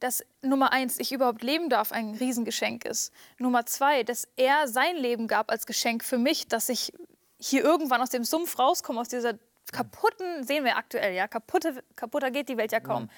dass 0.00 0.24
Nummer 0.42 0.72
eins, 0.72 0.98
ich 0.98 1.12
überhaupt 1.12 1.42
leben 1.42 1.68
darf, 1.68 1.92
ein 1.92 2.14
Riesengeschenk 2.14 2.84
ist. 2.84 3.12
Nummer 3.38 3.66
zwei, 3.66 4.02
dass 4.02 4.26
er 4.36 4.66
sein 4.66 4.96
Leben 4.96 5.28
gab 5.28 5.50
als 5.50 5.64
Geschenk 5.64 6.02
für 6.02 6.18
mich, 6.18 6.48
dass 6.48 6.68
ich 6.68 6.92
hier 7.38 7.62
irgendwann 7.62 8.02
aus 8.02 8.10
dem 8.10 8.24
Sumpf 8.24 8.58
rauskomme, 8.58 9.00
aus 9.00 9.08
dieser 9.08 9.34
kaputten, 9.70 10.44
sehen 10.44 10.64
wir 10.64 10.76
aktuell, 10.76 11.14
ja, 11.14 11.28
kaputte, 11.28 11.82
kaputter 11.94 12.30
geht 12.30 12.48
die 12.48 12.56
Welt 12.56 12.72
ja 12.72 12.80
kaum. 12.80 13.08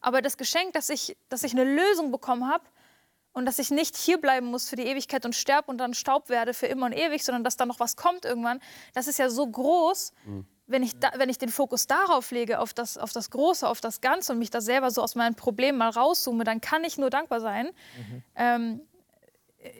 Aber 0.00 0.22
das 0.22 0.36
Geschenk, 0.38 0.72
dass 0.72 0.88
ich, 0.88 1.16
dass 1.28 1.42
ich 1.42 1.52
eine 1.52 1.64
Lösung 1.64 2.10
bekommen 2.10 2.48
habe, 2.50 2.64
und 3.32 3.46
dass 3.46 3.58
ich 3.58 3.70
nicht 3.70 3.96
hier 3.96 4.20
bleiben 4.20 4.46
muss 4.46 4.68
für 4.68 4.76
die 4.76 4.84
Ewigkeit 4.84 5.24
und 5.24 5.34
sterbe 5.34 5.70
und 5.70 5.78
dann 5.78 5.94
Staub 5.94 6.28
werde 6.28 6.54
für 6.54 6.66
immer 6.66 6.86
und 6.86 6.92
ewig, 6.92 7.24
sondern 7.24 7.44
dass 7.44 7.56
da 7.56 7.66
noch 7.66 7.80
was 7.80 7.96
kommt 7.96 8.24
irgendwann. 8.24 8.60
Das 8.94 9.06
ist 9.06 9.18
ja 9.18 9.30
so 9.30 9.46
groß, 9.46 10.12
mhm. 10.24 10.46
wenn, 10.66 10.82
ich 10.82 10.98
da, 10.98 11.12
wenn 11.16 11.28
ich 11.28 11.38
den 11.38 11.48
Fokus 11.48 11.86
darauf 11.86 12.30
lege, 12.30 12.58
auf 12.58 12.74
das, 12.74 12.98
auf 12.98 13.12
das 13.12 13.30
Große, 13.30 13.68
auf 13.68 13.80
das 13.80 14.00
Ganze 14.00 14.32
und 14.32 14.38
mich 14.38 14.50
da 14.50 14.60
selber 14.60 14.90
so 14.90 15.02
aus 15.02 15.14
meinen 15.14 15.36
Problemen 15.36 15.78
mal 15.78 15.90
rauszoome, 15.90 16.44
dann 16.44 16.60
kann 16.60 16.82
ich 16.84 16.98
nur 16.98 17.10
dankbar 17.10 17.40
sein. 17.40 17.66
Mhm. 17.66 18.22
Ähm, 18.34 18.80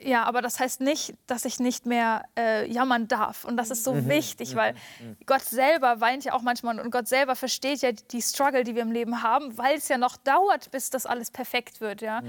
Ja, 0.03 0.23
aber 0.25 0.43
das 0.43 0.59
heißt 0.59 0.81
nicht, 0.81 1.15
dass 1.25 1.43
ich 1.43 1.59
nicht 1.59 1.87
mehr 1.87 2.25
äh, 2.37 2.71
jammern 2.71 3.07
darf. 3.07 3.45
Und 3.45 3.57
das 3.57 3.71
ist 3.71 3.83
so 3.83 4.07
wichtig, 4.07 4.55
weil 4.55 4.75
Gott 5.25 5.41
selber 5.41 5.99
weint 5.99 6.23
ja 6.23 6.33
auch 6.33 6.43
manchmal 6.43 6.79
und 6.79 6.91
Gott 6.91 7.07
selber 7.07 7.35
versteht 7.35 7.81
ja 7.81 7.91
die 7.91 8.21
Struggle, 8.21 8.63
die 8.63 8.75
wir 8.75 8.83
im 8.83 8.91
Leben 8.91 9.23
haben, 9.23 9.57
weil 9.57 9.77
es 9.77 9.87
ja 9.87 9.97
noch 9.97 10.17
dauert, 10.17 10.69
bis 10.69 10.91
das 10.91 11.07
alles 11.07 11.31
perfekt 11.31 11.81
wird. 11.81 12.01
Ja? 12.01 12.21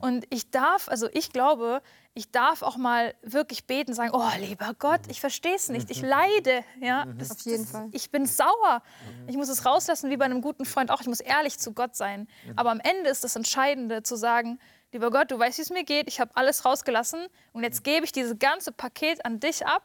Und 0.00 0.26
ich 0.30 0.50
darf, 0.50 0.88
also 0.88 1.08
ich 1.12 1.32
glaube, 1.32 1.82
ich 2.14 2.30
darf 2.30 2.62
auch 2.62 2.76
mal 2.76 3.14
wirklich 3.22 3.66
beten, 3.66 3.94
sagen, 3.94 4.10
oh 4.12 4.28
lieber 4.38 4.72
Gott, 4.78 5.00
ich 5.08 5.20
verstehe 5.20 5.56
es 5.56 5.68
nicht, 5.70 5.90
ich 5.90 6.02
leide. 6.02 6.62
Ja? 6.80 7.06
Das, 7.18 7.32
Auf 7.32 7.40
jeden 7.40 7.62
das, 7.64 7.72
Fall. 7.72 7.88
Ich 7.90 8.10
bin 8.10 8.26
sauer. 8.26 8.82
Ich 9.26 9.36
muss 9.36 9.48
es 9.48 9.64
rauslassen, 9.64 10.10
wie 10.10 10.16
bei 10.16 10.26
einem 10.26 10.40
guten 10.40 10.64
Freund 10.64 10.92
auch. 10.92 11.00
Ich 11.00 11.08
muss 11.08 11.20
ehrlich 11.20 11.58
zu 11.58 11.72
Gott 11.72 11.96
sein. 11.96 12.28
Aber 12.54 12.70
am 12.70 12.80
Ende 12.80 13.10
ist 13.10 13.24
das 13.24 13.34
Entscheidende 13.34 14.04
zu 14.04 14.14
sagen, 14.14 14.60
lieber 14.92 15.10
Gott, 15.10 15.30
du 15.30 15.38
weißt, 15.38 15.58
wie 15.58 15.62
es 15.62 15.70
mir 15.70 15.84
geht, 15.84 16.08
ich 16.08 16.20
habe 16.20 16.30
alles 16.34 16.64
rausgelassen. 16.64 17.26
Und 17.52 17.62
jetzt 17.64 17.82
gebe 17.84 18.04
ich 18.04 18.12
dieses 18.12 18.38
ganze 18.38 18.72
Paket 18.72 19.24
an 19.24 19.40
dich 19.40 19.66
ab 19.66 19.82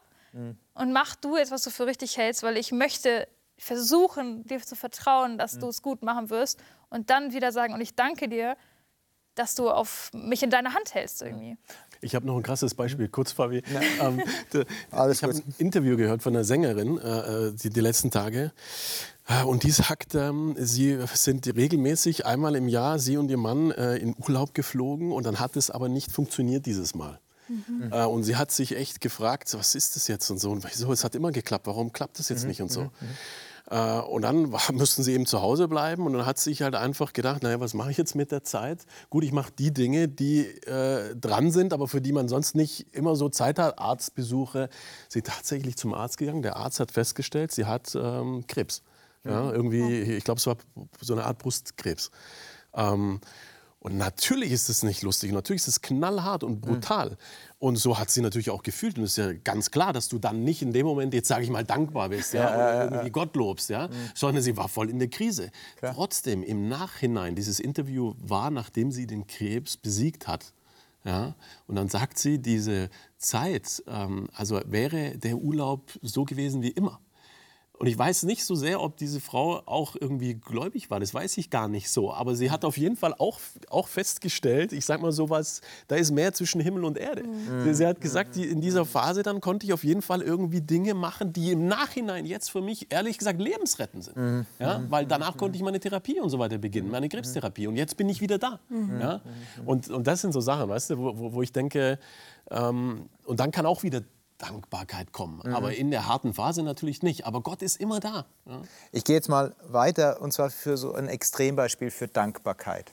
und 0.74 0.92
mach 0.92 1.16
du 1.16 1.36
jetzt, 1.36 1.50
was 1.50 1.62
du 1.62 1.70
für 1.70 1.86
richtig 1.86 2.16
hältst, 2.16 2.42
weil 2.42 2.56
ich 2.56 2.70
möchte 2.70 3.26
versuchen, 3.56 4.46
dir 4.46 4.60
zu 4.60 4.76
vertrauen, 4.76 5.38
dass 5.38 5.58
du 5.58 5.66
es 5.68 5.82
gut 5.82 6.02
machen 6.02 6.30
wirst 6.30 6.60
und 6.90 7.10
dann 7.10 7.32
wieder 7.32 7.50
sagen, 7.50 7.74
und 7.74 7.80
ich 7.80 7.94
danke 7.94 8.28
dir, 8.28 8.56
dass 9.34 9.54
du 9.54 9.70
auf 9.70 10.10
mich 10.12 10.42
in 10.42 10.50
deine 10.50 10.74
Hand 10.74 10.94
hältst 10.94 11.22
irgendwie. 11.22 11.56
Ich 12.00 12.14
habe 12.14 12.26
noch 12.26 12.36
ein 12.36 12.42
krasses 12.42 12.74
Beispiel, 12.74 13.08
kurz, 13.08 13.32
Fabi. 13.32 13.62
Ähm, 14.00 14.22
ich 15.10 15.22
habe 15.22 15.32
ein 15.32 15.54
Interview 15.58 15.96
gehört 15.96 16.22
von 16.22 16.34
einer 16.34 16.44
Sängerin 16.44 16.98
äh, 16.98 17.48
äh, 17.48 17.52
die, 17.52 17.70
die 17.70 17.80
letzten 17.80 18.10
Tage. 18.10 18.52
Äh, 19.28 19.44
Und 19.44 19.62
die 19.62 19.70
sagt, 19.70 20.14
ähm, 20.14 20.56
sie 20.58 20.98
sind 21.14 21.46
regelmäßig 21.46 22.26
einmal 22.26 22.56
im 22.56 22.66
Jahr, 22.66 22.98
sie 22.98 23.16
und 23.16 23.30
ihr 23.30 23.36
Mann, 23.36 23.70
äh, 23.70 23.96
in 23.96 24.16
Urlaub 24.18 24.54
geflogen 24.54 25.12
und 25.12 25.24
dann 25.26 25.38
hat 25.38 25.56
es 25.56 25.70
aber 25.70 25.88
nicht 25.88 26.10
funktioniert 26.10 26.66
dieses 26.66 26.94
Mal. 26.94 27.20
Äh, 27.90 28.04
und 28.04 28.24
sie 28.24 28.36
hat 28.36 28.52
sich 28.52 28.76
echt 28.76 29.00
gefragt, 29.00 29.54
was 29.56 29.74
ist 29.74 29.96
das 29.96 30.06
jetzt 30.08 30.30
und 30.30 30.38
so. 30.38 30.50
Und 30.50 30.64
wieso, 30.70 30.92
es 30.92 31.02
hat 31.04 31.14
immer 31.14 31.32
geklappt, 31.32 31.66
warum 31.66 31.92
klappt 31.92 32.18
das 32.18 32.28
jetzt 32.28 32.46
nicht 32.46 32.60
und 32.60 32.70
so. 32.70 32.90
Äh, 33.70 34.00
und 34.00 34.22
dann 34.22 34.52
war, 34.52 34.60
mussten 34.72 35.02
sie 35.02 35.12
eben 35.12 35.24
zu 35.26 35.40
Hause 35.40 35.66
bleiben 35.68 36.04
und 36.06 36.12
dann 36.14 36.26
hat 36.26 36.38
sie 36.38 36.50
sich 36.50 36.62
halt 36.62 36.74
einfach 36.74 37.12
gedacht, 37.14 37.42
naja, 37.42 37.58
was 37.60 37.72
mache 37.74 37.90
ich 37.90 37.96
jetzt 37.96 38.14
mit 38.14 38.32
der 38.32 38.44
Zeit? 38.44 38.84
Gut, 39.10 39.24
ich 39.24 39.32
mache 39.32 39.50
die 39.58 39.72
Dinge, 39.72 40.08
die 40.08 40.40
äh, 40.40 41.14
dran 41.16 41.50
sind, 41.50 41.72
aber 41.72 41.88
für 41.88 42.00
die 42.00 42.12
man 42.12 42.28
sonst 42.28 42.54
nicht 42.54 42.86
immer 42.94 43.16
so 43.16 43.28
Zeit 43.30 43.58
hat. 43.58 43.78
Arztbesuche. 43.78 44.68
Sie 45.08 45.20
ist 45.20 45.26
tatsächlich 45.26 45.76
zum 45.76 45.94
Arzt 45.94 46.18
gegangen. 46.18 46.42
Der 46.42 46.56
Arzt 46.56 46.80
hat 46.80 46.92
festgestellt, 46.92 47.52
sie 47.52 47.64
hat 47.64 47.94
ähm, 47.94 48.46
Krebs. 48.46 48.82
Ja, 49.24 49.52
irgendwie, 49.52 50.02
ich 50.02 50.24
glaube, 50.24 50.38
es 50.38 50.46
war 50.46 50.56
so 51.00 51.12
eine 51.12 51.24
Art 51.24 51.38
Brustkrebs. 51.38 52.10
Ähm, 52.74 53.20
und 53.80 53.96
natürlich 53.96 54.50
ist 54.50 54.68
es 54.68 54.82
nicht 54.82 55.02
lustig, 55.02 55.30
natürlich 55.30 55.62
ist 55.62 55.68
es 55.68 55.80
knallhart 55.80 56.42
und 56.42 56.60
brutal. 56.60 57.16
Und 57.60 57.76
so 57.76 57.96
hat 57.98 58.10
sie 58.10 58.20
natürlich 58.20 58.50
auch 58.50 58.62
gefühlt. 58.64 58.98
Und 58.98 59.04
es 59.04 59.12
ist 59.12 59.16
ja 59.18 59.32
ganz 59.32 59.70
klar, 59.70 59.92
dass 59.92 60.08
du 60.08 60.18
dann 60.18 60.42
nicht 60.42 60.62
in 60.62 60.72
dem 60.72 60.84
Moment, 60.84 61.14
jetzt 61.14 61.28
sage 61.28 61.44
ich 61.44 61.50
mal, 61.50 61.64
dankbar 61.64 62.08
bist 62.08 62.34
ja, 62.34 62.48
oder 62.52 62.84
irgendwie 62.84 63.10
Gott 63.10 63.36
lobst, 63.36 63.70
ja, 63.70 63.88
sondern 64.14 64.42
sie 64.42 64.56
war 64.56 64.68
voll 64.68 64.90
in 64.90 64.98
der 64.98 65.08
Krise. 65.08 65.50
Trotzdem, 65.80 66.42
im 66.42 66.68
Nachhinein, 66.68 67.36
dieses 67.36 67.60
Interview 67.60 68.14
war, 68.18 68.50
nachdem 68.50 68.90
sie 68.90 69.06
den 69.06 69.26
Krebs 69.28 69.76
besiegt 69.76 70.26
hat. 70.26 70.52
Ja, 71.04 71.36
und 71.68 71.76
dann 71.76 71.88
sagt 71.88 72.18
sie, 72.18 72.38
diese 72.40 72.90
Zeit, 73.16 73.82
ähm, 73.86 74.28
also 74.34 74.60
wäre 74.66 75.16
der 75.16 75.36
Urlaub 75.36 75.92
so 76.02 76.24
gewesen 76.24 76.62
wie 76.62 76.70
immer. 76.70 77.00
Und 77.78 77.86
ich 77.86 77.96
weiß 77.96 78.24
nicht 78.24 78.44
so 78.44 78.56
sehr, 78.56 78.80
ob 78.82 78.96
diese 78.96 79.20
Frau 79.20 79.62
auch 79.66 79.94
irgendwie 79.98 80.34
gläubig 80.34 80.90
war. 80.90 80.98
Das 80.98 81.14
weiß 81.14 81.38
ich 81.38 81.48
gar 81.48 81.68
nicht 81.68 81.90
so. 81.90 82.12
Aber 82.12 82.34
sie 82.34 82.50
hat 82.50 82.64
auf 82.64 82.76
jeden 82.76 82.96
Fall 82.96 83.14
auch, 83.16 83.38
auch 83.70 83.86
festgestellt, 83.86 84.72
ich 84.72 84.84
sag 84.84 85.00
mal 85.00 85.12
sowas, 85.12 85.60
da 85.86 85.94
ist 85.94 86.10
mehr 86.10 86.32
zwischen 86.32 86.60
Himmel 86.60 86.84
und 86.84 86.98
Erde. 86.98 87.22
Sie, 87.62 87.74
sie 87.74 87.86
hat 87.86 88.00
gesagt, 88.00 88.34
die, 88.34 88.44
in 88.46 88.60
dieser 88.60 88.84
Phase 88.84 89.22
dann 89.22 89.40
konnte 89.40 89.64
ich 89.64 89.72
auf 89.72 89.84
jeden 89.84 90.02
Fall 90.02 90.22
irgendwie 90.22 90.60
Dinge 90.60 90.94
machen, 90.94 91.32
die 91.32 91.52
im 91.52 91.66
Nachhinein 91.68 92.26
jetzt 92.26 92.50
für 92.50 92.60
mich 92.60 92.90
ehrlich 92.90 93.16
gesagt 93.16 93.40
lebensrettend 93.40 94.04
sind. 94.04 94.46
Ja? 94.58 94.82
Weil 94.88 95.06
danach 95.06 95.36
konnte 95.36 95.56
ich 95.56 95.62
meine 95.62 95.78
Therapie 95.78 96.18
und 96.20 96.30
so 96.30 96.40
weiter 96.40 96.58
beginnen, 96.58 96.90
meine 96.90 97.08
Krebstherapie. 97.08 97.68
Und 97.68 97.76
jetzt 97.76 97.96
bin 97.96 98.08
ich 98.08 98.20
wieder 98.20 98.38
da. 98.38 98.58
Ja? 99.00 99.20
Und, 99.66 99.88
und 99.88 100.06
das 100.06 100.20
sind 100.20 100.32
so 100.32 100.40
Sachen, 100.40 100.68
weißt 100.68 100.90
du, 100.90 100.98
wo, 100.98 101.16
wo, 101.16 101.32
wo 101.34 101.42
ich 101.42 101.52
denke, 101.52 102.00
ähm, 102.50 103.08
und 103.24 103.40
dann 103.40 103.50
kann 103.50 103.66
auch 103.66 103.82
wieder 103.82 104.02
Dankbarkeit 104.38 105.12
kommen. 105.12 105.42
Aber 105.52 105.74
in 105.74 105.90
der 105.90 106.06
harten 106.06 106.32
Phase 106.32 106.62
natürlich 106.62 107.02
nicht. 107.02 107.26
Aber 107.26 107.40
Gott 107.40 107.60
ist 107.60 107.76
immer 107.76 108.00
da. 108.00 108.24
Ja? 108.46 108.62
Ich 108.92 109.04
gehe 109.04 109.16
jetzt 109.16 109.28
mal 109.28 109.54
weiter 109.68 110.20
und 110.22 110.32
zwar 110.32 110.50
für 110.50 110.76
so 110.76 110.94
ein 110.94 111.08
Extrembeispiel 111.08 111.90
für 111.90 112.08
Dankbarkeit. 112.08 112.92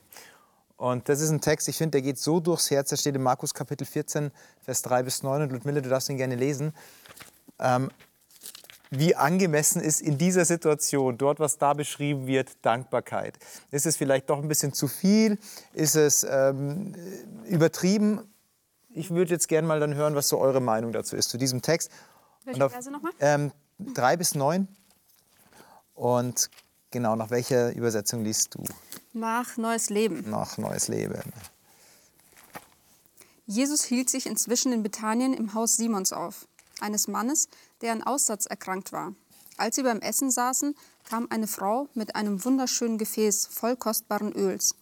Und 0.78 1.08
das 1.08 1.22
ist 1.22 1.30
ein 1.30 1.40
Text, 1.40 1.70
ich 1.70 1.78
finde, 1.78 1.92
der 1.92 2.02
geht 2.02 2.18
so 2.18 2.40
durchs 2.40 2.70
Herz. 2.70 2.90
Der 2.90 2.98
steht 2.98 3.16
in 3.16 3.24
Markus 3.24 3.54
Kapitel 3.54 3.86
14, 3.86 4.32
Vers 4.62 4.82
3 4.82 5.04
bis 5.04 5.24
9. 5.24 5.44
Und 5.44 5.52
Ludmilla, 5.52 5.82
du 5.82 5.90
darfst 5.90 6.10
ihn 6.10 6.18
gerne 6.18 6.36
lesen. 6.36 6.74
Ähm, 7.60 7.90
wie 8.92 9.16
angemessen 9.16 9.82
ist 9.82 10.02
in 10.02 10.18
dieser 10.18 10.46
Situation, 10.46 11.18
dort, 11.18 11.40
was 11.40 11.58
da 11.58 11.74
beschrieben 11.74 12.28
wird, 12.28 12.52
Dankbarkeit. 12.62 13.38
Ist 13.72 13.86
es 13.86 13.98
vielleicht 13.98 14.30
doch 14.30 14.42
ein 14.42 14.48
bisschen 14.48 14.74
zu 14.74 14.88
viel? 14.88 15.38
Ist 15.74 15.96
es 15.96 16.26
ähm, 16.30 16.94
übertrieben? 17.46 18.20
Ich 18.98 19.10
würde 19.10 19.32
jetzt 19.32 19.50
gerne 19.50 19.68
mal 19.68 19.80
dann 19.82 19.94
hören, 19.94 20.16
was 20.16 20.30
so 20.30 20.40
eure 20.40 20.62
Meinung 20.62 20.94
dazu 20.94 21.18
ist, 21.18 21.30
zu 21.30 21.38
diesem 21.38 21.62
Text. 21.62 21.92
Welche 22.46 22.66
auf- 22.66 22.72
Verse 22.72 22.90
nochmal? 22.90 23.12
Ähm, 23.20 23.52
drei 23.78 24.16
bis 24.16 24.36
neun. 24.36 24.70
Und 25.94 26.50
genau, 26.92 27.16
nach 27.18 27.30
welcher 27.30 27.74
Übersetzung 27.76 28.24
liest 28.24 28.56
du? 28.56 28.64
Nach 29.12 29.58
Neues 29.58 29.90
Leben. 29.90 30.30
Nach 30.30 30.58
Neues 30.58 30.88
Leben. 30.88 31.22
Jesus 33.46 33.84
hielt 33.84 34.10
sich 34.10 34.26
inzwischen 34.28 34.72
in 34.72 34.82
Bethanien 34.82 35.34
im 35.34 35.54
Haus 35.54 35.76
Simons 35.76 36.14
auf, 36.14 36.48
eines 36.80 37.08
Mannes, 37.08 37.50
der 37.82 37.92
an 37.92 38.02
Aussatz 38.02 38.46
erkrankt 38.46 38.92
war. 38.94 39.14
Als 39.58 39.76
sie 39.76 39.84
beim 39.84 40.00
Essen 40.00 40.32
saßen, 40.32 40.74
kam 41.04 41.28
eine 41.30 41.48
Frau 41.48 41.88
mit 41.94 42.16
einem 42.16 42.44
wunderschönen 42.44 42.98
Gefäß 42.98 43.48
voll 43.48 43.76
kostbaren 43.76 44.32
Öls. 44.34 44.76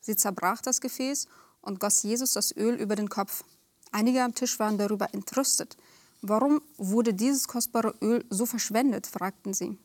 Sie 0.00 0.16
zerbrach 0.16 0.62
das 0.62 0.80
Gefäß 0.80 1.26
und 1.62 1.80
goss 1.80 2.02
Jesus 2.04 2.32
das 2.32 2.56
Öl 2.56 2.76
über 2.76 2.94
den 2.96 3.08
Kopf. 3.08 3.44
Einige 3.92 4.22
am 4.22 4.34
Tisch 4.34 4.58
waren 4.58 4.78
darüber 4.78 5.12
entrüstet. 5.14 5.76
Warum 6.22 6.60
wurde 6.76 7.14
dieses 7.14 7.48
kostbare 7.48 7.94
Öl 8.02 8.24
so 8.30 8.46
verschwendet? 8.46 9.06
fragten 9.06 9.54
sie. 9.54 9.78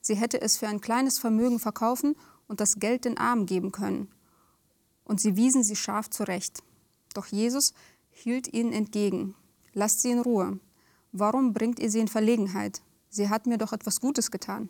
Sie 0.00 0.16
hätte 0.16 0.40
es 0.40 0.56
für 0.56 0.68
ein 0.68 0.80
kleines 0.80 1.18
Vermögen 1.18 1.58
verkaufen 1.58 2.14
und 2.46 2.60
das 2.60 2.78
Geld 2.78 3.04
den 3.04 3.16
Armen 3.16 3.46
geben 3.46 3.72
können. 3.72 4.10
Und 5.04 5.20
sie 5.20 5.36
wiesen 5.36 5.64
sie 5.64 5.76
scharf 5.76 6.10
zurecht. 6.10 6.62
Doch 7.14 7.26
Jesus 7.26 7.72
hielt 8.10 8.52
ihnen 8.52 8.72
entgegen. 8.72 9.34
Lasst 9.72 10.00
sie 10.00 10.10
in 10.10 10.20
Ruhe. 10.20 10.58
Warum 11.12 11.52
bringt 11.52 11.78
ihr 11.78 11.90
sie 11.90 12.00
in 12.00 12.08
Verlegenheit? 12.08 12.82
Sie 13.08 13.28
hat 13.28 13.46
mir 13.46 13.58
doch 13.58 13.72
etwas 13.72 14.00
Gutes 14.00 14.30
getan. 14.30 14.68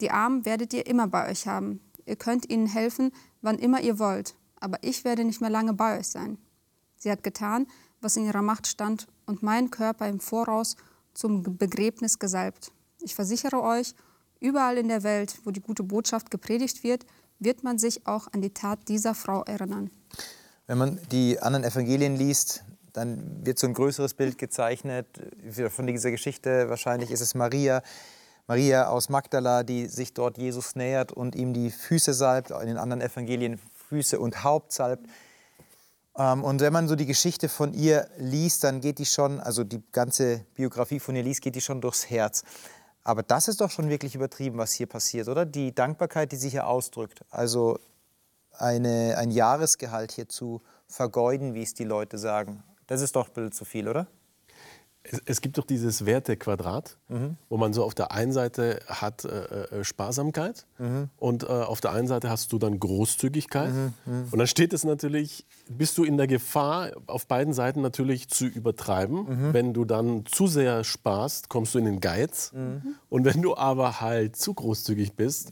Die 0.00 0.10
Armen 0.10 0.44
werdet 0.44 0.72
ihr 0.72 0.86
immer 0.86 1.06
bei 1.06 1.30
euch 1.30 1.46
haben. 1.46 1.80
Ihr 2.06 2.16
könnt 2.16 2.50
ihnen 2.50 2.66
helfen, 2.66 3.12
wann 3.42 3.58
immer 3.58 3.80
ihr 3.80 3.98
wollt. 3.98 4.34
Aber 4.58 4.78
ich 4.82 5.04
werde 5.04 5.24
nicht 5.24 5.40
mehr 5.40 5.50
lange 5.50 5.74
bei 5.74 5.98
euch 5.98 6.08
sein. 6.08 6.38
Sie 6.96 7.10
hat 7.10 7.22
getan, 7.22 7.66
was 8.00 8.16
in 8.16 8.26
ihrer 8.26 8.42
Macht 8.42 8.66
stand, 8.66 9.06
und 9.26 9.42
meinen 9.42 9.70
Körper 9.70 10.08
im 10.08 10.20
Voraus 10.20 10.76
zum 11.14 11.56
Begräbnis 11.56 12.18
gesalbt. 12.18 12.72
Ich 13.00 13.14
versichere 13.14 13.62
euch, 13.62 13.94
überall 14.40 14.78
in 14.78 14.88
der 14.88 15.02
Welt, 15.02 15.38
wo 15.44 15.50
die 15.50 15.60
gute 15.60 15.82
Botschaft 15.82 16.30
gepredigt 16.30 16.82
wird, 16.82 17.06
wird 17.38 17.62
man 17.62 17.78
sich 17.78 18.06
auch 18.06 18.26
an 18.32 18.42
die 18.42 18.52
Tat 18.52 18.88
dieser 18.88 19.14
Frau 19.14 19.42
erinnern. 19.44 19.90
Wenn 20.66 20.78
man 20.78 21.00
die 21.10 21.40
anderen 21.40 21.64
Evangelien 21.64 22.16
liest, 22.16 22.64
dann 22.92 23.46
wird 23.46 23.58
so 23.58 23.66
ein 23.66 23.74
größeres 23.74 24.14
Bild 24.14 24.36
gezeichnet 24.36 25.06
von 25.68 25.86
dieser 25.86 26.10
Geschichte. 26.10 26.68
Wahrscheinlich 26.68 27.10
ist 27.10 27.20
es 27.20 27.34
Maria, 27.34 27.82
Maria 28.46 28.88
aus 28.88 29.08
Magdala, 29.08 29.62
die 29.62 29.86
sich 29.86 30.12
dort 30.12 30.38
Jesus 30.38 30.74
nähert 30.74 31.12
und 31.12 31.36
ihm 31.36 31.54
die 31.54 31.70
Füße 31.70 32.12
salbt. 32.14 32.50
In 32.50 32.66
den 32.66 32.78
anderen 32.78 33.00
Evangelien 33.00 33.60
Füße 33.88 34.18
und 34.18 34.42
Haupt 34.42 34.72
salbt. 34.72 35.06
Ähm, 36.20 36.44
Und 36.44 36.60
wenn 36.60 36.72
man 36.72 36.86
so 36.86 36.96
die 36.96 37.06
Geschichte 37.06 37.48
von 37.48 37.72
ihr 37.72 38.08
liest, 38.18 38.62
dann 38.64 38.80
geht 38.80 38.98
die 38.98 39.06
schon, 39.06 39.40
also 39.40 39.64
die 39.64 39.82
ganze 39.90 40.44
Biografie 40.54 41.00
von 41.00 41.16
ihr 41.16 41.22
liest, 41.22 41.40
geht 41.40 41.54
die 41.54 41.62
schon 41.62 41.80
durchs 41.80 42.10
Herz. 42.10 42.42
Aber 43.02 43.22
das 43.22 43.48
ist 43.48 43.62
doch 43.62 43.70
schon 43.70 43.88
wirklich 43.88 44.14
übertrieben, 44.14 44.58
was 44.58 44.72
hier 44.72 44.86
passiert, 44.86 45.28
oder? 45.28 45.46
Die 45.46 45.74
Dankbarkeit, 45.74 46.32
die 46.32 46.36
sie 46.36 46.50
hier 46.50 46.66
ausdrückt. 46.66 47.24
Also 47.30 47.78
eine, 48.52 49.16
ein 49.16 49.30
Jahresgehalt 49.30 50.12
hier 50.12 50.28
zu 50.28 50.60
vergeuden, 50.86 51.54
wie 51.54 51.62
es 51.62 51.72
die 51.72 51.84
Leute 51.84 52.18
sagen. 52.18 52.62
Das 52.86 53.00
ist 53.00 53.16
doch 53.16 53.28
ein 53.28 53.32
bisschen 53.32 53.52
zu 53.52 53.64
viel, 53.64 53.88
oder? 53.88 54.06
Es, 55.02 55.20
es 55.24 55.40
gibt 55.40 55.56
doch 55.56 55.64
dieses 55.64 56.04
Wertequadrat, 56.04 56.98
wo 57.48 57.56
man 57.56 57.72
so 57.72 57.84
auf 57.84 57.94
der 57.94 58.12
einen 58.12 58.32
Seite 58.32 58.80
hat 58.86 59.24
äh, 59.24 59.28
äh, 59.80 59.84
Sparsamkeit 59.84 60.66
und 61.18 61.42
äh, 61.42 61.46
auf 61.46 61.80
der 61.80 61.92
einen 61.92 62.06
Seite 62.06 62.28
hast 62.30 62.52
du 62.52 62.58
dann 62.58 62.78
Großzügigkeit. 62.78 63.72
Und 64.30 64.38
dann 64.38 64.46
steht 64.46 64.72
es 64.72 64.84
natürlich, 64.84 65.46
bist 65.68 65.96
du 65.98 66.04
in 66.04 66.16
der 66.18 66.26
Gefahr, 66.26 66.90
auf 67.06 67.26
beiden 67.26 67.52
Seiten 67.54 67.80
natürlich 67.80 68.28
zu 68.28 68.44
übertreiben. 68.46 69.52
Wenn 69.52 69.72
du 69.72 69.84
dann 69.84 70.24
zu 70.26 70.46
sehr 70.46 70.84
sparst, 70.84 71.48
kommst 71.48 71.74
du 71.74 71.78
in 71.78 71.86
den 71.86 72.00
Geiz. 72.00 72.52
Und 73.08 73.24
wenn 73.24 73.40
du 73.42 73.56
aber 73.56 74.00
halt 74.00 74.36
zu 74.36 74.52
großzügig 74.54 75.14
bist, 75.14 75.50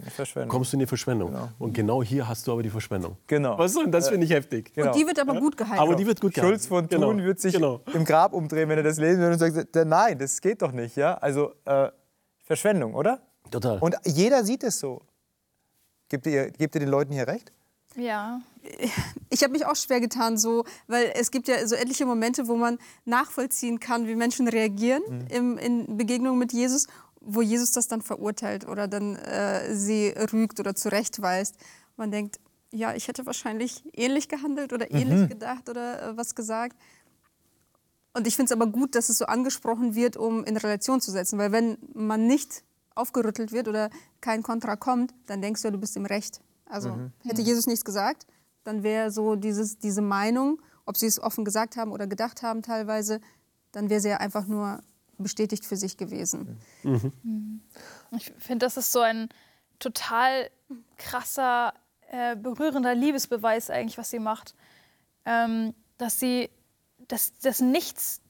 kommst 0.48 0.72
du 0.72 0.76
in 0.76 0.80
die 0.80 0.86
Verschwendung. 0.86 1.34
Und 1.58 1.72
genau 1.74 2.02
hier 2.02 2.28
hast 2.28 2.46
du 2.46 2.52
aber 2.52 2.62
die 2.62 2.70
Verschwendung. 2.70 3.16
Genau. 3.26 3.58
Weißt 3.58 3.76
du, 3.76 3.80
und 3.80 3.92
das 3.92 4.08
finde 4.10 4.26
ich 4.26 4.32
heftig. 4.32 4.72
Genau. 4.74 4.88
Und 4.92 4.96
die 4.96 5.06
wird 5.06 5.18
aber 5.18 5.40
gut 5.40 5.56
gehalten. 5.56 5.80
Aber 5.82 5.96
die 5.96 6.06
wird 6.06 6.20
gut 6.20 6.34
gehalten. 6.34 6.52
Schulz 6.54 6.66
von 6.66 6.86
Genau. 6.88 7.08
Thun 7.08 7.22
wird 7.24 7.40
sich 7.40 7.54
Genau. 7.54 7.80
im 7.94 8.04
Grab 8.04 8.32
umdrehen, 8.34 8.68
wenn 8.68 8.78
er 8.78 8.84
das 8.84 8.98
lesen 8.98 9.20
würde 9.20 9.37
und 9.42 9.52
sagt, 9.52 9.74
nein, 9.74 10.18
das 10.18 10.40
geht 10.40 10.62
doch 10.62 10.72
nicht. 10.72 10.96
Ja? 10.96 11.14
Also 11.14 11.52
äh, 11.64 11.90
Verschwendung, 12.44 12.94
oder? 12.94 13.20
Total. 13.50 13.78
Und 13.78 13.96
jeder 14.04 14.44
sieht 14.44 14.62
es 14.62 14.78
so. 14.78 15.02
Gebt 16.08 16.26
ihr, 16.26 16.50
gebt 16.50 16.74
ihr 16.74 16.80
den 16.80 16.88
Leuten 16.88 17.12
hier 17.12 17.26
recht? 17.26 17.52
Ja. 17.96 18.40
ich 19.30 19.42
habe 19.42 19.52
mich 19.52 19.66
auch 19.66 19.76
schwer 19.76 20.00
getan, 20.00 20.38
so, 20.38 20.64
weil 20.86 21.12
es 21.14 21.30
gibt 21.30 21.48
ja 21.48 21.66
so 21.66 21.74
etliche 21.74 22.06
Momente, 22.06 22.48
wo 22.48 22.56
man 22.56 22.78
nachvollziehen 23.04 23.80
kann, 23.80 24.06
wie 24.06 24.14
Menschen 24.14 24.48
reagieren 24.48 25.26
im, 25.30 25.58
in 25.58 25.96
Begegnung 25.96 26.38
mit 26.38 26.52
Jesus, 26.52 26.86
wo 27.20 27.42
Jesus 27.42 27.72
das 27.72 27.88
dann 27.88 28.02
verurteilt 28.02 28.66
oder 28.68 28.88
dann 28.88 29.16
äh, 29.16 29.74
sie 29.74 30.14
rügt 30.32 30.60
oder 30.60 30.74
zurechtweist. 30.74 31.56
Man 31.96 32.10
denkt, 32.10 32.38
ja, 32.70 32.94
ich 32.94 33.08
hätte 33.08 33.26
wahrscheinlich 33.26 33.82
ähnlich 33.94 34.28
gehandelt 34.28 34.72
oder 34.72 34.90
ähnlich 34.90 35.28
gedacht 35.28 35.68
oder 35.68 36.10
äh, 36.10 36.16
was 36.16 36.34
gesagt. 36.34 36.76
Und 38.18 38.26
ich 38.26 38.34
finde 38.34 38.52
es 38.52 38.52
aber 38.52 38.66
gut, 38.66 38.96
dass 38.96 39.08
es 39.10 39.18
so 39.18 39.26
angesprochen 39.26 39.94
wird, 39.94 40.16
um 40.16 40.42
in 40.42 40.56
Relation 40.56 41.00
zu 41.00 41.12
setzen. 41.12 41.38
Weil 41.38 41.52
wenn 41.52 41.78
man 41.94 42.26
nicht 42.26 42.64
aufgerüttelt 42.96 43.52
wird 43.52 43.68
oder 43.68 43.90
kein 44.20 44.42
Kontra 44.42 44.74
kommt, 44.74 45.14
dann 45.26 45.40
denkst 45.40 45.62
du, 45.62 45.68
ja, 45.68 45.70
du 45.72 45.78
bist 45.78 45.96
im 45.96 46.04
Recht. 46.04 46.40
Also 46.66 46.98
hätte 47.22 47.42
Jesus 47.42 47.68
nichts 47.68 47.84
gesagt, 47.84 48.26
dann 48.64 48.82
wäre 48.82 49.12
so 49.12 49.36
dieses, 49.36 49.78
diese 49.78 50.02
Meinung, 50.02 50.60
ob 50.84 50.96
sie 50.96 51.06
es 51.06 51.22
offen 51.22 51.44
gesagt 51.44 51.76
haben 51.76 51.92
oder 51.92 52.08
gedacht 52.08 52.42
haben 52.42 52.62
teilweise, 52.62 53.20
dann 53.70 53.88
wäre 53.88 54.00
sie 54.00 54.08
ja 54.08 54.16
einfach 54.16 54.46
nur 54.46 54.82
bestätigt 55.16 55.64
für 55.64 55.76
sich 55.76 55.96
gewesen. 55.96 56.58
Ich 58.16 58.32
finde, 58.38 58.66
das 58.66 58.76
ist 58.76 58.90
so 58.90 59.00
ein 59.00 59.28
total 59.78 60.50
krasser, 60.96 61.72
äh, 62.10 62.34
berührender 62.34 62.96
Liebesbeweis 62.96 63.70
eigentlich, 63.70 63.96
was 63.96 64.10
sie 64.10 64.18
macht. 64.18 64.56
Ähm, 65.24 65.72
dass 65.98 66.18
sie, 66.18 66.50
dass, 67.08 67.36
dass 67.38 67.60
nichts 67.60 68.20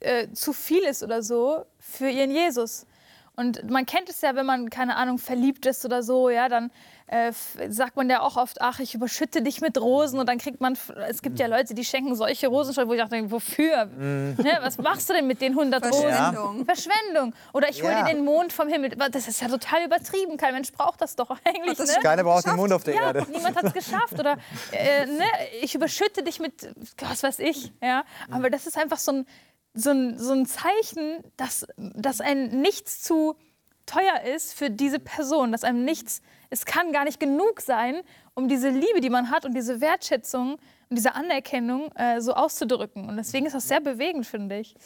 äh, 0.00 0.28
zu 0.32 0.52
viel 0.52 0.82
ist 0.82 1.02
oder 1.02 1.22
so 1.22 1.66
für 1.78 2.08
ihren 2.08 2.30
Jesus. 2.30 2.86
Und 3.34 3.70
man 3.70 3.86
kennt 3.86 4.08
es 4.08 4.20
ja, 4.20 4.34
wenn 4.34 4.46
man, 4.46 4.70
keine 4.70 4.96
Ahnung, 4.96 5.18
verliebt 5.18 5.66
ist 5.66 5.84
oder 5.84 6.02
so, 6.02 6.28
ja, 6.28 6.48
dann 6.48 6.70
äh, 7.12 7.32
sagt 7.68 7.96
man 7.96 8.08
ja 8.08 8.22
auch 8.22 8.38
oft, 8.38 8.62
ach, 8.62 8.80
ich 8.80 8.94
überschütte 8.94 9.42
dich 9.42 9.60
mit 9.60 9.78
Rosen 9.78 10.18
und 10.18 10.26
dann 10.26 10.38
kriegt 10.38 10.62
man, 10.62 10.78
es 11.08 11.20
gibt 11.20 11.38
ja 11.38 11.46
Leute, 11.46 11.74
die 11.74 11.84
schenken 11.84 12.14
solche 12.16 12.48
Rosen, 12.48 12.74
wo 12.88 12.94
ich 12.94 13.02
auch 13.02 13.08
denke, 13.10 13.30
wofür? 13.30 13.84
Ne, 13.84 14.58
was 14.62 14.78
machst 14.78 15.10
du 15.10 15.12
denn 15.12 15.26
mit 15.26 15.42
den 15.42 15.52
100 15.52 15.84
Rosen? 15.84 16.08
Verschwendung. 16.10 16.64
Verschwendung. 16.64 17.34
Oder 17.52 17.68
ich 17.68 17.82
hole 17.82 17.92
Ja. 17.92 18.04
dir 18.04 18.14
den 18.14 18.24
Mond 18.24 18.52
vom 18.54 18.68
Himmel. 18.68 18.90
Das 19.10 19.28
ist 19.28 19.42
ja 19.42 19.48
total 19.48 19.84
übertrieben. 19.84 20.38
Kein 20.38 20.54
Mensch 20.54 20.72
braucht 20.72 21.02
das 21.02 21.14
doch 21.14 21.28
eigentlich. 21.44 21.76
das 21.76 21.94
ne? 21.94 22.02
Keiner 22.02 22.24
braucht 22.24 22.46
den 22.46 22.56
Mond 22.56 22.72
auf 22.72 22.84
der 22.84 22.94
ja, 22.94 23.02
Erde. 23.08 23.26
niemand 23.30 23.56
hat 23.56 23.64
es 23.64 23.74
geschafft. 23.74 24.18
Oder 24.18 24.38
äh, 24.72 25.04
ne, 25.04 25.24
ich 25.60 25.74
überschütte 25.74 26.22
dich 26.22 26.40
mit, 26.40 26.74
was 26.98 27.22
weiß 27.22 27.40
ich. 27.40 27.72
Ja? 27.82 28.04
Aber 28.30 28.48
das 28.48 28.66
ist 28.66 28.78
einfach 28.78 28.98
so 28.98 29.12
ein, 29.12 29.26
so 29.74 29.90
ein, 29.90 30.18
so 30.18 30.32
ein 30.32 30.46
Zeichen, 30.46 31.22
dass, 31.36 31.66
dass 31.76 32.22
ein 32.22 32.62
nichts 32.62 33.02
zu 33.02 33.36
teuer 33.84 34.22
ist 34.34 34.54
für 34.54 34.70
diese 34.70 34.98
Person. 34.98 35.52
Dass 35.52 35.62
einem 35.64 35.84
nichts, 35.84 36.22
es 36.52 36.66
kann 36.66 36.92
gar 36.92 37.04
nicht 37.04 37.18
genug 37.18 37.62
sein, 37.62 38.02
um 38.34 38.46
diese 38.46 38.68
Liebe, 38.68 39.00
die 39.00 39.08
man 39.08 39.30
hat 39.30 39.46
und 39.46 39.54
diese 39.54 39.80
Wertschätzung 39.80 40.58
und 40.90 40.96
diese 40.96 41.14
Anerkennung 41.14 41.90
äh, 41.96 42.20
so 42.20 42.34
auszudrücken. 42.34 43.08
Und 43.08 43.16
deswegen 43.16 43.46
ist 43.46 43.54
das 43.54 43.66
sehr 43.66 43.80
bewegend, 43.80 44.26
finde 44.26 44.58
ich. 44.58 44.76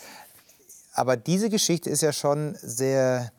Aber 0.94 1.16
diese 1.16 1.50
Geschichte 1.50 1.90
ist 1.90 2.02
ja 2.02 2.12
schon 2.12 2.56
sehr, 2.62 3.32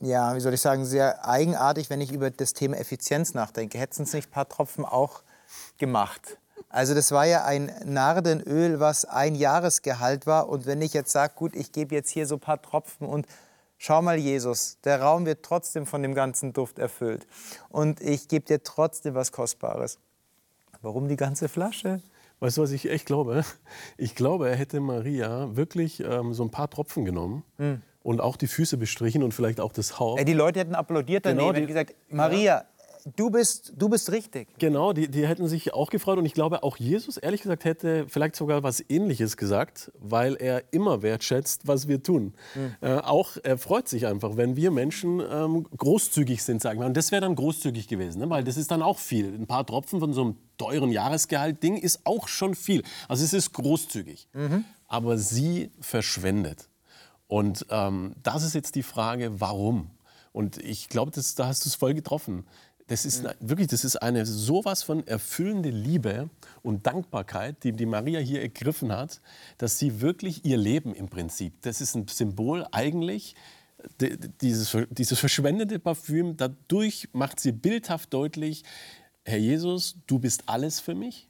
ja, 0.00 0.34
wie 0.34 0.40
soll 0.40 0.54
ich 0.54 0.62
sagen, 0.62 0.86
sehr 0.86 1.28
eigenartig, 1.28 1.90
wenn 1.90 2.00
ich 2.00 2.12
über 2.12 2.30
das 2.30 2.54
Thema 2.54 2.78
Effizienz 2.78 3.34
nachdenke. 3.34 3.78
Hätten 3.78 4.02
es 4.02 4.14
nicht 4.14 4.28
ein 4.28 4.32
paar 4.32 4.48
Tropfen 4.48 4.86
auch 4.86 5.22
gemacht? 5.76 6.38
Also 6.70 6.94
das 6.94 7.12
war 7.12 7.26
ja 7.26 7.44
ein 7.44 7.70
Nardenöl, 7.84 8.80
was 8.80 9.04
ein 9.04 9.34
Jahresgehalt 9.34 10.26
war. 10.26 10.48
Und 10.48 10.64
wenn 10.64 10.80
ich 10.80 10.94
jetzt 10.94 11.12
sage, 11.12 11.34
gut, 11.36 11.54
ich 11.54 11.72
gebe 11.72 11.94
jetzt 11.94 12.10
hier 12.10 12.26
so 12.26 12.36
ein 12.36 12.40
paar 12.40 12.62
Tropfen 12.62 13.06
und 13.06 13.26
schau 13.82 14.02
mal, 14.02 14.18
Jesus, 14.18 14.78
der 14.84 15.00
Raum 15.00 15.24
wird 15.26 15.42
trotzdem 15.42 15.86
von 15.86 16.02
dem 16.02 16.14
ganzen 16.14 16.52
Duft 16.52 16.78
erfüllt. 16.78 17.26
Und 17.70 18.00
ich 18.02 18.28
gebe 18.28 18.44
dir 18.44 18.62
trotzdem 18.62 19.14
was 19.14 19.32
Kostbares. 19.32 19.98
Warum 20.82 21.08
die 21.08 21.16
ganze 21.16 21.48
Flasche? 21.48 22.00
Weißt 22.40 22.56
du, 22.58 22.62
was 22.62 22.70
ich 22.72 22.88
echt 22.90 23.06
glaube? 23.06 23.44
Ich 23.98 24.14
glaube, 24.14 24.48
er 24.48 24.56
hätte 24.56 24.80
Maria 24.80 25.54
wirklich 25.56 26.00
ähm, 26.00 26.32
so 26.34 26.42
ein 26.44 26.50
paar 26.50 26.70
Tropfen 26.70 27.04
genommen 27.04 27.42
und 28.02 28.20
auch 28.20 28.36
die 28.36 28.46
Füße 28.46 28.76
bestrichen 28.78 29.22
und 29.22 29.32
vielleicht 29.34 29.60
auch 29.60 29.72
das 29.72 29.98
Haupt. 29.98 30.20
Ey, 30.20 30.24
die 30.24 30.32
Leute 30.32 30.60
hätten 30.60 30.74
applaudiert 30.74 31.26
daneben 31.26 31.38
Genau, 31.38 31.48
und 31.50 31.54
die- 31.56 31.66
gesagt, 31.66 31.94
Maria, 32.08 32.64
du 33.16 33.30
bist, 33.30 33.72
du 33.76 33.88
bist 33.88 34.10
richtig. 34.10 34.48
Genau, 34.58 34.92
die, 34.92 35.10
die 35.10 35.26
hätten 35.26 35.48
sich 35.48 35.74
auch 35.74 35.90
gefreut 35.90 36.18
und 36.18 36.26
ich 36.26 36.34
glaube, 36.34 36.62
auch 36.62 36.76
Jesus, 36.76 37.16
ehrlich 37.16 37.42
gesagt, 37.42 37.64
hätte 37.64 38.06
vielleicht 38.08 38.36
sogar 38.36 38.62
was 38.62 38.82
Ähnliches 38.88 39.36
gesagt, 39.36 39.92
weil 39.98 40.36
er 40.36 40.72
immer 40.72 41.02
wertschätzt, 41.02 41.66
was 41.66 41.88
wir 41.88 42.02
tun. 42.02 42.34
Äh, 42.80 42.94
auch 42.94 43.36
er 43.42 43.58
freut 43.58 43.88
sich 43.88 44.06
einfach, 44.06 44.36
wenn 44.36 44.56
wir 44.56 44.70
Menschen 44.70 45.20
ähm, 45.20 45.66
großzügig 45.76 46.42
sind, 46.42 46.62
sagen 46.62 46.80
wir. 46.80 46.86
Und 46.86 46.96
das 46.96 47.12
wäre 47.12 47.22
dann 47.22 47.34
großzügig 47.34 47.88
gewesen, 47.88 48.20
ne? 48.20 48.30
weil 48.30 48.44
das 48.44 48.56
ist 48.56 48.70
dann 48.70 48.82
auch 48.82 48.98
viel. 48.98 49.34
Ein 49.34 49.46
paar 49.46 49.66
Tropfen 49.66 50.00
von 50.00 50.12
so 50.12 50.22
einem 50.22 50.36
teuren 50.58 50.92
Jahresgehalt-Ding 50.92 51.76
ist 51.76 52.00
auch 52.04 52.28
schon 52.28 52.54
viel. 52.54 52.82
Also 53.08 53.24
es 53.24 53.32
ist 53.32 53.52
großzügig. 53.52 54.28
Aber 54.88 55.18
sie 55.18 55.70
verschwendet. 55.80 56.68
Und 57.28 57.64
ähm, 57.70 58.14
das 58.22 58.42
ist 58.42 58.54
jetzt 58.54 58.74
die 58.74 58.82
Frage, 58.82 59.40
warum? 59.40 59.90
Und 60.32 60.58
ich 60.58 60.88
glaube, 60.88 61.10
da 61.12 61.46
hast 61.46 61.64
du 61.64 61.68
es 61.68 61.74
voll 61.74 61.94
getroffen. 61.94 62.44
Das 62.90 63.04
ist 63.04 63.24
eine- 63.24 63.36
wirklich, 63.40 63.68
das 63.68 63.84
ist 63.84 63.96
eine 63.96 64.26
sowas 64.26 64.82
von 64.82 65.06
erfüllende 65.06 65.70
Liebe 65.70 66.28
und 66.62 66.86
Dankbarkeit, 66.86 67.62
die 67.64 67.72
die 67.72 67.86
Maria 67.86 68.18
hier 68.20 68.42
ergriffen 68.42 68.90
hat, 68.92 69.20
dass 69.58 69.78
sie 69.78 70.00
wirklich 70.00 70.44
ihr 70.44 70.56
Leben 70.56 70.94
im 70.94 71.08
Prinzip, 71.08 71.52
das 71.62 71.80
ist 71.80 71.94
ein 71.94 72.06
Symbol 72.08 72.66
eigentlich, 72.72 73.34
dieses, 74.40 74.76
dieses 74.90 75.18
verschwendete 75.18 75.78
Parfüm, 75.78 76.36
dadurch 76.36 77.08
macht 77.12 77.40
sie 77.40 77.52
bildhaft 77.52 78.12
deutlich, 78.12 78.64
Herr 79.24 79.38
Jesus, 79.38 79.96
du 80.06 80.18
bist 80.18 80.42
alles 80.46 80.80
für 80.80 80.94
mich. 80.94 81.28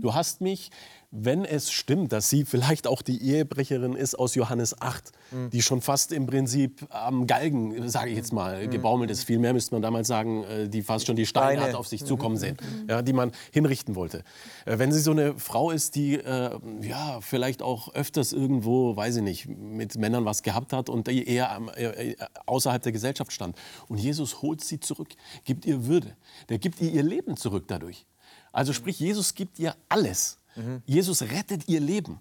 Du 0.00 0.12
hast 0.14 0.40
mich, 0.40 0.70
wenn 1.14 1.44
es 1.44 1.70
stimmt, 1.70 2.10
dass 2.12 2.30
sie 2.30 2.46
vielleicht 2.46 2.86
auch 2.86 3.02
die 3.02 3.22
Ehebrecherin 3.22 3.92
ist 3.94 4.18
aus 4.18 4.34
Johannes 4.34 4.80
8, 4.80 5.12
die 5.52 5.60
schon 5.60 5.82
fast 5.82 6.10
im 6.10 6.24
Prinzip 6.26 6.86
am 6.88 7.26
Galgen, 7.26 7.86
sage 7.90 8.10
ich 8.10 8.16
jetzt 8.16 8.32
mal, 8.32 8.66
gebaumelt 8.66 9.10
ist. 9.10 9.24
Vielmehr 9.24 9.52
müsste 9.52 9.74
man 9.74 9.82
damals 9.82 10.08
sagen, 10.08 10.42
äh, 10.44 10.68
die 10.70 10.80
fast 10.82 11.06
schon 11.06 11.16
die 11.16 11.26
Steine 11.26 11.58
Steine. 11.58 11.68
hat 11.68 11.74
auf 11.74 11.86
sich 11.86 12.04
zukommen 12.04 12.38
sehen, 12.38 12.56
ja, 12.88 13.02
die 13.02 13.12
man 13.12 13.32
hinrichten 13.52 13.94
wollte. 13.94 14.24
Äh, 14.64 14.78
Wenn 14.78 14.90
sie 14.90 15.00
so 15.00 15.10
eine 15.10 15.38
Frau 15.38 15.70
ist, 15.70 15.96
die 15.96 16.14
äh, 16.14 16.58
ja, 16.80 17.20
vielleicht 17.20 17.60
auch 17.60 17.94
öfters 17.94 18.32
irgendwo, 18.32 18.96
weiß 18.96 19.16
ich 19.16 19.22
nicht, 19.22 19.48
mit 19.48 19.96
Männern 19.98 20.24
was 20.24 20.42
gehabt 20.42 20.72
hat 20.72 20.88
und 20.88 21.08
die 21.08 21.28
eher 21.28 21.60
äh, 21.76 22.12
äh, 22.12 22.16
außerhalb 22.46 22.82
der 22.82 22.92
Gesellschaft 22.92 23.32
stand. 23.32 23.54
Und 23.88 23.98
Jesus 23.98 24.40
holt 24.40 24.64
sie 24.64 24.80
zurück, 24.80 25.10
gibt 25.44 25.66
ihr 25.66 25.86
Würde, 25.86 26.16
der 26.48 26.58
gibt 26.58 26.80
ihr 26.80 26.90
ihr 26.90 27.02
Leben 27.02 27.36
zurück 27.36 27.64
dadurch. 27.68 28.06
Also 28.52 28.72
sprich, 28.72 28.98
Jesus 29.00 29.34
gibt 29.34 29.58
ihr 29.58 29.74
alles. 29.88 30.38
Jesus 30.86 31.22
rettet 31.22 31.68
ihr 31.68 31.80
Leben. 31.80 32.20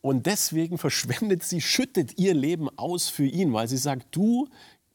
Und 0.00 0.26
deswegen 0.26 0.78
verschwendet 0.78 1.42
sie, 1.42 1.60
schüttet 1.60 2.18
ihr 2.18 2.34
Leben 2.34 2.68
aus 2.78 3.08
für 3.08 3.26
ihn, 3.26 3.52
weil 3.52 3.66
sie 3.68 3.76
sagt, 3.76 4.06
du 4.14 4.48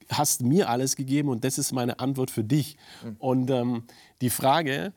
hast 0.09 0.41
mir 0.41 0.69
alles 0.69 0.95
gegeben 0.95 1.29
und 1.29 1.43
das 1.43 1.57
ist 1.57 1.71
meine 1.71 1.99
Antwort 1.99 2.31
für 2.31 2.43
dich. 2.43 2.77
Und 3.19 3.49
ähm, 3.49 3.83
die 4.21 4.29
Frage, 4.29 4.93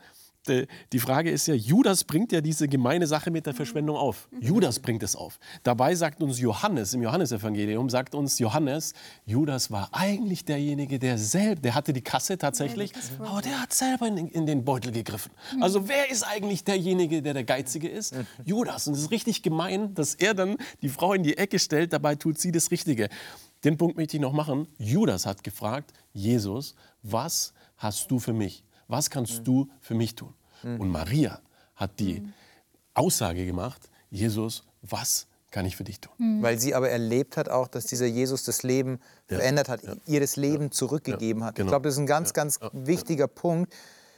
die, 0.49 0.66
die 0.92 0.99
Frage 0.99 1.30
ist 1.30 1.47
ja, 1.47 1.55
Judas 1.55 2.05
bringt 2.05 2.32
ja 2.32 2.40
diese 2.40 2.68
gemeine 2.68 3.07
Sache 3.07 3.30
mit 3.30 3.47
der 3.47 3.55
Verschwendung 3.55 3.97
auf. 3.97 4.28
Judas 4.40 4.78
bringt 4.78 5.03
es 5.03 5.16
auf. 5.16 5.38
Dabei 5.62 5.95
sagt 5.95 6.22
uns 6.22 6.38
Johannes, 6.38 6.92
im 6.95 7.03
Johannesevangelium 7.03 7.88
sagt 7.90 8.14
uns 8.14 8.38
Johannes, 8.38 8.92
Judas 9.26 9.70
war 9.70 9.88
eigentlich 9.92 10.45
derjenige, 10.45 10.99
der 10.99 11.16
selber, 11.18 11.61
der 11.62 11.74
hatte 11.74 11.92
die 11.92 12.03
Kasse 12.03 12.36
tatsächlich, 12.38 12.92
aber 13.18 13.40
der 13.42 13.61
hat 13.62 13.72
selber 13.72 14.07
in, 14.07 14.16
den- 14.16 14.28
in 14.28 14.47
den 14.47 14.64
Beutel 14.64 14.92
gegriffen. 14.92 15.32
Also 15.61 15.88
wer 15.88 16.11
ist 16.11 16.22
eigentlich 16.22 16.64
derjenige, 16.64 17.22
der 17.22 17.34
der 17.34 17.45
Geizige 17.45 17.88
ist? 17.88 18.14
Judas. 18.45 18.86
Und 18.86 18.95
es 18.95 19.01
ist 19.01 19.11
richtig 19.11 19.42
gemein, 19.42 19.95
dass 19.95 20.14
er 20.14 20.34
dann 20.34 20.57
die 20.82 20.88
Frau 20.88 21.14
in 21.14 21.22
die 21.22 21.38
Ecke 21.38 21.59
stellt, 21.59 21.92
dabei 21.92 22.14
tut 22.16 22.38
sie 22.38 22.53
das 22.53 22.70
Richtige. 22.70 23.09
Den 23.64 23.78
Punkt 23.78 23.97
möchte 23.97 24.16
ich 24.18 24.20
noch 24.20 24.32
machen. 24.34 24.68
Judas 24.78 25.24
hat 25.24 25.42
gefragt, 25.42 25.92
Jesus, 26.12 26.74
was 27.03 27.55
hast 27.78 28.11
du 28.11 28.18
für 28.18 28.34
mich? 28.34 28.62
Was 28.89 29.11
kannst 29.11 29.47
du 29.47 29.68
für 29.80 29.95
mich 29.95 30.14
tun? 30.14 30.35
Und 30.62 30.89
Maria 30.91 31.41
hat 31.74 32.01
die 32.01 32.22
Aussage 32.95 33.45
gemacht, 33.45 33.91
Jesus, 34.11 34.64
was 34.82 35.26
kann 35.51 35.66
ich 35.66 35.76
für 35.76 35.85
dich 35.85 36.01
tun. 36.01 36.43
Weil 36.43 36.59
sie 36.59 36.74
aber 36.74 36.91
erlebt 36.91 37.37
hat 37.37 37.49
auch, 37.49 37.68
dass 37.68 37.87
dieser 37.87 38.07
Jesus 38.07 38.45
das 38.45 38.62
Leben 38.62 38.99
verändert 39.26 39.68
hat, 39.68 39.80
ihr 40.07 40.20
das 40.20 40.37
Leben 40.37 40.72
zurückgegeben 40.72 41.45
hat. 41.45 41.55
genau. 41.55 41.68
Ich 41.68 41.70
glaube, 41.70 41.85
das 41.85 41.95
ist 41.95 42.01
ein 42.01 42.07
ganz, 42.07 42.32
ganz 42.32 42.59
wichtiger 42.72 43.28
Punkt. 43.28 43.72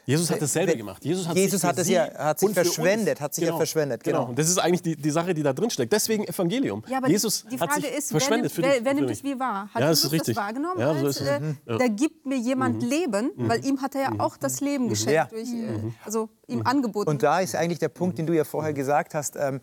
Jesus 0.06 0.30
hat 0.30 0.40
dasselbe 0.40 0.76
gemacht. 0.76 1.04
Jesus 1.04 1.26
hat, 1.26 1.36
Jesus 1.36 1.60
sich 1.60 1.68
hat 1.68 1.78
es 1.78 1.88
ja- 1.88 2.08
hat 2.16 2.38
sich 2.38 2.50
verschwendet, 2.54 3.20
hat 3.20 3.34
sich 3.34 3.44
ja 3.44 3.56
verschwendet, 3.56 4.04
genau. 4.04 4.26
Und 4.26 4.38
das 4.38 4.48
ist 4.48 4.56
eigentlich 4.58 4.82
die, 4.82 4.94
die 4.96 5.10
Sache, 5.10 5.34
die 5.34 5.42
da 5.42 5.52
drin 5.52 5.68
steckt. 5.68 5.92
Deswegen 5.92 6.24
Evangelium. 6.24 6.84
Ja, 6.88 6.98
aber 6.98 7.08
Jesus 7.08 7.44
die 7.50 7.58
hat 7.58 7.70
Frage 7.70 7.82
sich 7.86 7.90
ist, 7.96 8.12
wer 8.12 8.20
verschwendet 8.20 8.44
nimmt, 8.44 8.52
für 8.54 8.62
wer, 8.62 8.72
dich. 8.74 8.84
wer 8.84 8.90
für 8.92 8.96
nimmt 8.96 9.08
mich. 9.08 9.18
es 9.18 9.24
wie 9.24 9.38
wahr? 9.40 9.68
Hat 9.74 9.80
Ja, 9.82 9.88
das 9.88 9.98
Jesus 9.98 10.04
ist 10.04 10.12
richtig. 10.12 10.34
das 10.36 10.44
wahrgenommen? 10.44 10.80
Ja, 10.80 10.94
so 10.98 11.06
als, 11.06 11.16
ist 11.16 11.22
es. 11.22 11.28
äh, 11.28 11.40
Mhm. 11.40 11.56
Ja. 11.66 11.78
Da 11.78 11.88
gibt 11.88 12.24
mir 12.24 12.38
jemand 12.38 12.82
Leben, 12.82 13.30
weil 13.36 13.64
ihm 13.66 13.82
hat 13.82 13.94
er 13.96 14.00
ja 14.02 14.12
auch 14.18 14.36
das 14.36 14.60
Leben 14.60 14.88
geschenkt, 14.88 15.12
Ja. 15.12 15.24
durch, 15.24 15.48
äh, 15.52 15.92
also 16.04 16.28
ihm 16.46 16.62
angeboten. 16.64 17.10
Und 17.10 17.22
da 17.24 17.40
ist 17.40 17.56
eigentlich 17.56 17.80
der 17.80 17.88
Punkt, 17.88 18.16
den 18.18 18.26
du 18.26 18.32
ja 18.32 18.44
vorher 18.44 18.72
gesagt 18.72 19.12
hast, 19.14 19.34
ähm, 19.36 19.60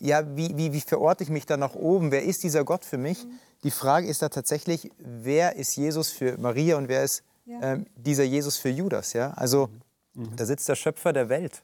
ja, 0.00 0.24
wie, 0.34 0.56
wie, 0.56 0.72
wie 0.72 0.80
verorte 0.80 1.22
ich 1.24 1.30
mich 1.30 1.44
da 1.46 1.56
nach 1.58 1.74
oben? 1.74 2.10
Wer 2.10 2.22
ist 2.24 2.42
dieser 2.42 2.64
Gott 2.64 2.84
für 2.86 2.96
mich? 2.98 3.26
Die 3.64 3.70
Frage 3.70 4.06
ist 4.06 4.22
da 4.22 4.28
tatsächlich, 4.30 4.90
wer 4.98 5.56
ist 5.56 5.76
Jesus 5.76 6.10
für 6.10 6.38
Maria 6.38 6.76
und 6.78 6.88
wer 6.88 7.04
ist 7.04 7.22
Ja. 7.46 7.60
ähm, 7.62 7.86
dieser 7.96 8.24
Jesus 8.24 8.56
für 8.56 8.70
Judas? 8.70 9.12
Ja? 9.12 9.32
Also 9.32 9.68
da 10.14 10.46
sitzt 10.46 10.68
der 10.68 10.76
Schöpfer 10.76 11.12
der 11.12 11.28
Welt. 11.28 11.62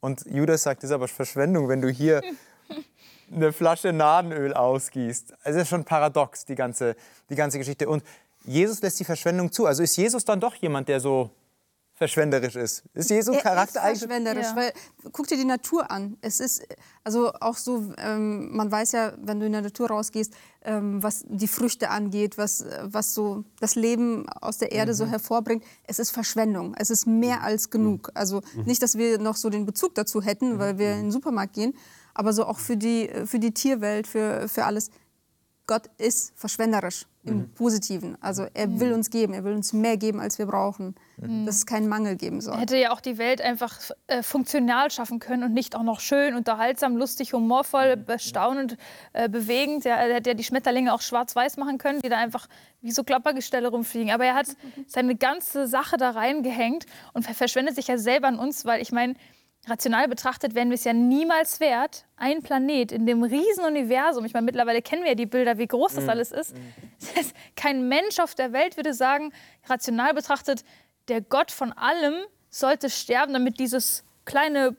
Und 0.00 0.24
Judas 0.26 0.62
sagt, 0.62 0.82
das 0.82 0.90
ist 0.90 0.94
aber 0.94 1.08
Verschwendung, 1.08 1.68
wenn 1.68 1.80
du 1.80 1.88
hier 1.88 2.22
eine 3.34 3.52
Flasche 3.52 3.92
Nadenöl 3.92 4.52
ausgießt. 4.52 5.32
Also 5.44 5.58
das 5.58 5.64
ist 5.64 5.68
schon 5.68 5.84
paradox, 5.84 6.44
die 6.44 6.54
ganze, 6.54 6.96
die 7.30 7.36
ganze 7.36 7.58
Geschichte. 7.58 7.88
Und 7.88 8.02
Jesus 8.44 8.82
lässt 8.82 9.00
die 9.00 9.04
Verschwendung 9.04 9.52
zu. 9.52 9.66
Also 9.66 9.82
ist 9.82 9.96
Jesus 9.96 10.24
dann 10.24 10.40
doch 10.40 10.54
jemand, 10.56 10.88
der 10.88 11.00
so 11.00 11.30
verschwenderisch 11.94 12.56
ist? 12.56 12.84
Ist 12.92 13.10
Jesu 13.10 13.32
er 13.32 13.40
Charakter 13.40 13.78
ist 13.80 13.84
eigentlich... 13.84 13.98
verschwenderisch, 14.00 14.46
Ja. 14.46 14.56
weil 14.56 14.72
guck 15.12 15.26
dir 15.28 15.36
die 15.36 15.44
Natur 15.44 15.90
an. 15.90 16.16
Es 16.20 16.40
ist 16.40 16.66
also 17.04 17.32
auch 17.34 17.56
so, 17.56 17.92
ähm, 17.98 18.54
man 18.56 18.70
weiß 18.70 18.92
ja, 18.92 19.12
wenn 19.18 19.38
du 19.40 19.46
in 19.46 19.52
der 19.52 19.62
Natur 19.62 19.88
rausgehst, 19.88 20.32
ähm, 20.62 21.02
was 21.02 21.24
die 21.28 21.46
Früchte 21.48 21.90
angeht, 21.90 22.36
was, 22.36 22.64
was 22.82 23.14
so 23.14 23.44
das 23.60 23.74
Leben 23.76 24.28
aus 24.28 24.58
der 24.58 24.72
Erde 24.72 24.94
so 24.94 25.06
hervorbringt. 25.06 25.64
Es 25.84 25.98
ist 25.98 26.10
Verschwendung. 26.10 26.74
Es 26.76 26.90
ist 26.90 27.06
mehr 27.06 27.42
als 27.42 27.70
genug. 27.70 28.10
Also 28.14 28.42
nicht, 28.64 28.82
dass 28.82 28.98
wir 28.98 29.18
noch 29.18 29.36
so 29.36 29.48
den 29.50 29.64
Bezug 29.64 29.94
dazu 29.94 30.20
hätten, 30.20 30.58
weil 30.58 30.78
wir 30.78 30.92
in 30.94 31.02
den 31.02 31.12
Supermarkt 31.12 31.52
gehen, 31.54 31.74
aber 32.12 32.32
so 32.32 32.44
auch 32.44 32.58
für 32.58 32.76
die, 32.76 33.08
für 33.26 33.38
die 33.38 33.52
Tierwelt, 33.54 34.06
für, 34.06 34.48
für 34.48 34.64
alles. 34.64 34.90
Gott 35.66 35.88
ist 35.98 36.32
verschwenderisch 36.36 37.06
im 37.24 37.50
Positiven. 37.54 38.16
Also 38.20 38.46
er 38.54 38.80
will 38.80 38.92
uns 38.92 39.10
geben, 39.10 39.32
er 39.34 39.44
will 39.44 39.54
uns 39.54 39.72
mehr 39.72 39.96
geben, 39.96 40.20
als 40.20 40.38
wir 40.38 40.46
brauchen. 40.46 40.94
Dass 41.16 41.58
es 41.58 41.66
keinen 41.66 41.86
Mangel 41.88 42.16
geben 42.16 42.40
soll. 42.40 42.54
Er 42.54 42.60
hätte 42.60 42.76
ja 42.76 42.92
auch 42.92 43.00
die 43.00 43.18
Welt 43.18 43.40
einfach 43.40 43.78
äh, 44.08 44.24
funktional 44.24 44.90
schaffen 44.90 45.20
können 45.20 45.44
und 45.44 45.52
nicht 45.52 45.76
auch 45.76 45.84
noch 45.84 46.00
schön, 46.00 46.34
unterhaltsam, 46.34 46.96
lustig, 46.96 47.32
humorvoll, 47.32 47.96
bestaunend, 47.96 48.76
äh, 49.12 49.28
bewegend. 49.28 49.86
Er, 49.86 49.96
er 49.96 50.14
hätte 50.16 50.30
ja 50.30 50.34
die 50.34 50.42
Schmetterlinge 50.42 50.92
auch 50.92 51.00
schwarz-weiß 51.00 51.56
machen 51.56 51.78
können, 51.78 52.00
die 52.02 52.08
da 52.08 52.16
einfach 52.18 52.48
wie 52.80 52.90
so 52.90 53.04
Klappergestelle 53.04 53.68
rumfliegen. 53.68 54.10
Aber 54.10 54.24
er 54.24 54.34
hat 54.34 54.48
seine 54.88 55.14
ganze 55.14 55.68
Sache 55.68 55.96
da 55.98 56.10
reingehängt 56.10 56.86
und 57.12 57.24
ver- 57.24 57.34
verschwendet 57.34 57.76
sich 57.76 57.86
ja 57.86 57.96
selber 57.96 58.26
an 58.26 58.38
uns, 58.40 58.64
weil 58.64 58.82
ich 58.82 58.90
meine, 58.90 59.14
rational 59.68 60.08
betrachtet 60.08 60.54
wären 60.54 60.68
wir 60.70 60.74
es 60.74 60.84
ja 60.84 60.92
niemals 60.92 61.60
wert, 61.60 62.04
ein 62.16 62.42
Planet 62.42 62.92
in 62.92 63.06
dem 63.06 63.22
Riesenuniversum, 63.22 64.24
ich 64.24 64.32
meine, 64.34 64.44
mittlerweile 64.44 64.82
kennen 64.82 65.02
wir 65.02 65.10
ja 65.10 65.14
die 65.14 65.26
Bilder, 65.26 65.58
wie 65.58 65.66
groß 65.66 65.94
das 65.94 66.08
alles 66.08 66.32
ist. 66.32 66.54
Das 67.00 67.16
heißt, 67.16 67.34
Kein 67.56 67.88
Mensch 67.88 68.18
auf 68.18 68.34
der 68.34 68.52
Welt 68.52 68.76
würde 68.76 68.94
sagen, 68.94 69.32
rational 69.66 70.14
betrachtet, 70.14 70.64
der 71.08 71.20
Gott 71.20 71.50
von 71.50 71.72
allem 71.72 72.14
sollte 72.50 72.88
sterben, 72.88 73.32
damit 73.34 73.58
dieses 73.60 74.04
kleine 74.24 74.74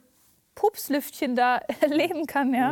Pupslüftchen 0.56 1.36
da 1.36 1.60
leben 1.88 2.26
kann, 2.26 2.54
ja. 2.54 2.72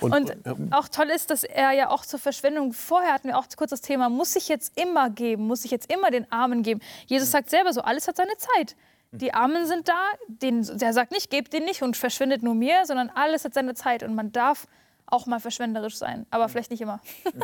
Und- 0.00 0.12
Und, 0.14 0.28
ja. 0.46 0.54
auch 0.70 0.88
toll 0.88 1.10
ist, 1.10 1.30
dass 1.30 1.42
er 1.42 1.72
ja 1.72 1.90
auch 1.90 2.06
zur 2.06 2.20
Verschwendung, 2.20 2.72
vorher 2.72 3.12
hatten 3.12 3.28
wir 3.28 3.36
auch 3.38 3.46
kurz 3.56 3.70
das 3.70 3.80
Thema, 3.80 4.08
muss 4.08 4.36
ich 4.36 4.48
jetzt 4.48 4.80
immer 4.80 5.10
geben, 5.10 5.46
muss 5.46 5.64
ich 5.64 5.70
jetzt 5.72 5.92
immer 5.92 6.10
den 6.10 6.30
Armen 6.30 6.62
geben. 6.62 6.80
Jesus 7.06 7.30
sagt 7.32 7.50
selber 7.50 7.72
so, 7.72 7.80
alles 7.82 8.06
hat 8.08 8.16
seine 8.16 8.36
Zeit. 8.38 8.76
Die 9.12 9.32
Armen 9.32 9.66
sind 9.66 9.88
da, 9.88 10.02
den, 10.28 10.62
der 10.78 10.92
sagt 10.92 11.12
nicht, 11.12 11.30
gebt 11.30 11.52
den 11.52 11.64
nicht 11.64 11.82
und 11.82 11.96
verschwindet 11.96 12.42
nur 12.42 12.54
mir, 12.54 12.84
sondern 12.86 13.10
alles 13.14 13.44
hat 13.44 13.54
seine 13.54 13.74
Zeit 13.74 14.02
und 14.02 14.14
man 14.14 14.32
darf 14.32 14.66
auch 15.08 15.26
mal 15.26 15.38
verschwenderisch 15.38 15.96
sein, 15.96 16.26
aber 16.30 16.48
vielleicht 16.48 16.70
nicht 16.70 16.80
immer. 16.80 17.00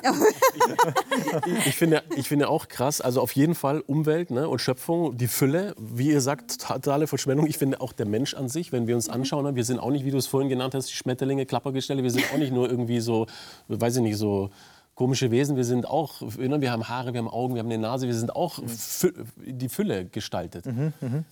Ich 1.67 1.77
finde, 1.77 2.03
ich 2.17 2.29
finde 2.29 2.49
auch 2.49 2.69
krass, 2.69 3.01
also 3.01 3.21
auf 3.21 3.33
jeden 3.33 3.55
Fall 3.55 3.81
Umwelt 3.81 4.31
ne, 4.31 4.49
und 4.49 4.61
Schöpfung, 4.61 5.17
die 5.17 5.27
Fülle, 5.27 5.75
wie 5.79 6.11
ihr 6.11 6.21
sagt, 6.21 6.61
totale 6.61 7.07
Verschwendung. 7.07 7.47
Ich 7.47 7.59
finde 7.59 7.81
auch 7.81 7.93
der 7.93 8.07
Mensch 8.07 8.35
an 8.35 8.49
sich, 8.49 8.73
wenn 8.73 8.87
wir 8.87 8.95
uns 8.95 9.09
anschauen, 9.09 9.45
ne, 9.45 9.55
wir 9.55 9.65
sind 9.65 9.79
auch 9.79 9.91
nicht, 9.91 10.05
wie 10.05 10.11
du 10.11 10.19
es 10.19 10.27
vorhin 10.27 10.49
genannt 10.49 10.75
hast, 10.75 10.89
die 10.89 10.95
Schmetterlinge, 10.95 11.47
Klappergestelle, 11.47 12.03
wir 12.03 12.11
sind 12.11 12.25
auch 12.33 12.39
nicht 12.39 12.53
nur 12.53 12.69
irgendwie 12.69 13.01
so, 13.01 13.27
weiß 13.69 13.97
ich 13.97 14.03
nicht, 14.03 14.17
so 14.17 14.51
komische 14.95 15.31
Wesen, 15.31 15.57
wir 15.57 15.65
sind 15.65 15.87
auch, 15.87 16.21
ne, 16.37 16.61
wir 16.61 16.71
haben 16.71 16.89
Haare, 16.89 17.13
wir 17.15 17.19
haben 17.19 17.29
Augen, 17.29 17.55
wir 17.55 17.61
haben 17.61 17.71
eine 17.71 17.79
Nase, 17.79 18.07
wir 18.07 18.15
sind 18.15 18.37
auch 18.37 18.61
Fü 18.67 19.13
die 19.37 19.69
Fülle 19.69 20.05
gestaltet. 20.05 20.67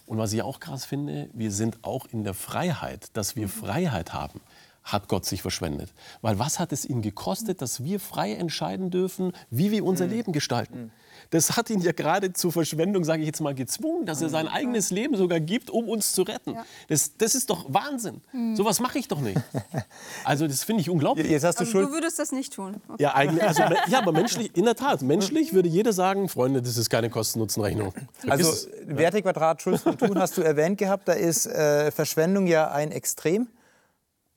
Und 0.07 0.19
was 0.19 0.33
ich 0.33 0.43
auch 0.43 0.61
krass 0.61 0.85
finde, 0.85 1.29
wir 1.33 1.53
sind 1.53 1.79
auch 1.83 2.07
in 2.07 2.25
der 2.25 2.35
Freiheit, 2.35 3.09
dass 3.17 3.37
wir 3.37 3.49
Freiheit 3.49 4.13
haben 4.13 4.41
hat 4.83 5.09
Gott 5.09 5.25
sich 5.25 5.43
verschwendet. 5.43 5.93
Weil 6.23 6.39
was 6.39 6.59
hat 6.59 6.73
es 6.73 6.85
ihn 6.85 7.03
gekostet, 7.03 7.61
dass 7.63 7.85
wir 7.85 8.01
frei 8.01 8.33
entscheiden 8.33 8.91
dürfen, 8.91 9.33
wie 9.51 9.71
wir 9.71 9.85
unser 9.85 10.07
Leben 10.07 10.33
gestalten? 10.33 10.91
Das 11.33 11.57
hat 11.57 11.71
ihn 11.71 11.81
ja 11.81 11.93
gerade 11.93 12.33
zur 12.33 12.51
Verschwendung, 12.51 13.05
sage 13.05 13.21
ich 13.23 13.27
jetzt 13.27 13.41
mal, 13.41 13.55
gezwungen, 13.55 14.05
dass 14.05 14.21
er 14.21 14.29
sein 14.29 14.49
eigenes 14.49 14.91
Leben 14.91 15.17
sogar 15.17 15.39
gibt, 15.39 15.71
um 15.71 15.89
uns 15.89 16.13
zu 16.13 16.23
retten. 16.23 16.57
Das, 16.89 17.17
das 17.17 17.37
ist 17.37 17.49
doch 17.51 17.67
Wahnsinn. 17.73 18.21
Sowas 18.55 18.81
mache 18.81 18.99
ich 18.99 19.07
doch 19.09 19.21
nicht. 19.21 19.41
Also 20.25 20.47
das 20.47 20.65
finde 20.65 20.83
ich 20.83 20.91
unglaublich. 20.91 21.29
Jetzt 21.31 21.45
hast 21.45 21.57
du 21.57 21.61
Also 21.61 21.73
Schuld. 21.73 21.89
du 21.89 21.93
würdest 21.93 22.19
das 22.19 22.33
nicht 22.33 22.53
tun. 22.53 22.77
Okay. 22.89 23.03
Ja, 23.03 23.15
eigentlich, 23.15 23.43
also, 23.43 23.63
ja, 23.89 23.99
aber 23.99 24.13
menschlich, 24.13 24.55
in 24.57 24.65
der 24.65 24.75
Tat, 24.75 25.03
menschlich 25.03 25.53
würde 25.55 25.69
jeder 25.69 25.93
sagen, 25.93 26.29
Freunde, 26.29 26.61
das 26.63 26.77
ist 26.77 26.91
keine 26.91 27.09
Kosten-Nutzen-Rechnung. 27.11 27.95
Also 28.29 28.51
Ist- 28.51 28.69
Werte 28.87 29.23
Quadrat 29.23 29.63
Schuld 29.63 29.85
und 29.87 29.99
Tun 29.99 30.19
hast 30.19 30.37
du 30.37 30.43
erwähnt 30.43 30.79
gehabt. 30.79 31.07
Da 31.09 31.13
ist 31.13 31.47
äh, 31.47 31.91
Verschwendung 31.91 32.47
ja 32.49 32.71
ein 32.71 32.91
Extrem. 32.93 33.49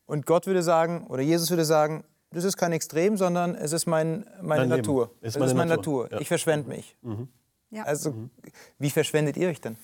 Und 0.05 0.25
Gott 0.25 0.45
würde 0.47 0.61
sagen, 0.63 1.07
oder 1.07 1.21
Jesus 1.21 1.49
würde 1.49 1.65
sagen, 1.65 2.03
das 2.33 2.43
ist 2.43 2.57
kein 2.57 2.71
Extrem, 2.73 3.17
sondern 3.17 3.55
es 3.55 3.71
ist 3.71 3.85
mein, 3.85 4.25
meine 4.41 4.61
Mein 4.61 4.69
Leben. 4.69 4.69
Natur. 4.81 5.11
Es 5.21 5.29
ist 5.29 5.35
Es 5.35 5.39
meine 5.39 5.51
ist 5.51 5.57
meine 5.57 5.69
Natur. 5.75 6.03
Natur. 6.03 6.17
Ja. 6.17 6.21
Ich 6.21 6.27
verschwende 6.27 6.67
mich. 6.69 6.95
Ja. 7.71 7.83
Also, 7.83 8.13
wie 8.79 8.89
verschwendet 8.89 9.37
ihr 9.37 9.49
euch 9.49 9.61
denn? 9.61 9.77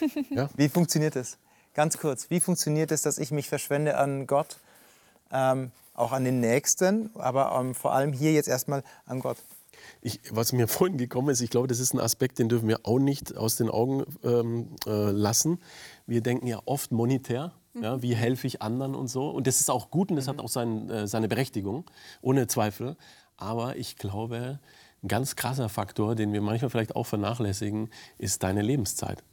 Ja. 0.30 0.48
Wie 0.56 0.68
funktioniert 0.68 1.16
das? 1.16 1.36
Ganz 1.74 1.98
kurz, 1.98 2.30
wie 2.30 2.40
funktioniert 2.40 2.90
es, 2.92 3.02
dass 3.02 3.18
ich 3.18 3.30
mich 3.30 3.48
verschwende 3.48 3.96
an 3.98 4.26
Gott, 4.26 4.58
ähm, 5.30 5.70
auch 5.94 6.12
an 6.12 6.24
den 6.24 6.40
Nächsten, 6.40 7.10
aber 7.14 7.52
ähm, 7.58 7.74
vor 7.74 7.92
allem 7.92 8.12
hier 8.12 8.32
jetzt 8.32 8.48
erstmal 8.48 8.82
an 9.06 9.20
Gott? 9.20 9.36
Ich, 10.00 10.20
was 10.30 10.52
mir 10.52 10.68
vorhin 10.76 10.96
gekommen 10.96 11.28
ist, 11.30 11.40
ich 11.40 11.50
glaube, 11.50 11.68
das 11.68 11.78
ist 11.78 11.94
ein 11.94 12.00
Aspekt, 12.00 12.38
den 12.38 12.48
dürfen 12.48 12.68
wir 12.68 12.80
auch 12.84 12.98
nicht 12.98 13.36
aus 13.36 13.56
den 13.56 13.68
Augen 13.70 14.04
ähm, 14.24 14.76
äh, 14.86 15.10
lassen. 15.10 15.60
Wir 16.06 16.20
denken 16.22 16.46
ja 16.46 16.60
oft 16.64 16.92
monetär. 16.92 17.52
Ja, 17.74 18.02
wie 18.02 18.14
helfe 18.14 18.46
ich 18.46 18.60
anderen 18.60 18.94
und 18.94 19.08
so. 19.08 19.30
Und 19.30 19.46
das 19.46 19.60
ist 19.60 19.70
auch 19.70 19.90
gut 19.90 20.10
und 20.10 20.16
das 20.16 20.28
hat 20.28 20.38
auch 20.40 20.48
sein, 20.48 20.90
äh, 20.90 21.06
seine 21.06 21.28
Berechtigung, 21.28 21.84
ohne 22.20 22.46
Zweifel. 22.46 22.96
Aber 23.36 23.76
ich 23.76 23.96
glaube, 23.96 24.60
ein 25.02 25.08
ganz 25.08 25.36
krasser 25.36 25.68
Faktor, 25.68 26.14
den 26.14 26.32
wir 26.32 26.42
manchmal 26.42 26.70
vielleicht 26.70 26.94
auch 26.94 27.06
vernachlässigen, 27.06 27.88
ist 28.18 28.42
deine 28.42 28.62
Lebenszeit. 28.62 29.24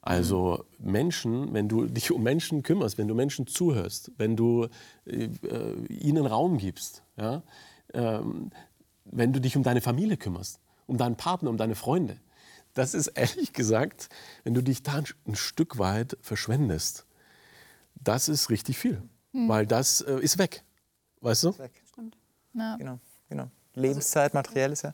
Also 0.00 0.64
Menschen, 0.78 1.52
wenn 1.52 1.68
du 1.68 1.86
dich 1.86 2.10
um 2.12 2.22
Menschen 2.22 2.62
kümmerst, 2.62 2.98
wenn 2.98 3.08
du 3.08 3.14
Menschen 3.14 3.46
zuhörst, 3.46 4.12
wenn 4.16 4.36
du 4.36 4.68
äh, 5.06 5.24
äh, 5.42 5.86
ihnen 5.88 6.26
Raum 6.26 6.58
gibst, 6.58 7.02
ja, 7.16 7.42
ähm, 7.94 8.50
wenn 9.04 9.32
du 9.32 9.40
dich 9.40 9.56
um 9.56 9.62
deine 9.62 9.80
Familie 9.80 10.16
kümmerst, 10.16 10.60
um 10.86 10.98
deinen 10.98 11.16
Partner, 11.16 11.50
um 11.50 11.56
deine 11.56 11.74
Freunde, 11.74 12.18
das 12.74 12.94
ist 12.94 13.06
ehrlich 13.14 13.52
gesagt, 13.52 14.08
wenn 14.44 14.54
du 14.54 14.62
dich 14.62 14.82
da 14.82 15.02
ein 15.26 15.34
Stück 15.34 15.78
weit 15.78 16.16
verschwendest, 16.20 17.06
das 18.02 18.28
ist 18.28 18.50
richtig 18.50 18.78
viel, 18.78 19.02
weil 19.32 19.66
das 19.66 20.00
äh, 20.00 20.18
ist 20.20 20.38
weg, 20.38 20.64
weißt 21.20 21.44
du? 21.44 21.58
Weg. 21.58 21.72
Ja. 22.54 22.76
Genau, 22.76 22.98
genau. 23.28 23.48
Lebenszeit, 23.74 24.34
materielles, 24.34 24.82
ja. 24.82 24.92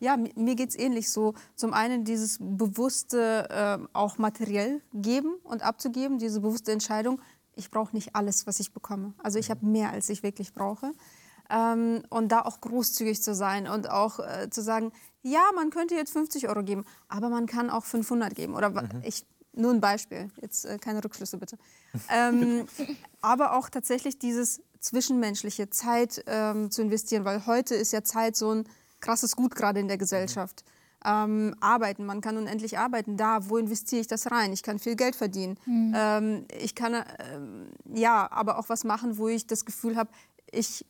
Ja, 0.00 0.16
mi- 0.16 0.32
mir 0.34 0.56
geht 0.56 0.70
es 0.70 0.76
ähnlich 0.76 1.10
so. 1.10 1.34
Zum 1.54 1.72
einen 1.72 2.04
dieses 2.04 2.38
bewusste 2.40 3.46
ähm, 3.50 3.88
auch 3.92 4.18
materiell 4.18 4.80
geben 4.92 5.34
und 5.44 5.62
abzugeben, 5.62 6.18
diese 6.18 6.40
bewusste 6.40 6.72
Entscheidung, 6.72 7.20
ich 7.54 7.70
brauche 7.70 7.94
nicht 7.94 8.16
alles, 8.16 8.46
was 8.48 8.58
ich 8.58 8.72
bekomme. 8.72 9.14
Also 9.22 9.38
ich 9.38 9.50
habe 9.50 9.64
mehr, 9.64 9.90
als 9.90 10.08
ich 10.08 10.22
wirklich 10.24 10.52
brauche. 10.52 10.92
Ähm, 11.50 12.02
und 12.10 12.32
da 12.32 12.40
auch 12.42 12.60
großzügig 12.60 13.22
zu 13.22 13.34
sein 13.34 13.68
und 13.68 13.88
auch 13.90 14.18
äh, 14.18 14.48
zu 14.50 14.62
sagen, 14.62 14.90
ja, 15.22 15.42
man 15.54 15.70
könnte 15.70 15.94
jetzt 15.94 16.12
50 16.12 16.48
Euro 16.48 16.62
geben, 16.64 16.84
aber 17.08 17.28
man 17.28 17.46
kann 17.46 17.70
auch 17.70 17.84
500 17.84 18.34
geben. 18.34 18.54
Oder 18.56 18.74
wa- 18.74 18.88
ich, 19.04 19.26
nur 19.56 19.72
ein 19.72 19.80
Beispiel, 19.80 20.28
jetzt 20.40 20.64
äh, 20.64 20.78
keine 20.78 21.04
Rückschlüsse 21.04 21.38
bitte. 21.38 21.56
ähm, 22.10 22.66
aber 23.20 23.56
auch 23.56 23.70
tatsächlich 23.70 24.18
dieses 24.18 24.62
zwischenmenschliche 24.80 25.70
Zeit 25.70 26.22
ähm, 26.26 26.70
zu 26.70 26.82
investieren, 26.82 27.24
weil 27.24 27.46
heute 27.46 27.74
ist 27.74 27.92
ja 27.92 28.04
Zeit 28.04 28.36
so 28.36 28.54
ein 28.54 28.64
krasses 29.00 29.36
Gut 29.36 29.54
gerade 29.54 29.80
in 29.80 29.88
der 29.88 29.98
Gesellschaft. 29.98 30.64
Ähm, 31.06 31.54
arbeiten, 31.60 32.06
man 32.06 32.22
kann 32.22 32.38
unendlich 32.38 32.78
arbeiten. 32.78 33.16
Da, 33.16 33.48
wo 33.50 33.58
investiere 33.58 34.00
ich 34.00 34.06
das 34.06 34.30
rein? 34.30 34.52
Ich 34.52 34.62
kann 34.62 34.78
viel 34.78 34.96
Geld 34.96 35.14
verdienen. 35.14 35.58
Ähm, 35.94 36.46
ich 36.58 36.74
kann 36.74 36.94
ähm, 36.94 37.68
ja, 37.92 38.30
aber 38.30 38.58
auch 38.58 38.70
was 38.70 38.84
machen, 38.84 39.18
wo 39.18 39.28
ich 39.28 39.46
das 39.46 39.66
Gefühl 39.66 39.96
habe, 39.96 40.10
ich, 40.50 40.86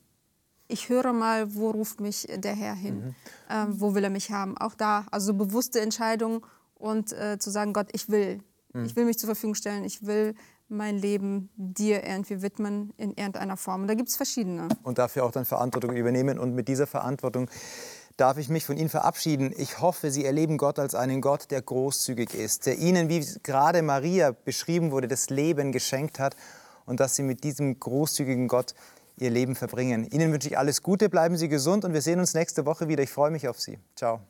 ich 0.69 0.89
höre 0.89 1.13
mal, 1.13 1.55
wo 1.57 1.71
ruft 1.71 2.01
mich 2.01 2.29
der 2.33 2.55
Herr 2.55 2.75
hin, 2.75 2.97
mhm. 2.97 3.15
ähm, 3.51 3.81
wo 3.81 3.95
will 3.97 4.05
er 4.05 4.11
mich 4.11 4.31
haben. 4.31 4.57
Auch 4.57 4.75
da, 4.75 5.05
also 5.11 5.35
bewusste 5.35 5.81
Entscheidung 5.81 6.47
und 6.75 7.13
äh, 7.13 7.39
zu 7.39 7.51
sagen, 7.51 7.73
Gott, 7.73 7.89
ich 7.93 8.09
will, 8.09 8.41
mhm. 8.75 8.85
ich 8.85 8.95
will 8.97 9.07
mich 9.07 9.19
zur 9.19 9.29
Verfügung 9.29 9.55
stellen, 9.55 9.85
ich 9.85 10.07
will 10.07 10.35
mein 10.69 10.99
Leben 10.99 11.51
dir 11.57 12.05
irgendwie 12.05 12.43
widmen 12.43 12.93
in 12.97 13.11
irgendeiner 13.11 13.57
Form. 13.57 13.83
Und 13.83 13.89
da 13.89 13.95
gibt 13.95 14.09
es 14.09 14.17
verschiedene. 14.17 14.69
Und 14.83 14.99
dafür 14.99 15.25
auch 15.25 15.31
dann 15.31 15.45
Verantwortung 15.45 15.95
übernehmen 15.95 16.39
und 16.39 16.55
mit 16.55 16.69
dieser 16.69 16.87
Verantwortung 16.87 17.49
darf 18.17 18.39
ich 18.39 18.49
mich 18.49 18.65
von 18.65 18.77
Ihnen 18.77 18.89
verabschieden. 18.89 19.53
Ich 19.57 19.81
hoffe, 19.81 20.11
Sie 20.11 20.25
erleben 20.25 20.57
Gott 20.57 20.79
als 20.79 20.95
einen 20.95 21.21
Gott, 21.21 21.51
der 21.51 21.63
großzügig 21.63 22.35
ist, 22.35 22.67
der 22.67 22.79
Ihnen, 22.79 23.09
wie 23.09 23.25
gerade 23.43 23.83
Maria 23.83 24.33
beschrieben 24.33 24.91
wurde, 24.91 25.09
das 25.09 25.31
Leben 25.31 25.73
geschenkt 25.73 26.19
hat 26.19 26.37
und 26.87 27.01
dass 27.01 27.17
Sie 27.17 27.23
mit 27.23 27.45
diesem 27.45 27.79
großzügigen 27.79 28.49
Gott 28.49 28.75
Ihr 29.17 29.31
Leben 29.31 29.55
verbringen. 29.55 30.07
Ihnen 30.11 30.33
wünsche 30.33 30.49
ich 30.49 30.59
alles 30.59 30.83
Gute, 30.83 31.09
bleiben 31.09 31.37
Sie 31.37 31.49
gesund 31.49 31.85
und 31.85 31.93
wir 31.93 32.03
sehen 32.03 32.19
uns 32.19 32.35
nächste 32.35 32.67
Woche 32.67 32.89
wieder. 32.89 33.03
Ich 33.03 33.11
freue 33.11 33.31
mich 33.31 33.49
auf 33.49 33.61
Sie. 33.61 33.79
Ciao. 33.97 34.21